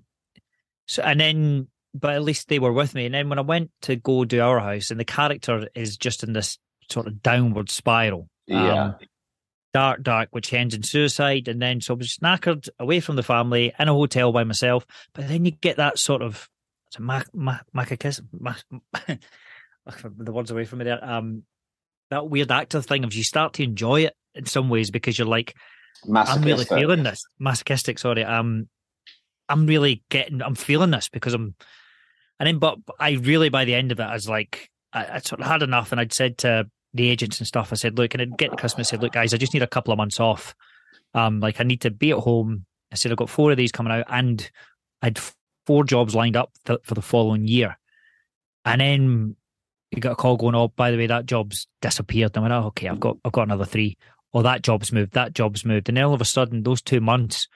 so 0.88 1.04
and 1.04 1.20
then, 1.20 1.68
but 1.94 2.14
at 2.14 2.24
least 2.24 2.48
they 2.48 2.60
were 2.60 2.74
with 2.74 2.96
me. 2.96 3.06
And 3.06 3.16
then 3.16 3.30
when 3.30 3.40
I 3.40 3.44
went 3.44 3.72
to 3.84 3.96
go 3.96 4.26
do 4.26 4.42
our 4.42 4.60
house, 4.60 4.92
and 4.92 5.00
the 5.00 5.06
character 5.06 5.68
is 5.76 5.98
just 5.98 6.24
in 6.24 6.34
this 6.34 6.58
sort 6.90 7.08
of 7.08 7.22
downward 7.22 7.70
spiral. 7.70 8.30
Yeah. 8.48 8.84
Um, 8.84 8.96
dark, 9.74 10.04
dark, 10.04 10.30
which 10.32 10.54
ends 10.54 10.74
in 10.74 10.84
suicide. 10.84 11.48
And 11.48 11.62
then 11.62 11.82
so 11.82 11.96
I 11.96 11.98
was 11.98 12.18
knackered 12.24 12.70
away 12.80 13.02
from 13.02 13.18
the 13.18 13.24
family 13.24 13.74
in 13.78 13.90
a 13.90 13.94
hotel 13.94 14.32
by 14.32 14.46
myself. 14.46 14.86
But 15.14 15.28
then 15.28 15.44
you 15.44 15.52
get 15.52 15.78
that 15.78 16.00
sort 16.00 16.22
of 16.22 16.48
it's 16.88 16.98
a 16.98 17.02
mac, 17.02 17.28
mac, 17.34 17.66
macacus, 17.76 18.22
mac, 18.32 18.64
the 20.18 20.32
words 20.32 20.52
away 20.52 20.64
from 20.64 20.80
me 20.80 20.86
there. 20.86 21.04
Um, 21.04 21.44
that 22.10 22.30
weird 22.30 22.52
active 22.52 22.86
thing 22.86 23.04
of 23.04 23.14
you 23.14 23.24
start 23.24 23.54
to 23.54 23.64
enjoy 23.64 24.02
it 24.02 24.14
in 24.34 24.46
some 24.46 24.70
ways 24.70 24.92
because 24.92 25.18
you're 25.18 25.28
like, 25.28 25.56
I'm 26.14 26.42
really 26.44 26.66
feeling 26.66 27.04
this. 27.04 27.26
Masochistic, 27.40 28.00
sorry. 28.00 28.24
Um, 28.24 28.70
I'm 29.50 29.68
really 29.68 30.04
getting, 30.10 30.42
I'm 30.42 30.56
feeling 30.56 30.92
this 30.92 31.10
because 31.10 31.34
I'm, 31.34 31.56
and 32.40 32.48
then, 32.48 32.60
but 32.60 32.78
I 33.00 33.12
really, 33.12 33.50
by 33.50 33.66
the 33.66 33.76
end 33.76 33.92
of 33.92 34.00
it, 34.00 34.04
I 34.04 34.14
was 34.14 34.28
like, 34.28 34.70
I, 34.92 35.06
I 35.14 35.20
sort 35.20 35.42
of 35.42 35.48
had 35.48 35.64
enough. 35.64 35.92
And 35.92 36.02
I'd 36.02 36.14
said 36.14 36.38
to 36.40 36.70
the 36.94 37.10
agents 37.10 37.40
and 37.40 37.48
stuff, 37.48 37.72
I 37.72 37.76
said, 37.76 37.98
look, 37.98 38.14
and 38.14 38.22
I'd 38.22 38.38
get 38.38 38.52
I 38.64 38.68
said, 38.68 39.02
look, 39.02 39.14
guys, 39.14 39.34
I 39.34 39.38
just 39.38 39.54
need 39.54 39.64
a 39.64 39.68
couple 39.68 39.94
of 39.94 39.98
months 39.98 40.20
off. 40.20 40.56
Um, 41.14 41.40
like 41.40 41.60
I 41.60 41.64
need 41.64 41.82
to 41.82 41.92
be 41.92 42.12
at 42.12 42.18
home. 42.18 42.66
I 42.92 42.96
said, 42.96 43.12
I've 43.12 43.18
got 43.18 43.30
four 43.30 43.52
of 43.52 43.58
these 43.58 43.72
coming 43.72 43.94
out 43.94 44.06
and 44.10 44.50
I'd 45.02 45.20
four 45.66 45.84
jobs 45.84 46.16
lined 46.16 46.36
up 46.36 46.52
th- 46.66 46.80
for 46.84 46.94
the 46.94 47.02
following 47.02 47.48
year. 47.48 47.78
And 48.64 48.82
then 48.82 49.36
you 49.92 50.02
got 50.02 50.14
a 50.14 50.16
call 50.16 50.38
going, 50.38 50.56
oh, 50.56 50.70
by 50.70 50.92
the 50.92 50.98
way, 50.98 51.08
that 51.08 51.26
job's 51.26 51.68
disappeared. 51.82 52.36
And 52.36 52.46
I 52.46 52.50
went, 52.50 52.54
oh, 52.54 52.68
okay, 52.68 52.88
I've 52.88 53.00
got, 53.00 53.18
I've 53.24 53.32
got 53.32 53.44
another 53.44 53.66
three. 53.66 53.98
Oh, 54.34 54.42
that 54.42 54.62
job's 54.62 54.92
moved, 54.92 55.14
that 55.14 55.34
job's 55.34 55.64
moved. 55.64 55.88
And 55.88 55.98
then 55.98 56.04
all 56.04 56.14
of 56.14 56.22
a 56.22 56.26
sudden, 56.26 56.64
those 56.64 56.82
two 56.82 57.00
months 57.00 57.48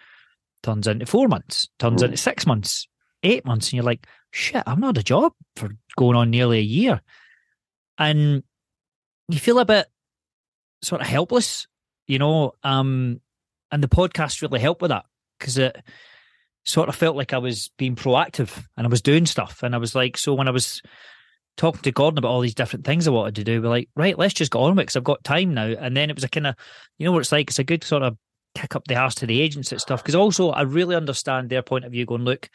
turns 0.64 0.88
into 0.88 1.06
four 1.06 1.28
months, 1.28 1.70
turns 1.80 2.02
into 2.02 2.18
six 2.18 2.46
months, 2.46 2.88
eight 3.24 3.46
months. 3.46 3.68
And 3.68 3.74
you're 3.74 3.84
like, 3.84 4.08
shit, 4.32 4.64
I've 4.66 4.80
not 4.80 4.96
had 4.96 4.98
a 5.00 5.04
job 5.04 5.34
for 5.56 5.70
going 5.98 6.16
on 6.16 6.30
nearly 6.30 6.60
a 6.60 6.64
year. 6.64 7.02
And 7.98 8.44
you 9.28 9.40
feel 9.40 9.60
a 9.60 9.66
bit 9.66 9.88
sort 10.82 11.02
of 11.02 11.08
helpless, 11.08 11.68
you 12.08 12.20
know. 12.20 12.54
Um, 12.64 13.22
and 13.72 13.84
the 13.84 13.88
podcast 13.88 14.42
really 14.42 14.60
helped 14.60 14.82
with 14.82 14.90
that 14.90 15.06
because 15.38 15.58
it 15.58 15.82
sort 16.66 16.90
of 16.90 16.96
felt 16.96 17.16
like 17.16 17.34
I 17.34 17.38
was 17.38 17.70
being 17.78 17.96
proactive 17.96 18.64
and 18.78 18.86
I 18.86 18.90
was 18.90 19.02
doing 19.02 19.26
stuff. 19.26 19.64
And 19.64 19.76
I 19.76 19.78
was 19.78 19.96
like, 19.96 20.18
so 20.18 20.34
when 20.34 20.48
I 20.48 20.52
was 20.52 20.82
talking 21.58 21.82
to 21.82 21.92
Gordon 21.92 22.18
about 22.18 22.30
all 22.30 22.42
these 22.42 22.56
different 22.56 22.86
things 22.86 23.08
I 23.08 23.12
wanted 23.12 23.36
to 23.36 23.44
do, 23.44 23.62
we're 23.62 23.70
like, 23.70 23.90
right, 23.96 24.18
let's 24.18 24.34
just 24.34 24.52
go 24.52 24.62
on 24.62 24.72
with 24.72 24.80
it 24.80 24.82
because 24.84 24.96
I've 24.96 25.04
got 25.04 25.24
time 25.24 25.54
now. 25.54 25.68
And 25.68 25.96
then 25.96 26.10
it 26.10 26.16
was 26.16 26.24
a 26.24 26.30
kind 26.30 26.48
of, 26.48 26.56
you 26.98 27.06
know 27.06 27.12
what 27.12 27.20
it's 27.20 27.32
like? 27.32 27.50
It's 27.50 27.60
a 27.60 27.64
good 27.64 27.84
sort 27.84 28.04
of 28.04 28.18
kick 28.56 28.76
up 28.76 28.88
the 28.88 28.96
arse 28.96 29.16
to 29.16 29.26
the 29.26 29.42
agents 29.42 29.72
and 29.72 29.82
stuff. 29.82 30.02
Because 30.02 30.16
also, 30.16 30.50
I 30.50 30.62
really 30.62 30.96
understand 30.96 31.50
their 31.50 31.62
point 31.62 31.86
of 31.86 31.92
view 31.92 32.06
going, 32.06 32.24
look, 32.24 32.50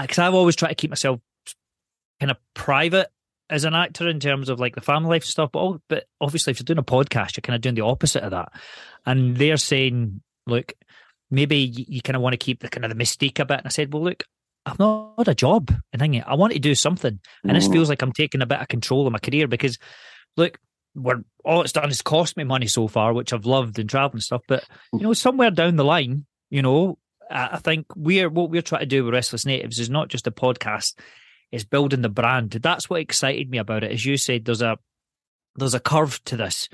because 0.00 0.18
I've 0.18 0.34
always 0.34 0.56
tried 0.56 0.70
to 0.70 0.74
keep 0.74 0.90
myself 0.90 1.20
kind 2.20 2.30
of 2.30 2.36
private 2.54 3.08
as 3.50 3.64
an 3.64 3.74
actor 3.74 4.08
in 4.08 4.20
terms 4.20 4.48
of 4.48 4.58
like 4.58 4.74
the 4.74 4.80
family 4.80 5.10
life 5.10 5.24
stuff, 5.24 5.50
but 5.52 5.58
all, 5.58 5.78
but 5.88 6.06
obviously 6.20 6.52
if 6.52 6.58
you're 6.58 6.64
doing 6.64 6.78
a 6.78 6.82
podcast, 6.82 7.36
you're 7.36 7.42
kind 7.42 7.54
of 7.54 7.60
doing 7.60 7.74
the 7.74 7.82
opposite 7.82 8.22
of 8.22 8.30
that. 8.30 8.50
And 9.04 9.36
they're 9.36 9.58
saying, 9.58 10.22
look, 10.46 10.72
maybe 11.30 11.58
you, 11.58 11.84
you 11.88 12.02
kind 12.02 12.16
of 12.16 12.22
want 12.22 12.32
to 12.32 12.38
keep 12.38 12.60
the 12.60 12.68
kind 12.68 12.84
of 12.84 12.96
the 12.96 13.02
mystique 13.02 13.38
a 13.40 13.44
bit. 13.44 13.58
And 13.58 13.66
I 13.66 13.70
said, 13.70 13.92
well, 13.92 14.04
look, 14.04 14.24
I've 14.64 14.78
not 14.78 15.14
had 15.18 15.28
a 15.28 15.34
job 15.34 15.74
and 15.92 16.02
I 16.26 16.34
want 16.34 16.52
to 16.52 16.58
do 16.58 16.74
something. 16.74 17.18
And 17.44 17.56
this 17.56 17.68
mm. 17.68 17.72
feels 17.72 17.88
like 17.88 18.00
I'm 18.00 18.12
taking 18.12 18.40
a 18.40 18.46
bit 18.46 18.60
of 18.60 18.68
control 18.68 19.06
of 19.06 19.12
my 19.12 19.18
career 19.18 19.48
because 19.48 19.78
look, 20.36 20.58
we're 20.94 21.24
all 21.44 21.62
it's 21.62 21.72
done 21.72 21.90
is 21.90 22.02
cost 22.02 22.36
me 22.36 22.44
money 22.44 22.66
so 22.66 22.88
far, 22.88 23.12
which 23.12 23.32
I've 23.32 23.46
loved 23.46 23.78
and 23.78 23.88
travel 23.88 24.14
and 24.14 24.22
stuff. 24.22 24.42
But 24.46 24.64
you 24.92 25.00
know, 25.00 25.12
somewhere 25.12 25.50
down 25.50 25.76
the 25.76 25.84
line, 25.84 26.26
you 26.50 26.62
know, 26.62 26.98
I 27.30 27.58
think 27.58 27.86
we're 27.96 28.28
what 28.28 28.50
we're 28.50 28.62
trying 28.62 28.80
to 28.80 28.86
do 28.86 29.04
with 29.04 29.14
Restless 29.14 29.46
Natives 29.46 29.78
is 29.78 29.90
not 29.90 30.08
just 30.08 30.26
a 30.26 30.32
podcast, 30.32 30.94
it's 31.50 31.64
building 31.64 32.02
the 32.02 32.08
brand. 32.08 32.50
That's 32.50 32.90
what 32.90 33.00
excited 33.00 33.50
me 33.50 33.58
about 33.58 33.84
it. 33.84 33.92
As 33.92 34.04
you 34.04 34.16
said, 34.16 34.44
there's 34.44 34.62
a 34.62 34.78
there's 35.56 35.74
a 35.74 35.80
curve 35.80 36.22
to 36.24 36.36
this. 36.36 36.68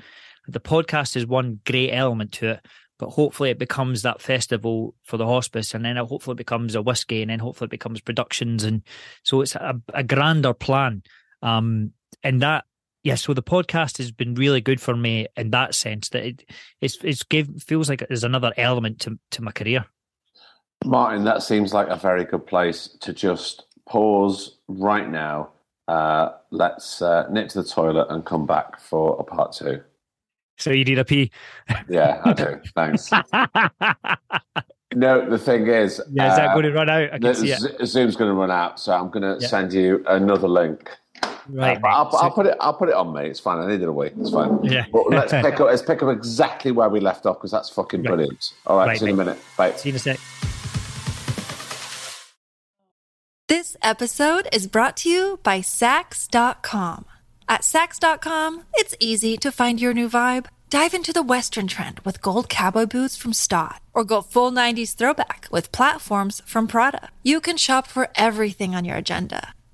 The 0.47 0.59
podcast 0.59 1.15
is 1.15 1.25
one 1.25 1.59
great 1.65 1.91
element 1.91 2.31
to 2.33 2.51
it, 2.51 2.65
but 2.97 3.09
hopefully 3.09 3.49
it 3.49 3.59
becomes 3.59 4.01
that 4.01 4.21
festival 4.21 4.95
for 5.03 5.17
the 5.17 5.25
hospice, 5.25 5.73
and 5.73 5.85
then 5.85 5.95
hopefully 5.95 6.05
it 6.05 6.09
hopefully 6.09 6.35
becomes 6.35 6.75
a 6.75 6.81
whiskey, 6.81 7.21
and 7.21 7.29
then 7.29 7.39
hopefully 7.39 7.67
it 7.67 7.71
becomes 7.71 8.01
productions, 8.01 8.63
and 8.63 8.83
so 9.23 9.41
it's 9.41 9.55
a, 9.55 9.79
a 9.93 10.03
grander 10.03 10.53
plan. 10.53 11.03
Um, 11.41 11.93
and 12.23 12.41
that 12.41 12.65
yeah, 13.03 13.15
so 13.15 13.33
the 13.33 13.43
podcast 13.43 13.97
has 13.97 14.11
been 14.11 14.35
really 14.35 14.61
good 14.61 14.81
for 14.81 14.95
me 14.95 15.27
in 15.37 15.51
that 15.51 15.73
sense 15.73 16.09
that 16.09 16.25
it 16.25 16.49
it's 16.81 16.97
it's 17.03 17.23
give 17.23 17.63
feels 17.63 17.89
like 17.89 18.05
there's 18.07 18.23
another 18.23 18.53
element 18.57 18.99
to 19.01 19.17
to 19.31 19.41
my 19.41 19.51
career. 19.51 19.85
Martin, 20.85 21.23
that 21.25 21.43
seems 21.43 21.73
like 21.73 21.87
a 21.87 21.95
very 21.95 22.25
good 22.25 22.45
place 22.45 22.87
to 23.01 23.13
just 23.13 23.65
pause 23.87 24.57
right 24.67 25.09
now. 25.09 25.49
Uh, 25.87 26.29
let's 26.51 27.01
uh, 27.01 27.27
nip 27.29 27.49
to 27.49 27.61
the 27.61 27.67
toilet 27.67 28.07
and 28.09 28.25
come 28.25 28.45
back 28.45 28.79
for 28.79 29.17
a 29.19 29.23
part 29.23 29.51
two. 29.51 29.81
So 30.57 30.71
you 30.71 30.83
need 30.83 30.99
a 30.99 31.05
pee? 31.05 31.31
Yeah, 31.89 32.21
I 32.23 32.33
do. 32.33 32.61
Thanks. 32.75 33.09
no, 34.93 35.29
the 35.29 35.37
thing 35.37 35.67
is, 35.67 36.01
yeah, 36.11 36.31
is 36.31 36.35
that 36.35 36.49
uh, 36.49 36.53
going 36.53 36.65
to 36.65 36.73
run 36.73 36.89
out? 36.89 37.13
I 37.13 37.17
can 37.17 37.33
see 37.33 37.51
it. 37.51 37.85
Zoom's 37.85 38.17
going 38.17 38.29
to 38.29 38.35
run 38.35 38.51
out, 38.51 38.79
so 38.79 38.93
I'm 38.93 39.09
going 39.09 39.23
to 39.23 39.37
yeah. 39.41 39.47
send 39.47 39.71
you 39.71 40.03
another 40.07 40.49
link. 40.49 40.91
Right, 41.51 41.77
uh, 41.83 41.87
I'll, 41.87 42.15
I'll, 42.15 42.31
put 42.31 42.45
it. 42.45 42.57
I'll 42.59 42.73
put 42.73 42.89
it 42.89 42.95
on 42.95 43.13
me. 43.13 43.27
It's 43.27 43.39
fine. 43.39 43.59
I 43.59 43.67
needed 43.67 43.87
a 43.87 43.93
week. 43.93 44.13
It's 44.19 44.31
fine. 44.31 44.63
Yeah. 44.63 44.85
But 44.91 45.09
let's 45.09 45.31
pick 45.41 45.59
up. 45.59 45.67
Let's 45.67 45.81
pick 45.81 46.03
up 46.03 46.09
exactly 46.15 46.71
where 46.71 46.89
we 46.89 46.99
left 46.99 47.25
off 47.25 47.37
because 47.37 47.51
that's 47.51 47.69
fucking 47.69 48.01
right. 48.01 48.07
brilliant. 48.07 48.53
All 48.67 48.77
right. 48.77 48.87
right 48.87 48.99
see 48.99 49.05
you 49.05 49.13
in 49.13 49.19
a 49.19 49.25
minute. 49.25 49.39
Bye. 49.57 49.71
See 49.73 49.89
you 49.89 49.93
in 49.93 49.95
a 49.95 49.99
sec. 49.99 50.19
This 53.47 53.75
episode 53.81 54.47
is 54.53 54.67
brought 54.67 54.95
to 54.97 55.09
you 55.09 55.39
by 55.41 55.61
Saks.com. 55.61 57.05
At 57.47 57.61
Saks.com, 57.61 58.65
it's 58.75 58.95
easy 58.99 59.37
to 59.37 59.51
find 59.51 59.81
your 59.81 59.91
new 59.91 60.07
vibe. 60.07 60.45
Dive 60.69 60.93
into 60.93 61.11
the 61.11 61.23
Western 61.23 61.65
trend 61.65 61.99
with 62.01 62.21
gold 62.21 62.47
cowboy 62.47 62.85
boots 62.85 63.17
from 63.17 63.33
Staud, 63.33 63.79
or 63.91 64.03
go 64.03 64.21
full 64.21 64.51
90s 64.51 64.95
throwback 64.95 65.47
with 65.49 65.71
platforms 65.71 66.43
from 66.45 66.67
Prada. 66.67 67.09
You 67.23 67.41
can 67.41 67.57
shop 67.57 67.87
for 67.87 68.09
everything 68.13 68.75
on 68.75 68.85
your 68.85 68.97
agenda, 68.97 69.55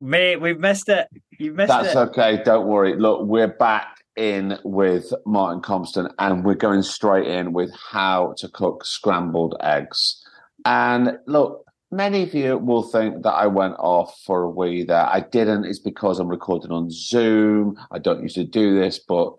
Mate, 0.00 0.40
we've 0.40 0.60
missed 0.60 0.88
it. 0.88 1.08
You 1.38 1.52
missed 1.52 1.68
That's 1.68 1.88
it. 1.88 1.94
That's 1.94 2.10
okay. 2.10 2.42
Don't 2.44 2.66
worry. 2.66 2.96
Look, 2.96 3.26
we're 3.26 3.48
back 3.48 3.96
in 4.16 4.58
with 4.64 5.12
Martin 5.24 5.62
Compston 5.62 6.10
and 6.18 6.44
we're 6.44 6.54
going 6.54 6.82
straight 6.82 7.26
in 7.26 7.52
with 7.52 7.70
how 7.90 8.34
to 8.38 8.48
cook 8.48 8.84
scrambled 8.84 9.56
eggs. 9.62 10.22
And 10.64 11.18
look, 11.26 11.64
many 11.90 12.22
of 12.22 12.34
you 12.34 12.58
will 12.58 12.82
think 12.82 13.22
that 13.22 13.32
I 13.32 13.46
went 13.46 13.74
off 13.78 14.18
for 14.24 14.42
a 14.42 14.50
wee 14.50 14.84
there. 14.84 15.06
I 15.06 15.20
didn't. 15.20 15.64
It's 15.64 15.78
because 15.78 16.18
I'm 16.18 16.28
recording 16.28 16.72
on 16.72 16.90
Zoom. 16.90 17.76
I 17.90 17.98
don't 17.98 18.22
usually 18.22 18.46
do 18.46 18.78
this, 18.78 18.98
but 18.98 19.34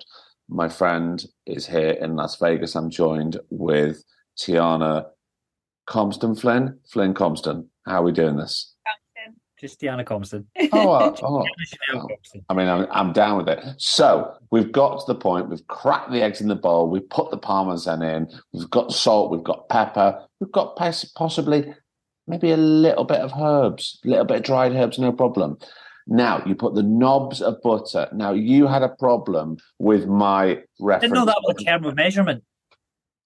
my 0.49 0.69
friend 0.69 1.23
is 1.45 1.67
here 1.67 1.91
in 1.91 2.15
Las 2.15 2.37
Vegas. 2.37 2.75
I'm 2.75 2.89
joined 2.89 3.39
with 3.49 4.03
Tianna 4.39 5.05
Compston 5.87 6.39
Flynn. 6.39 6.79
Flynn 6.91 7.13
Compston. 7.13 7.67
How 7.85 8.01
are 8.01 8.03
we 8.03 8.11
doing 8.11 8.37
this? 8.37 8.73
Just 9.59 9.79
Diana 9.79 10.03
Compston. 10.03 10.45
Oh, 10.71 10.91
uh, 10.91 11.15
oh, 11.23 11.43
oh. 11.95 12.07
I 12.49 12.53
mean, 12.53 12.67
I'm, 12.67 12.87
I'm 12.91 13.11
down 13.11 13.37
with 13.37 13.49
it. 13.49 13.63
So 13.77 14.33
we've 14.51 14.71
got 14.71 14.99
to 14.99 15.05
the 15.07 15.19
point. 15.19 15.49
We've 15.49 15.65
cracked 15.67 16.11
the 16.11 16.21
eggs 16.21 16.41
in 16.41 16.47
the 16.47 16.55
bowl. 16.55 16.89
We've 16.89 17.09
put 17.09 17.31
the 17.31 17.37
parmesan 17.37 18.03
in. 18.03 18.27
We've 18.53 18.69
got 18.69 18.93
salt. 18.93 19.31
We've 19.31 19.43
got 19.43 19.67
pepper. 19.69 20.23
We've 20.39 20.51
got 20.51 20.77
possibly 21.15 21.73
maybe 22.27 22.51
a 22.51 22.57
little 22.57 23.05
bit 23.05 23.21
of 23.21 23.31
herbs, 23.39 23.99
a 24.05 24.09
little 24.09 24.25
bit 24.25 24.37
of 24.37 24.43
dried 24.43 24.73
herbs, 24.73 24.99
no 24.99 25.11
problem. 25.11 25.57
Now 26.05 26.43
you 26.45 26.55
put 26.55 26.75
the 26.75 26.83
knobs 26.83 27.41
of 27.41 27.61
butter. 27.61 28.07
Now 28.13 28.33
you 28.33 28.67
had 28.67 28.83
a 28.83 28.89
problem 28.89 29.57
with 29.79 30.05
my 30.07 30.59
reference. 30.79 31.03
I 31.03 31.07
didn't 31.07 31.13
know 31.13 31.25
that 31.25 31.41
was 31.43 31.55
a 31.59 31.65
term 31.65 31.85
of 31.85 31.95
measurement. 31.95 32.43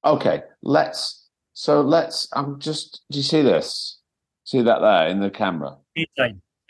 Okay, 0.06 0.44
let's. 0.64 1.28
So 1.54 1.82
let's. 1.82 2.28
I'm 2.34 2.60
just. 2.60 3.02
Do 3.12 3.20
you 3.20 3.24
see 3.24 3.42
this? 3.42 4.00
See 4.46 4.62
that 4.62 4.82
there 4.82 5.08
in 5.08 5.20
the 5.20 5.30
camera? 5.30 5.78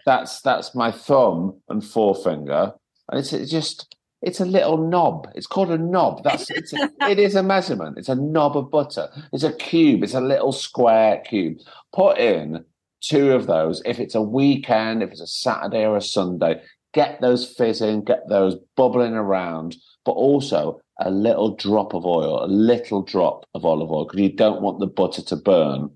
That's 0.06 0.42
that's 0.42 0.74
my 0.74 0.92
thumb 0.92 1.62
and 1.70 1.84
forefinger, 1.86 2.74
and 3.10 3.20
it's, 3.20 3.34
it's 3.34 3.52
just 3.52 3.96
It's 4.22 4.40
a 4.40 4.46
little 4.46 4.78
knob. 4.78 5.28
It's 5.34 5.48
called 5.48 5.72
a 5.72 5.78
knob. 5.78 6.24
That's 6.24 6.50
it's 6.52 6.74
a, 6.74 6.90
it 7.10 7.18
is 7.18 7.36
a 7.36 7.42
measurement. 7.42 7.98
It's 7.98 8.10
a 8.10 8.16
knob 8.16 8.56
of 8.56 8.70
butter. 8.70 9.10
It's 9.34 9.44
a 9.44 9.54
cube. 9.54 10.04
It's 10.04 10.14
a 10.14 10.22
little 10.22 10.52
square 10.52 11.24
cube. 11.28 11.58
Put 11.94 12.20
in 12.20 12.64
two 13.02 13.32
of 13.34 13.48
those. 13.48 13.82
If 13.84 14.00
it's 14.00 14.14
a 14.14 14.22
weekend, 14.22 15.02
if 15.02 15.10
it's 15.10 15.22
a 15.22 15.28
Saturday 15.28 15.86
or 15.86 15.98
a 15.98 16.02
Sunday, 16.02 16.62
get 16.94 17.20
those 17.20 17.48
fizzing, 17.48 18.04
get 18.04 18.30
those 18.30 18.56
bubbling 18.76 19.14
around, 19.14 19.76
but 20.06 20.12
also 20.12 20.80
a 21.00 21.10
little 21.10 21.56
drop 21.56 21.96
of 21.96 22.06
oil, 22.06 22.46
a 22.46 22.48
little 22.48 23.02
drop 23.02 23.48
of 23.56 23.66
olive 23.66 23.90
oil, 23.90 24.06
because 24.06 24.20
you 24.20 24.32
don't 24.32 24.62
want 24.62 24.80
the 24.80 24.88
butter 24.88 25.24
to 25.24 25.36
burn. 25.36 25.90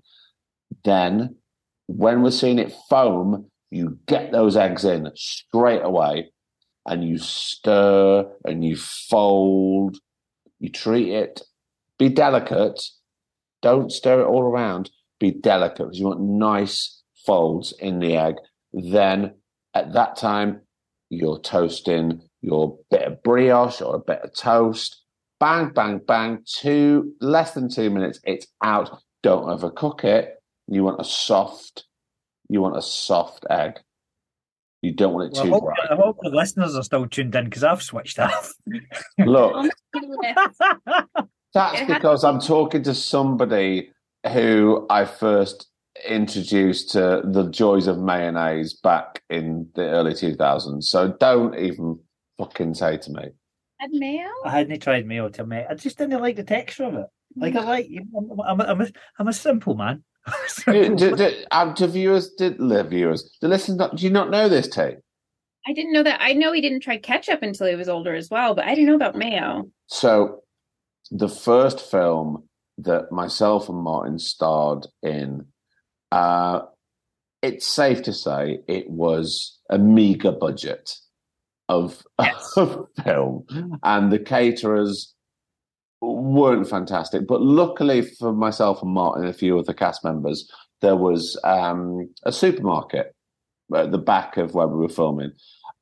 Then, 0.82 1.36
when 1.86 2.22
we're 2.22 2.30
seeing 2.30 2.58
it 2.58 2.74
foam, 2.88 3.50
you 3.70 3.98
get 4.06 4.32
those 4.32 4.56
eggs 4.56 4.84
in 4.84 5.10
straight 5.14 5.82
away 5.82 6.30
and 6.86 7.04
you 7.06 7.18
stir 7.18 8.26
and 8.44 8.64
you 8.64 8.76
fold, 8.76 9.98
you 10.58 10.70
treat 10.70 11.10
it. 11.12 11.42
Be 11.98 12.08
delicate. 12.08 12.82
Don't 13.62 13.90
stir 13.90 14.22
it 14.22 14.26
all 14.26 14.42
around. 14.42 14.90
Be 15.18 15.32
delicate 15.32 15.78
because 15.78 15.98
you 15.98 16.06
want 16.06 16.20
nice 16.20 17.02
folds 17.24 17.72
in 17.78 17.98
the 17.98 18.16
egg. 18.16 18.36
Then 18.72 19.34
at 19.74 19.92
that 19.94 20.16
time, 20.16 20.60
you're 21.08 21.40
toasting 21.40 22.20
your 22.40 22.78
bit 22.90 23.02
of 23.02 23.22
brioche 23.22 23.80
or 23.80 23.96
a 23.96 24.00
bit 24.00 24.20
of 24.22 24.34
toast. 24.34 25.02
Bang, 25.40 25.70
bang, 25.70 26.00
bang. 26.06 26.42
Two 26.46 27.12
less 27.20 27.52
than 27.52 27.68
two 27.68 27.90
minutes. 27.90 28.20
It's 28.24 28.46
out. 28.62 29.02
Don't 29.22 29.46
overcook 29.46 30.04
it. 30.04 30.35
You 30.68 30.84
want 30.84 31.00
a 31.00 31.04
soft. 31.04 31.84
You 32.48 32.60
want 32.62 32.76
a 32.76 32.82
soft 32.82 33.46
egg. 33.50 33.80
You 34.82 34.92
don't 34.92 35.14
want 35.14 35.32
it 35.32 35.36
Well, 35.36 35.42
I, 35.42 35.46
too 35.46 35.52
hope, 35.52 35.64
bright. 35.64 35.90
I 35.90 35.96
hope 35.96 36.18
the 36.22 36.30
listeners 36.30 36.76
are 36.76 36.82
still 36.82 37.06
tuned 37.08 37.34
in 37.34 37.44
because 37.44 37.64
I've 37.64 37.82
switched 37.82 38.18
off. 38.18 38.52
Look, 39.18 39.70
That's 41.54 41.86
because 41.86 42.22
I'm 42.22 42.40
talking 42.40 42.82
to 42.82 42.94
somebody 42.94 43.90
who 44.32 44.86
I 44.90 45.04
first 45.04 45.68
introduced 46.06 46.90
to 46.92 47.22
the 47.24 47.48
joys 47.50 47.86
of 47.86 47.98
mayonnaise 47.98 48.74
back 48.74 49.22
in 49.30 49.68
the 49.74 49.84
early 49.84 50.12
2000s. 50.12 50.84
So 50.84 51.16
don't 51.18 51.58
even 51.58 51.98
fucking 52.38 52.74
say 52.74 52.98
to 52.98 53.10
me. 53.12 53.22
Had 53.78 53.90
mayo? 53.92 54.28
I 54.44 54.50
hadn't 54.50 54.80
tried 54.80 55.06
mayo 55.06 55.28
till 55.28 55.46
me. 55.46 55.64
I 55.68 55.74
just 55.74 55.98
didn't 55.98 56.20
like 56.20 56.36
the 56.36 56.44
texture 56.44 56.84
of 56.84 56.94
it. 56.94 57.06
Like 57.34 57.54
I 57.54 57.64
like, 57.64 57.88
I'm, 58.16 58.40
I'm, 58.40 58.60
I'm, 58.60 58.80
a, 58.80 58.88
I'm 59.18 59.28
a 59.28 59.32
simple 59.32 59.74
man. 59.74 60.02
Do, 60.66 60.96
do, 60.96 61.16
do, 61.16 61.44
um, 61.52 61.74
do 61.76 61.86
viewers, 61.86 62.30
did 62.30 62.58
the 62.58 62.82
viewers, 62.82 63.36
the 63.40 63.48
listeners, 63.48 63.78
not, 63.78 63.96
do 63.96 64.04
you 64.04 64.10
not 64.10 64.30
know 64.30 64.48
this, 64.48 64.66
Tate? 64.66 64.98
I 65.66 65.72
didn't 65.72 65.92
know 65.92 66.02
that. 66.02 66.20
I 66.20 66.32
know 66.32 66.52
he 66.52 66.60
didn't 66.60 66.80
try 66.80 66.96
ketchup 66.96 67.42
until 67.42 67.66
he 67.66 67.74
was 67.74 67.88
older 67.88 68.14
as 68.14 68.30
well, 68.30 68.54
but 68.54 68.64
I 68.64 68.70
didn't 68.74 68.86
know 68.86 68.94
about 68.94 69.16
mayo. 69.16 69.68
So 69.86 70.42
the 71.10 71.28
first 71.28 71.80
film 71.80 72.44
that 72.78 73.10
myself 73.10 73.68
and 73.68 73.78
Martin 73.78 74.18
starred 74.18 74.86
in, 75.02 75.46
uh, 76.12 76.62
it's 77.42 77.66
safe 77.66 78.02
to 78.02 78.12
say 78.12 78.60
it 78.68 78.88
was 78.88 79.58
a 79.70 79.78
meager 79.78 80.32
budget 80.32 80.94
of, 81.68 82.02
of 82.56 82.86
film, 83.04 83.46
and 83.82 84.12
the 84.12 84.20
caterers 84.20 85.14
weren't 86.06 86.68
fantastic. 86.68 87.26
But 87.26 87.42
luckily 87.42 88.02
for 88.02 88.32
myself 88.32 88.82
and 88.82 88.92
Martin 88.92 89.24
and 89.24 89.34
a 89.34 89.36
few 89.36 89.58
of 89.58 89.66
the 89.66 89.74
cast 89.74 90.04
members, 90.04 90.50
there 90.82 90.96
was 90.96 91.38
um, 91.44 92.08
a 92.24 92.32
supermarket 92.32 93.14
at 93.74 93.90
the 93.90 93.98
back 93.98 94.36
of 94.36 94.54
where 94.54 94.66
we 94.66 94.78
were 94.78 94.88
filming. 94.88 95.32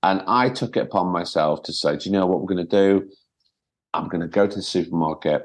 And 0.03 0.23
I 0.27 0.51
took 0.51 0.77
it 0.77 0.85
upon 0.85 1.13
myself 1.13 1.63
to 1.65 1.73
say, 1.73 1.97
do 1.97 2.09
you 2.09 2.13
know 2.13 2.27
what 2.27 2.41
we're 2.41 2.55
going 2.55 2.67
to 2.67 2.99
do? 2.99 3.09
I'm 3.95 4.09
going 4.09 4.21
to 4.21 4.29
go 4.29 4.47
to 4.47 4.57
the 4.57 4.63
supermarket. 4.63 5.43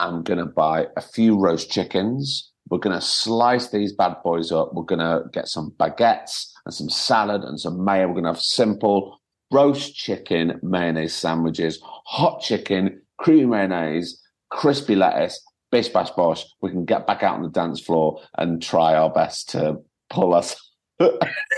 I'm 0.00 0.22
going 0.22 0.38
to 0.38 0.46
buy 0.46 0.86
a 0.96 1.00
few 1.00 1.38
roast 1.38 1.70
chickens. 1.70 2.50
We're 2.68 2.78
going 2.78 2.98
to 2.98 3.04
slice 3.04 3.68
these 3.68 3.92
bad 3.92 4.16
boys 4.24 4.50
up. 4.50 4.72
We're 4.72 4.84
going 4.84 4.98
to 5.00 5.24
get 5.32 5.48
some 5.48 5.72
baguettes 5.78 6.46
and 6.64 6.74
some 6.74 6.88
salad 6.88 7.42
and 7.42 7.60
some 7.60 7.84
mayo. 7.84 8.08
We're 8.08 8.14
going 8.14 8.24
to 8.24 8.30
have 8.30 8.40
simple 8.40 9.20
roast 9.52 9.94
chicken 9.94 10.58
mayonnaise 10.62 11.14
sandwiches, 11.14 11.78
hot 12.06 12.40
chicken, 12.40 13.01
creamy 13.22 13.46
mayonnaise, 13.46 14.20
crispy 14.50 14.96
lettuce, 14.96 15.42
bish 15.70 15.88
bash 15.88 16.10
bosh. 16.10 16.44
We 16.60 16.70
can 16.70 16.84
get 16.84 17.06
back 17.06 17.22
out 17.22 17.36
on 17.36 17.42
the 17.42 17.48
dance 17.48 17.80
floor 17.80 18.20
and 18.36 18.62
try 18.62 18.94
our 18.94 19.10
best 19.10 19.50
to 19.50 19.78
pull 20.10 20.34
us. 20.34 20.56
I 21.00 21.10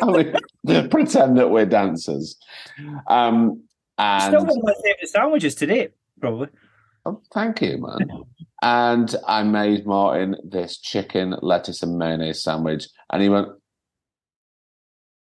mean, 0.05 0.35
pretend 0.91 1.39
that 1.39 1.51
we're 1.51 1.67
dancers. 1.67 2.37
Um, 3.09 3.65
and 3.99 4.23
Still 4.23 4.45
one 4.45 4.59
of 4.59 4.63
my 4.63 4.75
favourite 4.83 5.09
sandwiches 5.09 5.55
today, 5.55 5.89
probably. 6.21 6.49
Oh, 7.07 7.21
thank 7.33 7.61
you, 7.61 7.79
man. 7.79 8.09
And 8.63 9.15
I 9.27 9.43
made 9.43 9.87
Martin 9.87 10.37
this 10.43 10.79
chicken, 10.79 11.35
lettuce, 11.43 11.83
and 11.83 11.99
mayonnaise 11.99 12.43
sandwich. 12.43 12.87
And 13.13 13.23
he 13.23 13.29
went, 13.29 13.49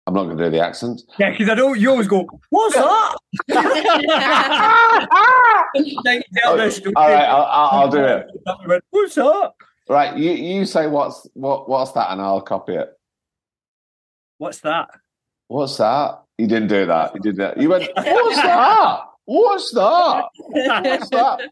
I'm 0.06 0.14
not 0.14 0.26
going 0.26 0.38
to 0.38 0.44
do 0.44 0.50
the 0.50 0.60
accent. 0.60 1.02
Yeah, 1.18 1.32
because 1.32 1.50
I 1.50 1.56
don't. 1.56 1.80
you 1.80 1.90
always 1.90 2.08
go, 2.08 2.28
"What's 2.50 2.76
that?" 2.76 3.16
Then 6.04 6.18
you 6.18 6.24
tell 6.42 6.58
this 6.58 6.76
story. 6.78 6.94
Oh, 6.98 7.02
All 7.02 7.10
right, 7.10 7.24
I'll, 7.24 7.46
I'll, 7.46 7.82
I'll 7.82 7.90
do 7.90 8.04
it. 8.04 8.28
Went, 8.68 8.84
What's 8.90 9.16
that? 9.16 9.52
Right, 9.90 10.18
you, 10.18 10.32
you 10.32 10.66
say 10.66 10.88
what's 10.88 11.28
what 11.34 11.70
what's 11.70 11.92
that, 11.92 12.12
and 12.12 12.22
I'll 12.22 12.42
copy 12.42 12.74
it. 12.76 12.90
What's 14.38 14.60
that? 14.60 14.90
What's 15.48 15.78
that? 15.78 16.22
You 16.38 16.48
didn't 16.48 16.70
do 16.70 16.86
that. 16.86 17.14
You 17.16 17.22
did 17.22 17.38
that. 17.38 17.58
You 17.58 17.70
went, 17.70 17.90
what's 17.96 18.36
that? 18.42 19.00
What's 19.26 19.72
that? 19.72 20.26
What's 20.50 21.10
that? 21.12 21.50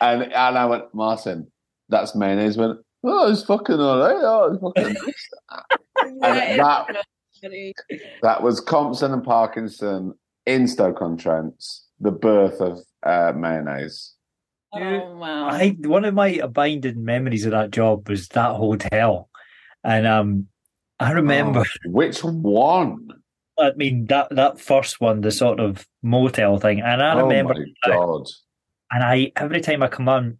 And 0.00 0.22
and 0.24 0.58
I 0.58 0.64
went, 0.66 0.94
Martin, 0.94 1.50
that's 1.88 2.14
mayonnaise. 2.14 2.56
Went, 2.56 2.78
oh, 3.04 3.30
it's 3.30 3.42
fucking 3.42 3.78
all 3.78 3.98
right. 3.98 4.16
Oh, 4.16 4.52
it's 4.52 4.62
fucking. 4.62 4.96
and 6.22 6.60
that 6.60 7.04
that 8.22 8.42
was 8.42 8.60
Compston 8.60 9.12
and 9.12 9.24
Parkinson 9.24 10.14
in 10.46 10.66
Stoke-on-Trent, 10.68 11.62
the 12.00 12.10
birth 12.10 12.60
of 12.60 12.80
uh, 13.04 13.32
mayonnaise. 13.36 14.14
Oh 14.72 15.16
wow. 15.16 15.48
I 15.48 15.76
one 15.80 16.04
of 16.04 16.14
my 16.14 16.28
abiding 16.28 17.04
memories 17.04 17.44
of 17.44 17.50
that 17.52 17.72
job 17.72 18.08
was 18.08 18.28
that 18.28 18.54
hotel, 18.54 19.28
and 19.82 20.06
um, 20.06 20.46
I 21.00 21.12
remember. 21.12 21.60
Oh, 21.60 21.90
which 21.90 22.20
one? 22.20 23.08
I 23.58 23.72
mean 23.72 24.06
that 24.06 24.28
that 24.30 24.60
first 24.60 25.00
one, 25.00 25.20
the 25.20 25.32
sort 25.32 25.60
of 25.60 25.86
motel 26.02 26.58
thing, 26.58 26.80
and 26.80 27.02
I 27.02 27.14
oh 27.14 27.24
remember, 27.24 27.54
my 27.54 27.64
god! 27.92 28.26
and 28.92 29.02
I 29.02 29.32
every 29.36 29.60
time 29.60 29.82
I 29.82 29.88
come 29.88 30.08
on, 30.08 30.38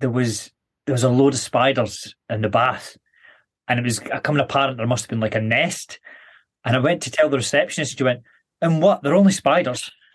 there 0.00 0.10
was 0.10 0.50
there 0.86 0.94
was 0.94 1.04
a 1.04 1.10
load 1.10 1.34
of 1.34 1.40
spiders 1.40 2.14
in 2.30 2.40
the 2.40 2.48
bath, 2.48 2.96
and 3.68 3.78
it 3.78 3.84
was 3.84 3.98
coming 3.98 4.40
apparent 4.40 4.76
there 4.76 4.86
must 4.86 5.04
have 5.04 5.10
been 5.10 5.20
like 5.20 5.34
a 5.34 5.40
nest, 5.40 5.98
and 6.64 6.76
I 6.76 6.80
went 6.80 7.02
to 7.02 7.10
tell 7.10 7.28
the 7.28 7.36
receptionist, 7.38 7.92
and 7.92 7.98
she 7.98 8.04
went, 8.04 8.22
"And 8.60 8.80
what? 8.82 9.02
They're 9.02 9.14
only 9.14 9.32
spiders." 9.32 9.90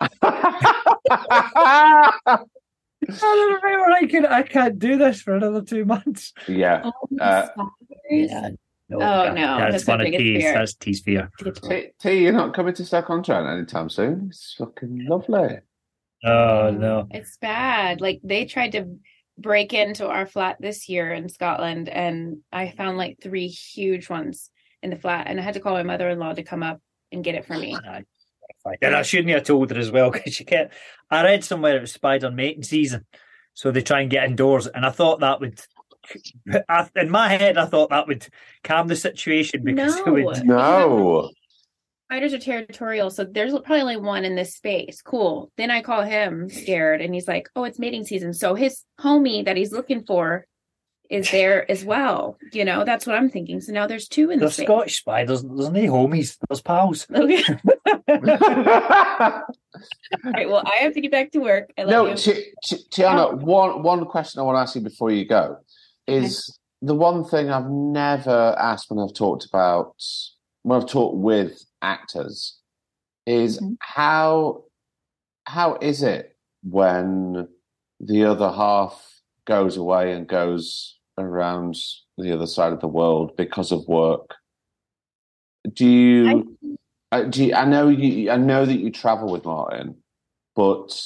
I 3.10 3.58
remember 3.62 3.90
I 3.92 4.06
can 4.08 4.26
I 4.26 4.42
can't 4.42 4.78
do 4.78 4.96
this 4.96 5.22
for 5.22 5.34
another 5.34 5.62
two 5.62 5.84
months. 5.84 6.32
yeah. 6.48 6.90
Uh, 7.20 7.48
Yeah. 8.10 8.50
No, 8.88 8.96
Oh, 8.98 9.00
that- 9.24 9.34
no, 9.34 9.58
that's, 9.58 9.72
that's 9.72 9.86
my 9.88 9.96
one 9.96 10.00
of 10.06 10.12
T's. 10.12 10.42
fear. 10.42 10.52
That's 10.54 10.74
T's 10.74 11.00
fear. 11.00 11.30
T, 11.62 11.88
T, 11.98 12.12
you're 12.22 12.32
not 12.32 12.52
coming 12.54 12.74
to 12.74 12.84
Stoke-on-Trent 12.84 13.46
anytime 13.48 13.88
soon. 13.88 14.26
It's 14.28 14.54
fucking 14.58 15.06
lovely. 15.08 15.58
Oh 16.24 16.70
no. 16.70 17.08
It's 17.10 17.36
bad. 17.38 18.00
Like 18.00 18.20
they 18.22 18.44
tried 18.44 18.72
to 18.72 18.86
break 19.38 19.72
into 19.72 20.08
our 20.08 20.26
flat 20.26 20.56
this 20.60 20.88
year 20.88 21.12
in 21.12 21.28
Scotland, 21.28 21.88
and 21.88 22.38
I 22.52 22.70
found 22.70 22.98
like 22.98 23.18
three 23.20 23.48
huge 23.48 24.08
ones 24.08 24.50
in 24.82 24.90
the 24.90 24.96
flat, 24.96 25.26
and 25.28 25.38
I 25.38 25.42
had 25.42 25.54
to 25.54 25.60
call 25.60 25.74
my 25.74 25.82
mother-in-law 25.82 26.34
to 26.34 26.42
come 26.42 26.62
up 26.62 26.80
and 27.10 27.24
get 27.24 27.34
it 27.34 27.46
for 27.46 27.56
me. 27.56 27.76
And 28.80 28.94
I 28.94 29.02
shouldn't 29.02 29.34
have 29.34 29.44
told 29.44 29.70
her 29.70 29.78
as 29.78 29.90
well 29.90 30.10
because 30.10 30.34
she 30.34 30.44
kept. 30.44 30.74
I 31.10 31.24
read 31.24 31.42
somewhere 31.42 31.76
it 31.76 31.80
was 31.80 31.92
spider 31.92 32.30
mating 32.30 32.62
season, 32.62 33.06
so 33.54 33.70
they 33.70 33.82
try 33.82 34.02
and 34.02 34.10
get 34.10 34.24
indoors, 34.24 34.66
and 34.68 34.86
I 34.86 34.90
thought 34.90 35.20
that 35.20 35.40
would. 35.40 35.60
I, 36.68 36.88
in 36.96 37.10
my 37.10 37.28
head, 37.28 37.56
I 37.58 37.66
thought 37.66 37.90
that 37.90 38.06
would 38.06 38.26
calm 38.62 38.88
the 38.88 38.96
situation 38.96 39.62
because 39.64 39.96
it 39.96 40.06
No. 40.06 40.12
would. 40.12 40.44
No. 40.44 41.30
Spiders 42.12 42.34
are 42.34 42.38
territorial, 42.38 43.08
so 43.08 43.24
there's 43.24 43.52
probably 43.52 43.80
only 43.80 43.96
one 43.96 44.26
in 44.26 44.34
this 44.34 44.54
space. 44.54 45.00
Cool. 45.00 45.50
Then 45.56 45.70
I 45.70 45.80
call 45.80 46.02
him 46.02 46.50
scared, 46.50 47.00
and 47.00 47.14
he's 47.14 47.26
like, 47.26 47.48
"Oh, 47.56 47.64
it's 47.64 47.78
mating 47.78 48.04
season." 48.04 48.34
So 48.34 48.54
his 48.54 48.84
homie 49.00 49.46
that 49.46 49.56
he's 49.56 49.72
looking 49.72 50.04
for 50.04 50.44
is 51.08 51.30
there 51.30 51.70
as 51.70 51.86
well. 51.86 52.36
You 52.52 52.66
know, 52.66 52.84
that's 52.84 53.06
what 53.06 53.16
I'm 53.16 53.30
thinking. 53.30 53.62
So 53.62 53.72
now 53.72 53.86
there's 53.86 54.08
two 54.08 54.30
in 54.30 54.40
the 54.40 54.44
There's 54.44 54.56
space. 54.56 54.66
Scottish 54.66 54.98
spiders. 54.98 55.42
There's 55.42 55.70
no 55.70 55.80
homies. 55.80 56.36
There's 56.50 56.60
pals. 56.60 57.06
Okay. 57.14 57.44
All 60.24 60.32
right. 60.34 60.50
Well, 60.50 60.62
I 60.66 60.82
have 60.82 60.92
to 60.92 61.00
get 61.00 61.10
back 61.10 61.30
to 61.30 61.38
work. 61.38 61.72
I 61.78 61.84
love 61.84 61.90
no, 61.90 62.06
you. 62.08 62.16
Ti- 62.16 62.44
Ti- 62.62 62.84
Tianna, 62.92 63.32
oh. 63.32 63.36
one 63.36 63.82
one 63.82 64.04
question 64.04 64.40
I 64.40 64.42
want 64.42 64.56
to 64.56 64.60
ask 64.60 64.74
you 64.74 64.82
before 64.82 65.10
you 65.10 65.24
go 65.24 65.56
is 66.06 66.58
the 66.82 66.94
one 66.94 67.24
thing 67.24 67.50
I've 67.50 67.70
never 67.70 68.54
asked 68.58 68.90
when 68.90 68.98
I've 68.98 69.14
talked 69.14 69.46
about 69.46 69.94
when 70.60 70.78
I've 70.78 70.88
talked 70.88 71.16
with 71.16 71.58
actors 71.82 72.58
is 73.26 73.60
Mhm. 73.60 73.76
how 73.80 74.64
how 75.46 75.76
is 75.76 76.02
it 76.02 76.36
when 76.62 77.48
the 78.00 78.24
other 78.24 78.50
half 78.50 79.20
goes 79.44 79.76
away 79.76 80.12
and 80.12 80.28
goes 80.28 80.98
around 81.18 81.76
the 82.16 82.32
other 82.32 82.46
side 82.46 82.72
of 82.72 82.80
the 82.80 82.88
world 82.88 83.36
because 83.36 83.72
of 83.72 83.86
work? 83.88 84.34
Do 85.72 85.86
you? 85.88 86.56
I, 87.12 87.24
do 87.24 87.44
you, 87.44 87.54
I 87.54 87.64
know 87.64 87.88
you. 87.88 88.30
I 88.30 88.36
know 88.36 88.64
that 88.64 88.78
you 88.78 88.90
travel 88.90 89.30
with 89.30 89.44
Martin, 89.44 89.96
but 90.56 90.98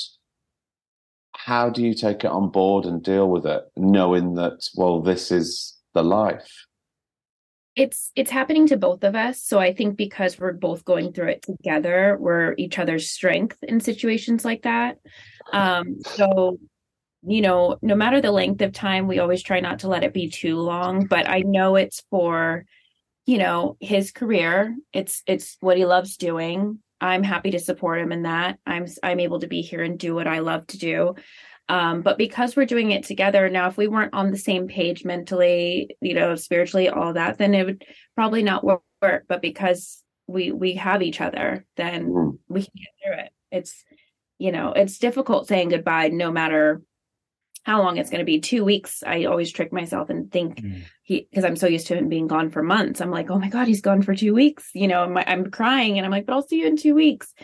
how 1.34 1.68
do 1.70 1.82
you 1.82 1.94
take 1.94 2.24
it 2.24 2.30
on 2.30 2.48
board 2.50 2.84
and 2.86 3.02
deal 3.02 3.28
with 3.28 3.46
it, 3.46 3.64
knowing 3.76 4.34
that 4.34 4.68
well, 4.76 5.00
this 5.02 5.30
is 5.30 5.76
the 5.94 6.02
life? 6.02 6.66
It's 7.76 8.10
it's 8.16 8.30
happening 8.30 8.66
to 8.68 8.76
both 8.76 9.04
of 9.04 9.14
us. 9.14 9.42
So 9.42 9.58
i 9.58 9.72
think 9.72 9.96
because 9.96 10.38
we're 10.38 10.52
both 10.52 10.84
going 10.84 11.12
through 11.12 11.28
it 11.28 11.42
together 11.42 12.16
we're 12.18 12.54
each 12.56 12.78
other's 12.78 13.10
strength 13.10 13.58
in 13.62 13.80
situations 13.80 14.44
like 14.44 14.62
that. 14.62 14.98
Um 15.52 15.98
so 16.04 16.58
you 17.26 17.42
know 17.42 17.76
no 17.82 17.94
matter 17.94 18.20
the 18.20 18.32
length 18.32 18.62
of 18.62 18.72
time 18.72 19.06
we 19.06 19.18
always 19.18 19.42
try 19.42 19.60
not 19.60 19.80
to 19.80 19.88
let 19.88 20.04
it 20.04 20.12
be 20.12 20.30
too 20.30 20.56
long 20.58 21.06
but 21.06 21.28
i 21.28 21.40
know 21.40 21.74
it's 21.74 22.02
for 22.10 22.64
you 23.26 23.38
know 23.38 23.76
his 23.80 24.12
career. 24.12 24.74
It's 24.92 25.22
it's 25.26 25.56
what 25.60 25.76
he 25.76 25.84
loves 25.84 26.16
doing. 26.16 26.78
I'm 27.00 27.22
happy 27.22 27.50
to 27.50 27.58
support 27.58 28.00
him 28.00 28.12
in 28.12 28.22
that. 28.22 28.58
I'm 28.64 28.86
i'm 29.02 29.20
able 29.20 29.40
to 29.40 29.48
be 29.48 29.60
here 29.60 29.82
and 29.82 29.98
do 29.98 30.14
what 30.14 30.26
i 30.26 30.38
love 30.38 30.66
to 30.68 30.78
do 30.78 31.16
um, 31.68 32.02
but 32.02 32.18
because 32.18 32.54
we're 32.54 32.66
doing 32.66 32.92
it 32.92 33.04
together 33.04 33.48
now, 33.48 33.68
if 33.68 33.76
we 33.76 33.88
weren't 33.88 34.14
on 34.14 34.30
the 34.30 34.38
same 34.38 34.68
page 34.68 35.04
mentally, 35.04 35.96
you 36.00 36.14
know, 36.14 36.36
spiritually, 36.36 36.88
all 36.88 37.14
that, 37.14 37.38
then 37.38 37.54
it 37.54 37.66
would 37.66 37.84
probably 38.14 38.42
not 38.42 38.64
work. 38.64 38.82
But 39.00 39.42
because 39.42 40.02
we 40.26 40.52
we 40.52 40.74
have 40.74 41.02
each 41.02 41.20
other, 41.20 41.64
then 41.76 42.06
Mm. 42.06 42.38
we 42.48 42.62
can 42.62 42.72
get 42.76 42.88
through 43.02 43.24
it. 43.24 43.32
It's 43.50 43.84
you 44.38 44.52
know, 44.52 44.72
it's 44.72 44.98
difficult 44.98 45.48
saying 45.48 45.70
goodbye 45.70 46.08
no 46.08 46.30
matter 46.30 46.82
how 47.64 47.82
long 47.82 47.96
it's 47.96 48.10
going 48.10 48.20
to 48.20 48.24
be. 48.24 48.38
Two 48.38 48.64
weeks, 48.64 49.02
I 49.04 49.24
always 49.24 49.50
trick 49.50 49.72
myself 49.72 50.08
and 50.08 50.30
think 50.30 50.60
Mm. 50.60 50.82
he 51.02 51.26
because 51.28 51.44
I'm 51.44 51.56
so 51.56 51.66
used 51.66 51.88
to 51.88 51.96
him 51.96 52.08
being 52.08 52.28
gone 52.28 52.50
for 52.50 52.62
months. 52.62 53.00
I'm 53.00 53.10
like, 53.10 53.28
oh 53.28 53.40
my 53.40 53.48
god, 53.48 53.66
he's 53.66 53.80
gone 53.80 54.02
for 54.02 54.14
two 54.14 54.34
weeks. 54.34 54.70
You 54.72 54.86
know, 54.86 55.02
I'm, 55.02 55.16
I'm 55.16 55.50
crying 55.50 55.98
and 55.98 56.04
I'm 56.06 56.12
like, 56.12 56.26
but 56.26 56.34
I'll 56.34 56.46
see 56.46 56.60
you 56.60 56.66
in 56.68 56.76
two 56.76 56.94
weeks 56.94 57.34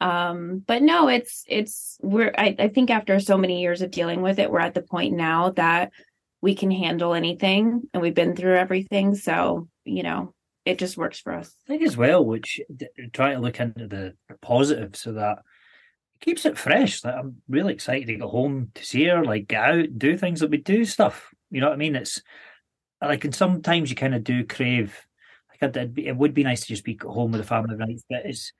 um 0.00 0.62
but 0.66 0.80
no 0.80 1.08
it's 1.08 1.44
it's 1.48 1.98
we're 2.02 2.32
I, 2.38 2.54
I 2.58 2.68
think 2.68 2.90
after 2.90 3.18
so 3.18 3.36
many 3.36 3.60
years 3.60 3.82
of 3.82 3.90
dealing 3.90 4.22
with 4.22 4.38
it 4.38 4.50
we're 4.50 4.60
at 4.60 4.74
the 4.74 4.82
point 4.82 5.16
now 5.16 5.50
that 5.50 5.90
we 6.40 6.54
can 6.54 6.70
handle 6.70 7.14
anything 7.14 7.82
and 7.92 8.02
we've 8.02 8.14
been 8.14 8.36
through 8.36 8.56
everything 8.56 9.16
so 9.16 9.68
you 9.84 10.04
know 10.04 10.34
it 10.68 10.78
just 10.78 10.98
works 10.98 11.18
for 11.18 11.32
us 11.32 11.50
I 11.66 11.72
think 11.72 11.82
as 11.82 11.96
well, 11.96 12.22
which 12.22 12.60
try 13.14 13.32
to 13.32 13.40
look 13.40 13.58
into 13.58 13.88
the, 13.88 14.14
positive 14.42 14.96
so 14.96 15.12
that 15.12 15.38
it 15.38 16.20
keeps 16.20 16.44
it 16.44 16.58
fresh. 16.58 17.02
Like 17.02 17.14
I'm 17.14 17.36
really 17.48 17.72
excited 17.72 18.06
to 18.08 18.16
go 18.16 18.28
home 18.28 18.70
to 18.74 18.84
see 18.84 19.06
her, 19.06 19.24
like 19.24 19.48
get 19.48 19.64
out, 19.64 19.98
do 19.98 20.18
things 20.18 20.40
that 20.40 20.50
we 20.50 20.58
do 20.58 20.84
stuff. 20.84 21.32
You 21.50 21.62
know 21.62 21.68
what 21.68 21.74
I 21.74 21.78
mean? 21.78 21.96
It's 21.96 22.22
like, 23.00 23.24
and 23.24 23.34
sometimes 23.34 23.88
you 23.88 23.96
kind 23.96 24.14
of 24.14 24.22
do 24.22 24.44
crave. 24.44 25.06
Like 25.50 25.74
it 25.74 26.16
would 26.16 26.34
be 26.34 26.44
nice 26.44 26.60
to 26.60 26.66
just 26.66 26.84
be 26.84 26.98
home 27.00 27.32
with 27.32 27.40
the 27.40 27.46
family 27.46 27.74
nights, 27.74 28.04
but 28.08 28.26
it's 28.26 28.52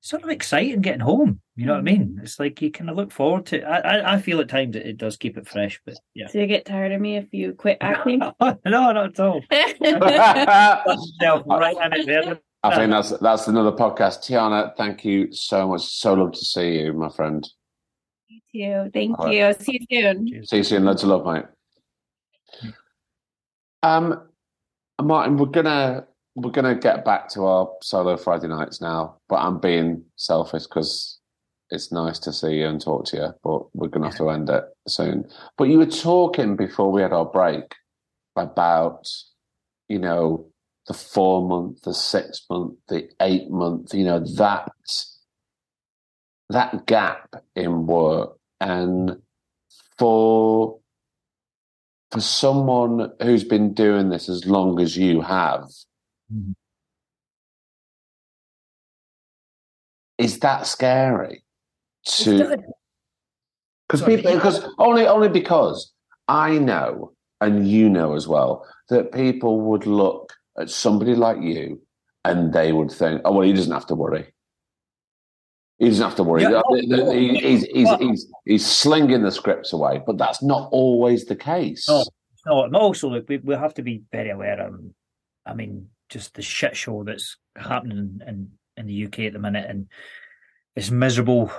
sort 0.00 0.22
of 0.22 0.30
exciting 0.30 0.80
getting 0.80 1.00
home. 1.00 1.40
You 1.56 1.66
know 1.66 1.72
what 1.72 1.80
I 1.80 1.82
mean? 1.82 2.20
It's 2.22 2.38
like 2.38 2.62
you 2.62 2.70
kind 2.70 2.88
of 2.90 2.96
look 2.96 3.12
forward 3.12 3.46
to. 3.46 3.62
I 3.62 3.78
I, 3.78 4.14
I 4.14 4.20
feel 4.20 4.40
at 4.40 4.48
times 4.48 4.76
it, 4.76 4.86
it 4.86 4.96
does 4.96 5.16
keep 5.16 5.36
it 5.36 5.48
fresh, 5.48 5.80
but 5.84 5.96
yeah. 6.14 6.28
so 6.28 6.38
you 6.38 6.46
get 6.46 6.64
tired 6.64 6.92
of 6.92 7.00
me 7.00 7.16
if 7.16 7.26
you 7.32 7.52
quit 7.52 7.78
acting 7.80 8.18
no, 8.40 8.58
not 8.64 8.96
at 8.96 9.18
all. 9.20 9.42
In 9.50 9.58
it 9.80 9.80
there. 12.06 12.40
I 12.64 12.74
think 12.74 12.90
that's 12.90 13.10
that's 13.18 13.46
another 13.48 13.72
podcast. 13.72 14.20
Tianna, 14.20 14.76
thank 14.76 15.04
you 15.04 15.32
so 15.32 15.68
much. 15.68 15.82
So 15.82 16.14
love 16.14 16.32
to 16.32 16.44
see 16.44 16.80
you, 16.80 16.92
my 16.92 17.08
friend. 17.08 17.48
you 18.28 18.84
too. 18.84 18.90
thank 18.92 19.18
All 19.18 19.26
right. 19.26 19.34
you 19.34 19.54
see 19.64 19.86
you 19.88 20.02
soon 20.02 20.46
See 20.46 20.56
you 20.58 20.64
soon. 20.64 20.84
Loads 20.84 21.02
of 21.04 21.08
love, 21.10 21.26
mate. 21.26 21.44
Um, 23.82 24.22
Martin, 25.00 25.36
we're 25.36 25.46
gonna 25.46 26.07
we're 26.40 26.52
gonna 26.52 26.74
get 26.74 27.04
back 27.04 27.28
to 27.30 27.44
our 27.44 27.68
solo 27.82 28.16
Friday 28.16 28.48
nights 28.48 28.80
now, 28.80 29.16
but 29.28 29.36
I'm 29.36 29.58
being 29.58 30.04
selfish 30.16 30.64
because 30.64 31.18
it's 31.70 31.92
nice 31.92 32.18
to 32.20 32.32
see 32.32 32.58
you 32.58 32.66
and 32.66 32.80
talk 32.80 33.06
to 33.06 33.16
you, 33.16 33.28
but 33.42 33.74
we're 33.74 33.88
gonna 33.88 34.06
have 34.06 34.16
to 34.18 34.30
end 34.30 34.48
it 34.48 34.64
soon. 34.86 35.28
But 35.56 35.64
you 35.64 35.78
were 35.78 35.86
talking 35.86 36.56
before 36.56 36.92
we 36.92 37.02
had 37.02 37.12
our 37.12 37.24
break 37.24 37.74
about, 38.36 39.08
you 39.88 39.98
know, 39.98 40.46
the 40.86 40.94
four 40.94 41.46
month, 41.46 41.82
the 41.82 41.92
six 41.92 42.46
month, 42.48 42.74
the 42.88 43.10
eight 43.20 43.50
month, 43.50 43.92
you 43.92 44.04
know, 44.04 44.20
that 44.36 44.70
that 46.50 46.86
gap 46.86 47.34
in 47.56 47.86
work 47.86 48.38
and 48.60 49.20
for 49.98 50.78
for 52.10 52.20
someone 52.20 53.12
who's 53.20 53.44
been 53.44 53.74
doing 53.74 54.08
this 54.08 54.28
as 54.28 54.46
long 54.46 54.80
as 54.80 54.96
you 54.96 55.20
have 55.20 55.64
Mhm. 56.32 56.54
is 60.18 60.40
that 60.40 60.66
scary 60.66 61.44
to 62.04 62.56
because 63.88 64.02
people 64.02 64.32
because 64.34 64.66
only 64.78 65.06
only 65.06 65.28
because 65.28 65.92
I 66.26 66.58
know 66.58 67.12
and 67.40 67.66
you 67.68 67.88
know 67.88 68.14
as 68.14 68.26
well 68.26 68.66
that 68.88 69.12
people 69.12 69.60
would 69.62 69.86
look 69.86 70.32
at 70.58 70.70
somebody 70.70 71.14
like 71.14 71.40
you 71.40 71.80
and 72.24 72.52
they 72.52 72.72
would 72.72 72.90
think, 72.90 73.22
oh 73.24 73.32
well, 73.32 73.46
he 73.46 73.52
doesn't 73.52 73.72
have 73.72 73.86
to 73.86 73.94
worry. 73.94 74.32
He 75.78 75.86
doesn't 75.88 76.04
have 76.04 76.16
to 76.16 76.24
worry. 76.24 76.42
Yeah. 76.42 76.60
The- 76.68 76.86
the- 76.88 77.14
he- 77.14 77.38
he's, 77.38 77.62
he's, 77.66 77.88
he's, 78.00 78.26
he's 78.44 78.66
slinging 78.66 79.22
the 79.22 79.30
scripts 79.30 79.72
away, 79.72 80.02
but 80.04 80.18
that's 80.18 80.42
not 80.42 80.68
always 80.72 81.26
the 81.26 81.36
case. 81.36 81.88
No. 81.88 82.04
No, 82.46 82.64
and 82.64 82.74
also 82.74 83.08
look, 83.10 83.28
we 83.28 83.36
we 83.38 83.54
have 83.54 83.74
to 83.74 83.82
be 83.82 84.02
very 84.10 84.30
aware 84.30 84.60
of. 84.60 84.74
I 85.46 85.54
mean, 85.54 85.88
just 86.08 86.34
the 86.34 86.42
shit 86.42 86.76
show 86.76 87.04
that's 87.04 87.36
happening 87.56 88.20
in 88.26 88.50
in 88.76 88.86
the 88.86 89.06
UK 89.06 89.20
at 89.20 89.32
the 89.32 89.38
minute, 89.38 89.66
and 89.68 89.88
it's 90.76 90.90
miserable 90.90 91.50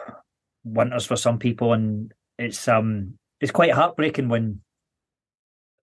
winters 0.64 1.06
for 1.06 1.16
some 1.16 1.40
people, 1.40 1.74
and 1.74 2.14
it's 2.38 2.68
um 2.68 3.18
it's 3.42 3.52
quite 3.52 3.72
heartbreaking 3.72 4.30
when, 4.30 4.62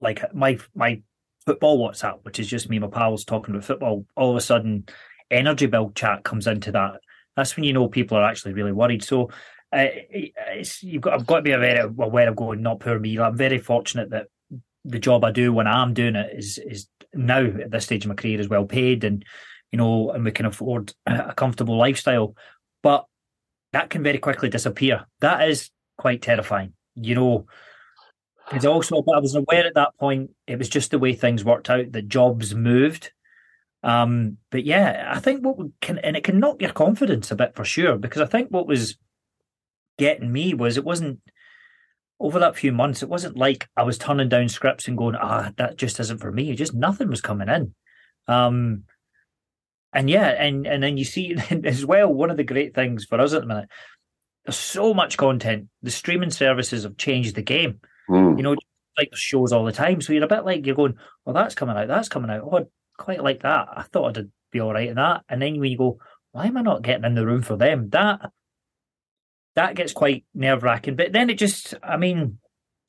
like 0.00 0.34
my 0.34 0.58
my 0.74 1.02
football 1.44 1.78
WhatsApp, 1.78 2.18
which 2.22 2.38
is 2.38 2.48
just 2.48 2.68
me, 2.68 2.76
and 2.76 2.84
my 2.84 2.90
pals 2.90 3.24
talking 3.24 3.54
about 3.54 3.64
football, 3.64 4.06
all 4.16 4.30
of 4.30 4.36
a 4.36 4.40
sudden, 4.40 4.86
energy 5.30 5.66
bill 5.66 5.92
chat 5.94 6.24
comes 6.24 6.46
into 6.46 6.72
that. 6.72 7.00
That's 7.36 7.56
when 7.56 7.64
you 7.64 7.72
know 7.72 7.88
people 7.88 8.16
are 8.16 8.24
actually 8.24 8.54
really 8.54 8.72
worried. 8.72 9.04
So. 9.04 9.30
Uh, 9.72 9.88
it's 10.08 10.80
you've 10.84 11.02
got. 11.02 11.14
I've 11.14 11.26
got 11.26 11.38
to 11.38 11.42
be 11.42 11.50
aware 11.50 11.86
of 12.28 12.36
going. 12.36 12.62
Not 12.62 12.78
poor 12.78 13.00
me. 13.00 13.18
I'm 13.18 13.36
very 13.36 13.58
fortunate 13.58 14.10
that 14.10 14.28
the 14.84 15.00
job 15.00 15.24
I 15.24 15.32
do 15.32 15.52
when 15.52 15.66
I'm 15.66 15.92
doing 15.92 16.14
it 16.14 16.30
is 16.38 16.58
is 16.58 16.86
now 17.16 17.44
at 17.44 17.70
this 17.70 17.84
stage 17.84 18.04
of 18.04 18.08
my 18.08 18.14
career 18.14 18.40
is 18.40 18.48
well 18.48 18.64
paid 18.64 19.04
and 19.04 19.24
you 19.72 19.78
know 19.78 20.10
and 20.10 20.24
we 20.24 20.30
can 20.32 20.46
afford 20.46 20.92
a 21.06 21.34
comfortable 21.34 21.76
lifestyle. 21.76 22.34
But 22.82 23.06
that 23.72 23.90
can 23.90 24.02
very 24.02 24.18
quickly 24.18 24.48
disappear. 24.48 25.06
That 25.20 25.48
is 25.48 25.70
quite 25.98 26.22
terrifying 26.22 26.72
you 26.94 27.14
know. 27.14 27.46
It's 28.52 28.64
also 28.64 29.02
but 29.02 29.16
I 29.16 29.20
was 29.20 29.34
aware 29.34 29.66
at 29.66 29.74
that 29.74 29.96
point 29.98 30.30
it 30.46 30.58
was 30.58 30.68
just 30.68 30.90
the 30.90 30.98
way 30.98 31.14
things 31.14 31.44
worked 31.44 31.68
out 31.68 31.92
that 31.92 32.08
jobs 32.08 32.54
moved. 32.54 33.12
Um 33.82 34.38
but 34.50 34.64
yeah 34.64 35.10
I 35.14 35.20
think 35.20 35.44
what 35.44 35.58
can 35.80 35.98
and 35.98 36.16
it 36.16 36.24
can 36.24 36.38
knock 36.38 36.62
your 36.62 36.72
confidence 36.72 37.30
a 37.30 37.36
bit 37.36 37.54
for 37.54 37.64
sure 37.64 37.96
because 37.96 38.22
I 38.22 38.26
think 38.26 38.48
what 38.50 38.66
was 38.66 38.96
getting 39.98 40.30
me 40.30 40.54
was 40.54 40.76
it 40.76 40.84
wasn't 40.84 41.20
over 42.18 42.38
that 42.38 42.56
few 42.56 42.72
months, 42.72 43.02
it 43.02 43.08
wasn't 43.08 43.36
like 43.36 43.68
I 43.76 43.82
was 43.82 43.98
turning 43.98 44.28
down 44.28 44.48
scripts 44.48 44.88
and 44.88 44.96
going, 44.96 45.16
ah, 45.16 45.52
that 45.56 45.76
just 45.76 46.00
isn't 46.00 46.20
for 46.20 46.32
me. 46.32 46.54
Just 46.54 46.74
nothing 46.74 47.08
was 47.08 47.20
coming 47.20 47.48
in. 47.48 47.74
Um, 48.26 48.84
and 49.92 50.10
yeah, 50.10 50.28
and 50.28 50.66
and 50.66 50.82
then 50.82 50.96
you 50.96 51.04
see 51.04 51.36
as 51.64 51.84
well, 51.84 52.12
one 52.12 52.30
of 52.30 52.36
the 52.36 52.44
great 52.44 52.74
things 52.74 53.04
for 53.04 53.20
us 53.20 53.32
at 53.32 53.42
the 53.42 53.46
minute, 53.46 53.68
there's 54.44 54.56
so 54.56 54.94
much 54.94 55.16
content. 55.16 55.68
The 55.82 55.90
streaming 55.90 56.30
services 56.30 56.84
have 56.84 56.96
changed 56.96 57.34
the 57.34 57.42
game. 57.42 57.80
Mm. 58.08 58.36
You 58.36 58.42
know, 58.42 58.56
like 58.96 59.10
the 59.10 59.16
shows 59.16 59.52
all 59.52 59.64
the 59.64 59.72
time. 59.72 60.00
So 60.00 60.12
you're 60.12 60.24
a 60.24 60.28
bit 60.28 60.44
like 60.44 60.64
you're 60.64 60.74
going, 60.76 60.94
well, 61.24 61.34
that's 61.34 61.54
coming 61.54 61.76
out, 61.76 61.88
that's 61.88 62.08
coming 62.08 62.30
out. 62.30 62.42
Oh, 62.44 62.56
I'd 62.56 62.66
quite 62.96 63.22
like 63.22 63.42
that. 63.42 63.68
I 63.74 63.82
thought 63.82 64.16
I'd 64.16 64.30
be 64.50 64.60
all 64.60 64.72
right 64.72 64.88
in 64.88 64.96
that. 64.96 65.22
And 65.28 65.42
then 65.42 65.60
when 65.60 65.70
you 65.70 65.78
go, 65.78 65.98
why 66.32 66.46
am 66.46 66.56
I 66.56 66.62
not 66.62 66.82
getting 66.82 67.04
in 67.04 67.14
the 67.14 67.26
room 67.26 67.42
for 67.42 67.56
them? 67.56 67.90
That 67.90 68.30
that 69.56 69.74
gets 69.74 69.92
quite 69.92 70.24
nerve 70.34 70.62
wracking. 70.62 70.96
But 70.96 71.12
then 71.12 71.30
it 71.30 71.38
just, 71.38 71.74
I 71.82 71.96
mean, 71.96 72.38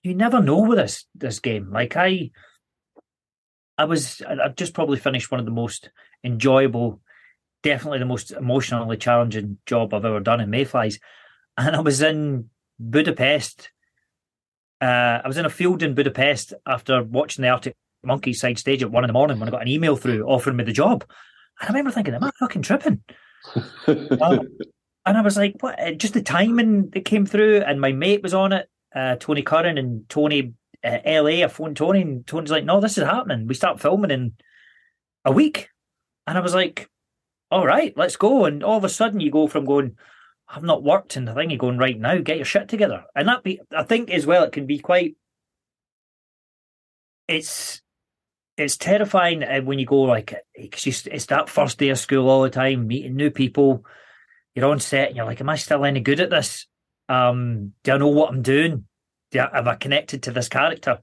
you 0.04 0.14
never 0.14 0.42
know 0.42 0.60
with 0.60 0.78
this 0.78 1.06
this 1.16 1.40
game. 1.40 1.72
Like 1.72 1.96
I, 1.98 2.32
I 3.78 3.86
was, 3.86 4.22
I've 4.22 4.56
just 4.56 4.74
probably 4.74 5.00
finished 5.00 5.32
one 5.32 5.40
of 5.40 5.46
the 5.46 5.52
most 5.52 5.90
enjoyable, 6.24 7.02
definitely 7.64 8.00
the 8.00 8.06
most 8.06 8.32
emotionally 8.32 8.98
challenging 8.98 9.58
job 9.66 9.94
I've 9.94 10.06
ever 10.06 10.20
done 10.20 10.42
in 10.42 10.50
Mayflies, 10.50 11.00
and 11.58 11.76
I 11.76 11.80
was 11.80 12.02
in 12.02 12.50
Budapest. 12.80 13.72
Uh, 14.80 15.22
I 15.24 15.28
was 15.28 15.38
in 15.38 15.46
a 15.46 15.50
field 15.50 15.82
in 15.82 15.96
Budapest 15.96 16.54
after 16.68 17.02
watching 17.02 17.42
the 17.42 17.50
Arctic 17.50 17.76
Monkeys 18.04 18.40
side 18.40 18.60
stage 18.60 18.84
at 18.84 18.92
one 18.92 19.04
in 19.04 19.08
the 19.08 19.14
morning 19.14 19.40
when 19.40 19.50
I 19.50 19.52
got 19.52 19.64
an 19.64 19.68
email 19.68 19.96
through 19.96 20.28
offering 20.28 20.56
me 20.56 20.64
the 20.64 20.72
job. 20.72 21.04
And 21.60 21.70
I 21.70 21.72
remember 21.72 21.90
thinking, 21.90 22.14
am 22.14 22.24
I 22.24 22.32
fucking 22.40 22.62
tripping? 22.62 23.02
Um, 23.88 24.42
and 25.08 25.18
I 25.18 25.22
was 25.22 25.38
like, 25.38 25.56
what? 25.62 25.80
uh, 25.80 25.92
Just 25.94 26.14
the 26.14 26.22
timing 26.22 26.90
that 26.92 27.06
came 27.06 27.26
through, 27.26 27.62
and 27.62 27.80
my 27.80 27.92
mate 27.92 28.22
was 28.22 28.34
on 28.34 28.54
it, 28.54 28.70
uh, 28.96 29.16
Tony 29.16 29.42
Curran 29.42 29.78
and 29.78 30.08
Tony 30.10 30.54
uh, 30.84 30.98
LA. 31.06 31.44
I 31.44 31.48
phoned 31.48 31.78
Tony, 31.78 32.02
and 32.02 32.28
Tony's 32.28 32.52
like, 32.52 32.66
no, 32.66 32.82
this 32.82 32.98
is 32.98 33.04
happening. 33.06 33.48
We 33.48 33.54
start 33.54 33.80
filming 33.80 34.12
in 34.12 34.34
a 35.26 35.32
week. 35.32 35.70
And 36.26 36.38
I 36.38 36.42
was 36.42 36.54
like, 36.54 36.90
all 37.50 37.66
right, 37.66 37.94
let's 37.96 38.18
go. 38.18 38.46
And 38.46 38.64
all 38.64 38.78
of 38.78 38.84
a 38.84 38.90
sudden, 38.90 39.22
you 39.22 39.32
go 39.32 39.48
from 39.48 39.66
going, 39.66 39.96
I've 40.50 40.64
not 40.64 40.84
worked 40.84 41.16
in 41.18 41.26
the 41.26 41.34
thing, 41.34 41.50
you're 41.50 41.58
going, 41.58 41.78
right 41.78 41.98
now, 42.00 42.18
get 42.18 42.38
your 42.38 42.46
shit 42.46 42.68
together. 42.68 43.04
And 43.16 43.28
that 43.28 43.44
be, 43.44 43.62
I 43.76 43.84
think 43.84 44.10
as 44.12 44.26
well, 44.26 44.44
it 44.44 44.52
can 44.52 44.66
be 44.66 44.80
quite, 44.80 45.16
it's, 47.28 47.82
it's 48.58 48.78
terrifying 48.78 49.44
uh, 49.44 49.62
when 49.62 49.80
you 49.80 49.86
go 49.86 50.02
like, 50.02 50.34
because 50.56 51.08
it's 51.08 51.26
that 51.28 51.50
first 51.50 51.78
day 51.78 51.90
of 51.90 52.00
school 52.00 52.30
all 52.30 52.42
the 52.44 52.50
time, 52.50 52.88
meeting 52.88 53.16
new 53.16 53.30
people. 53.32 53.86
You're 54.58 54.72
on 54.72 54.80
set 54.80 55.10
and 55.10 55.16
you're 55.16 55.26
like, 55.28 55.40
am 55.40 55.50
I 55.50 55.56
still 55.56 55.86
any 55.86 56.00
good 56.00 56.20
at 56.20 56.32
this? 56.32 56.66
Um, 57.08 57.74
do 57.84 57.92
I 57.92 57.98
know 57.98 58.08
what 58.08 58.30
I'm 58.30 58.42
doing? 58.42 58.86
Do 59.30 59.40
I, 59.40 59.50
have 59.54 59.68
I 59.68 59.76
connected 59.76 60.24
to 60.24 60.32
this 60.32 60.50
character? 60.50 60.98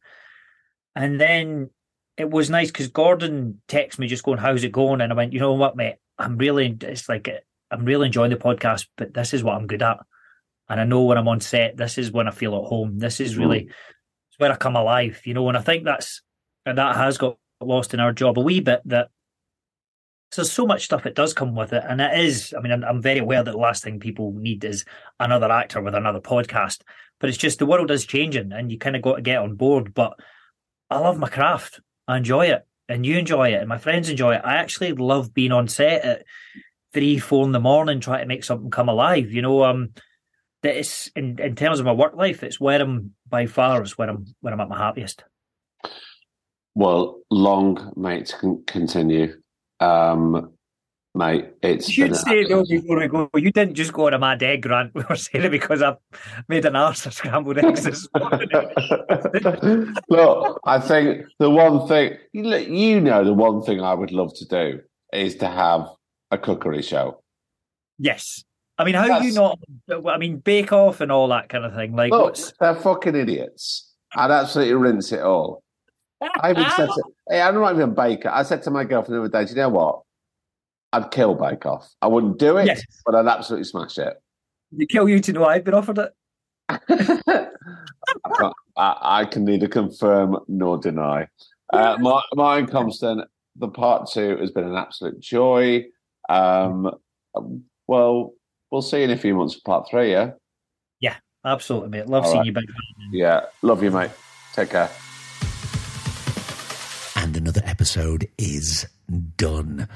And 0.96 1.20
then 1.20 1.70
it 2.16 2.28
was 2.28 2.50
nice 2.50 2.72
because 2.72 2.88
Gordon 2.88 3.60
texted 3.68 4.00
me 4.00 4.08
just 4.08 4.24
going, 4.24 4.38
"How's 4.38 4.64
it 4.64 4.72
going?" 4.72 5.00
And 5.00 5.12
I 5.12 5.14
went, 5.14 5.32
"You 5.32 5.38
know 5.38 5.52
what, 5.52 5.76
mate? 5.76 5.94
I'm 6.18 6.36
really 6.36 6.76
it's 6.80 7.08
like 7.08 7.28
I'm 7.70 7.84
really 7.84 8.06
enjoying 8.06 8.30
the 8.30 8.36
podcast, 8.36 8.88
but 8.96 9.14
this 9.14 9.32
is 9.32 9.44
what 9.44 9.54
I'm 9.54 9.68
good 9.68 9.82
at, 9.82 9.98
and 10.68 10.80
I 10.80 10.84
know 10.84 11.02
when 11.02 11.16
I'm 11.16 11.28
on 11.28 11.40
set, 11.40 11.76
this 11.76 11.96
is 11.96 12.10
when 12.10 12.26
I 12.26 12.32
feel 12.32 12.56
at 12.56 12.68
home. 12.68 12.98
This 12.98 13.20
is 13.20 13.36
really 13.36 13.66
it's 13.66 14.38
where 14.38 14.50
I 14.50 14.56
come 14.56 14.74
alive, 14.74 15.20
you 15.24 15.32
know. 15.32 15.48
And 15.48 15.56
I 15.56 15.60
think 15.60 15.84
that's 15.84 16.22
and 16.66 16.76
that 16.78 16.96
has 16.96 17.18
got 17.18 17.36
lost 17.60 17.94
in 17.94 18.00
our 18.00 18.12
job 18.12 18.36
a 18.36 18.40
wee 18.40 18.58
bit. 18.58 18.82
That 18.86 19.10
there's 20.36 20.52
so 20.52 20.66
much 20.66 20.84
stuff 20.84 21.02
that 21.04 21.14
does 21.14 21.34
come 21.34 21.54
with 21.54 21.72
it, 21.72 21.82
and 21.86 22.00
it 22.00 22.18
is. 22.18 22.54
I 22.56 22.60
mean, 22.60 22.72
I'm, 22.72 22.84
I'm 22.84 23.02
very 23.02 23.18
aware 23.18 23.42
that 23.42 23.50
the 23.50 23.56
last 23.56 23.82
thing 23.82 24.00
people 24.00 24.32
need 24.32 24.64
is 24.64 24.84
another 25.20 25.50
actor 25.50 25.80
with 25.80 25.94
another 25.94 26.20
podcast, 26.20 26.82
but 27.20 27.28
it's 27.28 27.38
just 27.38 27.58
the 27.58 27.66
world 27.66 27.90
is 27.90 28.06
changing, 28.06 28.52
and 28.52 28.70
you 28.70 28.78
kind 28.78 28.96
of 28.96 29.02
got 29.02 29.16
to 29.16 29.22
get 29.22 29.38
on 29.38 29.54
board. 29.54 29.94
But 29.94 30.18
I 30.90 30.98
love 30.98 31.18
my 31.18 31.28
craft. 31.28 31.80
I 32.08 32.16
enjoy 32.16 32.46
it, 32.46 32.66
and 32.88 33.04
you 33.04 33.18
enjoy 33.18 33.52
it, 33.52 33.60
and 33.60 33.68
my 33.68 33.78
friends 33.78 34.08
enjoy 34.08 34.34
it. 34.34 34.42
I 34.44 34.54
actually 34.54 34.92
love 34.92 35.34
being 35.34 35.52
on 35.52 35.68
set 35.68 36.04
at 36.04 36.24
three, 36.92 37.18
four 37.18 37.44
in 37.44 37.52
the 37.52 37.60
morning, 37.60 38.00
trying 38.00 38.20
to 38.20 38.26
make 38.26 38.44
something 38.44 38.70
come 38.70 38.88
alive. 38.88 39.30
You 39.30 39.42
know, 39.42 39.64
um, 39.64 39.90
that 40.62 40.76
it's 40.76 41.08
in, 41.08 41.38
in 41.38 41.54
terms 41.54 41.78
of 41.78 41.86
my 41.86 41.92
work 41.92 42.16
life, 42.16 42.42
it's 42.42 42.58
where 42.58 42.80
I'm 42.80 43.12
by 43.28 43.46
far 43.46 43.82
is 43.82 43.98
where 43.98 44.08
I'm 44.08 44.34
where 44.40 44.52
I'm 44.52 44.60
at 44.60 44.68
my 44.68 44.78
happiest. 44.78 45.22
Well, 46.74 47.20
long, 47.30 47.92
may 47.96 48.18
it 48.18 48.34
continue. 48.66 49.34
Um, 49.80 50.52
mate, 51.14 51.50
it's 51.62 51.88
You 51.88 52.06
should 52.06 52.16
say 52.16 52.44
though 52.44 52.64
before 52.64 52.98
we 52.98 53.08
go, 53.08 53.30
you 53.34 53.50
didn't 53.50 53.74
just 53.74 53.92
go 53.92 54.06
on 54.06 54.14
a 54.14 54.18
mad 54.18 54.42
egg 54.42 54.62
grant. 54.62 54.94
We 54.94 55.02
were 55.08 55.16
saying 55.16 55.44
it 55.44 55.50
because 55.50 55.82
I've 55.82 55.96
made 56.48 56.64
an 56.64 56.76
arse 56.76 57.06
of 57.06 57.14
scrambled 57.14 57.58
eggs 57.58 57.84
this 57.84 58.08
morning. 58.18 58.48
Look, 60.08 60.60
I 60.64 60.80
think 60.80 61.26
the 61.38 61.50
one 61.50 61.86
thing 61.88 62.16
you 62.32 63.00
know, 63.00 63.24
the 63.24 63.34
one 63.34 63.62
thing 63.62 63.80
I 63.80 63.94
would 63.94 64.12
love 64.12 64.34
to 64.36 64.46
do 64.46 64.80
is 65.12 65.36
to 65.36 65.48
have 65.48 65.88
a 66.30 66.38
cookery 66.38 66.82
show. 66.82 67.22
yes. 67.98 68.44
I 68.76 68.84
mean, 68.84 68.94
how 68.96 69.20
do 69.20 69.26
you 69.26 69.32
not? 69.32 69.60
I 70.08 70.18
mean, 70.18 70.38
Bake 70.38 70.72
Off 70.72 71.00
and 71.00 71.12
all 71.12 71.28
that 71.28 71.48
kind 71.48 71.64
of 71.64 71.74
thing. 71.74 71.94
Like, 71.94 72.10
Look, 72.10 72.24
what's 72.24 72.52
they're 72.58 72.74
fucking 72.74 73.14
idiots. 73.14 73.94
I'd 74.16 74.32
absolutely 74.32 74.74
rinse 74.74 75.12
it 75.12 75.20
all. 75.20 75.62
I 76.20 76.50
even 76.50 76.66
said, 76.70 76.86
to, 76.86 77.02
hey, 77.28 77.40
I'm 77.40 77.54
not 77.54 77.72
even 77.74 77.90
a 77.90 77.92
baker. 77.92 78.28
I 78.30 78.42
said 78.42 78.62
to 78.64 78.70
my 78.70 78.84
girlfriend 78.84 79.16
the 79.16 79.24
other 79.24 79.28
day, 79.28 79.44
do 79.44 79.50
you 79.50 79.56
know 79.56 79.68
what? 79.70 80.02
I'd 80.92 81.10
kill 81.10 81.34
Bake 81.34 81.66
Off. 81.66 81.88
I 82.00 82.06
wouldn't 82.06 82.38
do 82.38 82.56
it, 82.56 82.66
Yes. 82.66 82.82
but 83.04 83.14
I'd 83.14 83.26
absolutely 83.26 83.64
smash 83.64 83.98
it. 83.98 84.14
you 84.70 84.86
kill 84.86 85.08
you 85.08 85.20
to 85.20 85.32
know 85.32 85.44
I've 85.44 85.64
been 85.64 85.74
offered 85.74 85.98
it. 85.98 86.12
I, 88.28 88.52
I 88.76 89.24
can 89.24 89.44
neither 89.44 89.68
confirm 89.68 90.38
nor 90.48 90.78
deny. 90.78 91.28
Uh, 91.72 91.96
my, 91.98 92.20
Martin 92.34 92.66
Compston, 92.66 93.24
the 93.56 93.68
part 93.68 94.08
two 94.12 94.36
has 94.38 94.50
been 94.50 94.64
an 94.64 94.76
absolute 94.76 95.18
joy. 95.20 95.84
Um, 96.28 96.90
well, 97.86 98.32
we'll 98.70 98.82
see 98.82 99.02
in 99.02 99.10
a 99.10 99.16
few 99.16 99.34
months 99.34 99.54
for 99.54 99.60
part 99.64 99.88
three, 99.90 100.12
yeah? 100.12 100.32
Yeah, 101.00 101.16
absolutely, 101.44 101.90
mate. 101.90 102.06
Love 102.06 102.24
All 102.24 102.30
seeing 102.30 102.38
right. 102.40 102.46
you 102.46 102.52
back. 102.52 102.64
Yeah. 103.12 103.40
Love 103.62 103.82
you, 103.82 103.90
mate. 103.90 104.10
Take 104.54 104.70
care. 104.70 104.90
Episode 107.94 108.28
is 108.38 108.88
done. 109.36 109.86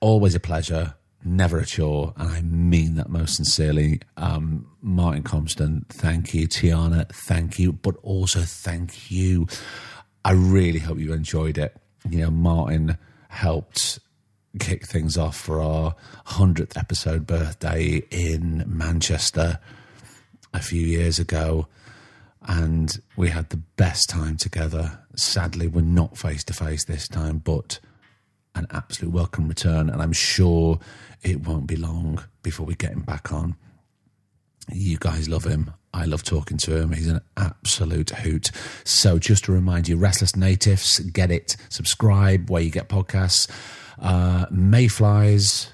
Always 0.00 0.34
a 0.34 0.40
pleasure, 0.40 0.94
never 1.24 1.60
a 1.60 1.64
chore, 1.64 2.14
and 2.16 2.28
I 2.28 2.40
mean 2.40 2.96
that 2.96 3.10
most 3.10 3.36
sincerely. 3.36 4.00
Um, 4.16 4.66
Martin 4.80 5.22
Compston, 5.22 5.86
thank 5.86 6.34
you. 6.34 6.48
Tianna, 6.48 7.08
thank 7.28 7.60
you, 7.60 7.74
but 7.74 7.94
also 8.02 8.40
thank 8.40 9.08
you. 9.08 9.46
I 10.24 10.32
really 10.32 10.80
hope 10.80 10.98
you 10.98 11.12
enjoyed 11.12 11.58
it. 11.58 11.76
You 12.10 12.22
know, 12.22 12.30
Martin 12.32 12.98
helped 13.28 14.00
kick 14.58 14.84
things 14.84 15.16
off 15.16 15.36
for 15.36 15.60
our 15.60 15.94
100th 16.26 16.76
episode 16.76 17.24
birthday 17.24 18.02
in 18.10 18.64
Manchester 18.66 19.60
a 20.52 20.58
few 20.60 20.84
years 20.84 21.20
ago 21.20 21.68
and 22.46 23.00
we 23.16 23.28
had 23.28 23.50
the 23.50 23.62
best 23.76 24.08
time 24.08 24.36
together. 24.36 24.98
Sadly, 25.14 25.68
we're 25.68 25.82
not 25.82 26.16
face 26.16 26.44
to 26.44 26.52
face 26.52 26.84
this 26.84 27.08
time, 27.08 27.38
but 27.38 27.78
an 28.54 28.66
absolute 28.70 29.12
welcome 29.12 29.48
return. 29.48 29.88
And 29.88 30.02
I'm 30.02 30.12
sure 30.12 30.78
it 31.22 31.46
won't 31.46 31.66
be 31.66 31.76
long 31.76 32.24
before 32.42 32.66
we 32.66 32.74
get 32.74 32.92
him 32.92 33.02
back 33.02 33.32
on. 33.32 33.56
You 34.70 34.96
guys 34.98 35.28
love 35.28 35.44
him. 35.44 35.72
I 35.94 36.04
love 36.04 36.22
talking 36.22 36.56
to 36.58 36.76
him. 36.76 36.92
He's 36.92 37.08
an 37.08 37.20
absolute 37.36 38.10
hoot. 38.10 38.50
So, 38.84 39.18
just 39.18 39.44
to 39.44 39.52
remind 39.52 39.88
you, 39.88 39.96
Restless 39.96 40.36
Natives, 40.36 41.00
get 41.00 41.30
it, 41.30 41.56
subscribe 41.68 42.48
where 42.48 42.62
you 42.62 42.70
get 42.70 42.88
podcasts. 42.88 43.50
Uh, 44.00 44.46
Mayflies, 44.50 45.72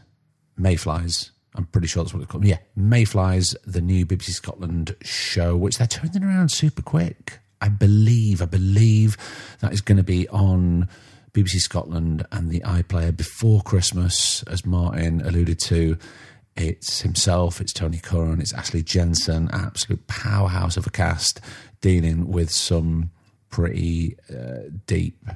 Mayflies. 0.56 1.30
I'm 1.58 1.66
pretty 1.66 1.88
sure 1.88 2.04
that's 2.04 2.14
what 2.14 2.22
it's 2.22 2.30
called. 2.30 2.44
Yeah, 2.44 2.58
Mayflies, 2.76 3.54
the 3.66 3.80
new 3.80 4.06
BBC 4.06 4.30
Scotland 4.30 4.94
show, 5.02 5.56
which 5.56 5.76
they're 5.76 5.88
turning 5.88 6.22
around 6.22 6.52
super 6.52 6.82
quick. 6.82 7.40
I 7.60 7.68
believe, 7.68 8.40
I 8.40 8.44
believe 8.44 9.16
that 9.58 9.72
is 9.72 9.80
going 9.80 9.96
to 9.96 10.04
be 10.04 10.28
on 10.28 10.88
BBC 11.32 11.56
Scotland 11.56 12.24
and 12.30 12.50
the 12.50 12.60
iPlayer 12.60 13.14
before 13.14 13.60
Christmas, 13.62 14.44
as 14.44 14.64
Martin 14.64 15.20
alluded 15.20 15.58
to. 15.64 15.98
It's 16.54 17.00
himself, 17.00 17.60
it's 17.60 17.72
Tony 17.72 17.98
Curran, 17.98 18.40
it's 18.40 18.54
Ashley 18.54 18.84
Jensen, 18.84 19.50
absolute 19.52 20.06
powerhouse 20.06 20.76
of 20.76 20.86
a 20.86 20.90
cast, 20.90 21.40
dealing 21.80 22.28
with 22.28 22.52
some 22.52 23.10
pretty 23.50 24.16
uh, 24.30 24.70
deep 24.86 25.26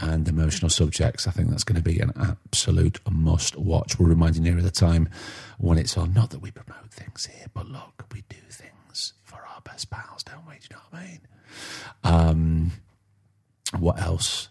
and 0.00 0.28
emotional 0.28 0.70
subjects. 0.70 1.26
I 1.26 1.30
think 1.30 1.50
that's 1.50 1.64
going 1.64 1.76
to 1.76 1.82
be 1.82 2.00
an 2.00 2.12
absolute 2.16 3.00
must 3.10 3.56
watch. 3.56 3.98
We're 3.98 4.08
reminding 4.08 4.44
you 4.44 4.56
of 4.56 4.62
the 4.62 4.70
time 4.70 5.08
when 5.58 5.78
it's 5.78 5.96
on. 5.96 6.12
Not 6.12 6.30
that 6.30 6.40
we 6.40 6.50
promote 6.50 6.90
things 6.90 7.26
here, 7.26 7.46
but 7.52 7.66
look, 7.66 8.04
we 8.12 8.22
do 8.28 8.36
things 8.50 9.14
for 9.24 9.36
our 9.36 9.60
best 9.62 9.90
pals, 9.90 10.22
don't 10.22 10.46
we? 10.48 10.54
Do 10.54 10.60
you 10.70 10.76
know 10.76 10.82
what 10.90 11.00
I 11.00 11.04
mean? 11.04 11.20
Um, 12.04 12.72
what 13.78 14.00
else? 14.00 14.48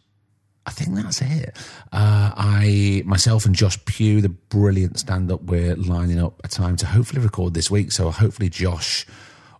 I 0.65 0.71
think 0.71 0.95
that's 0.95 1.21
it. 1.21 1.55
Uh, 1.93 2.33
I, 2.35 3.01
myself, 3.05 3.45
and 3.45 3.55
Josh 3.55 3.83
Pugh, 3.85 4.19
the 4.19 4.27
brilliant 4.27 4.99
stand-up, 4.99 5.43
we're 5.43 5.77
lining 5.77 6.19
up 6.21 6.41
a 6.43 6.49
time 6.49 6.75
to 6.77 6.85
hopefully 6.85 7.21
record 7.21 7.53
this 7.53 7.71
week. 7.71 7.93
So 7.93 8.11
hopefully 8.11 8.49
Josh 8.49 9.07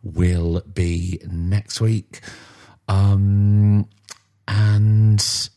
will 0.04 0.62
be 0.74 1.22
next 1.32 1.80
week. 1.80 2.20
Um, 2.90 3.88
and 4.50 5.50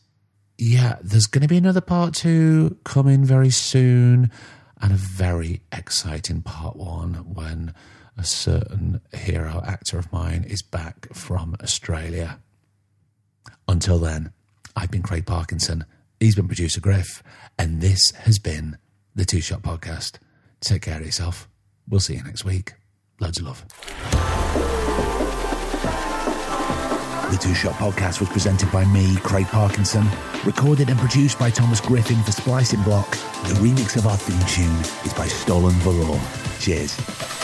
yeah, 0.61 0.97
there's 1.01 1.25
going 1.25 1.41
to 1.41 1.47
be 1.47 1.57
another 1.57 1.81
part 1.81 2.13
two 2.13 2.77
coming 2.83 3.25
very 3.25 3.49
soon, 3.49 4.29
and 4.79 4.93
a 4.93 4.95
very 4.95 5.61
exciting 5.71 6.43
part 6.43 6.75
one 6.75 7.15
when 7.33 7.73
a 8.15 8.23
certain 8.23 9.01
hero 9.11 9.63
actor 9.65 9.97
of 9.97 10.13
mine 10.13 10.43
is 10.43 10.61
back 10.61 11.11
from 11.15 11.55
Australia. 11.63 12.39
Until 13.67 13.97
then, 13.97 14.33
I've 14.75 14.91
been 14.91 15.01
Craig 15.01 15.25
Parkinson. 15.25 15.83
He's 16.19 16.35
been 16.35 16.47
producer 16.47 16.79
Griff, 16.79 17.23
and 17.57 17.81
this 17.81 18.11
has 18.11 18.37
been 18.37 18.77
the 19.15 19.25
Two 19.25 19.41
Shot 19.41 19.63
Podcast. 19.63 20.19
Take 20.59 20.83
care 20.83 20.99
of 20.99 21.05
yourself. 21.07 21.49
We'll 21.89 22.01
see 22.01 22.13
you 22.13 22.23
next 22.23 22.45
week. 22.45 22.73
Loads 23.19 23.39
of 23.39 23.45
love. 23.45 24.40
The 27.31 27.37
Two 27.37 27.53
Shot 27.53 27.75
Podcast 27.75 28.19
was 28.19 28.27
presented 28.27 28.69
by 28.73 28.83
me, 28.83 29.15
Craig 29.15 29.47
Parkinson, 29.47 30.05
recorded 30.43 30.89
and 30.89 30.99
produced 30.99 31.39
by 31.39 31.49
Thomas 31.49 31.79
Griffin 31.79 32.21
for 32.23 32.33
Splicing 32.33 32.83
Block. 32.83 33.09
The 33.47 33.53
remix 33.53 33.95
of 33.95 34.05
our 34.05 34.17
theme 34.17 34.45
tune 34.49 34.77
is 35.05 35.13
by 35.13 35.27
Stolen 35.27 35.71
Valor. 35.75 36.19
Cheers. 36.59 37.40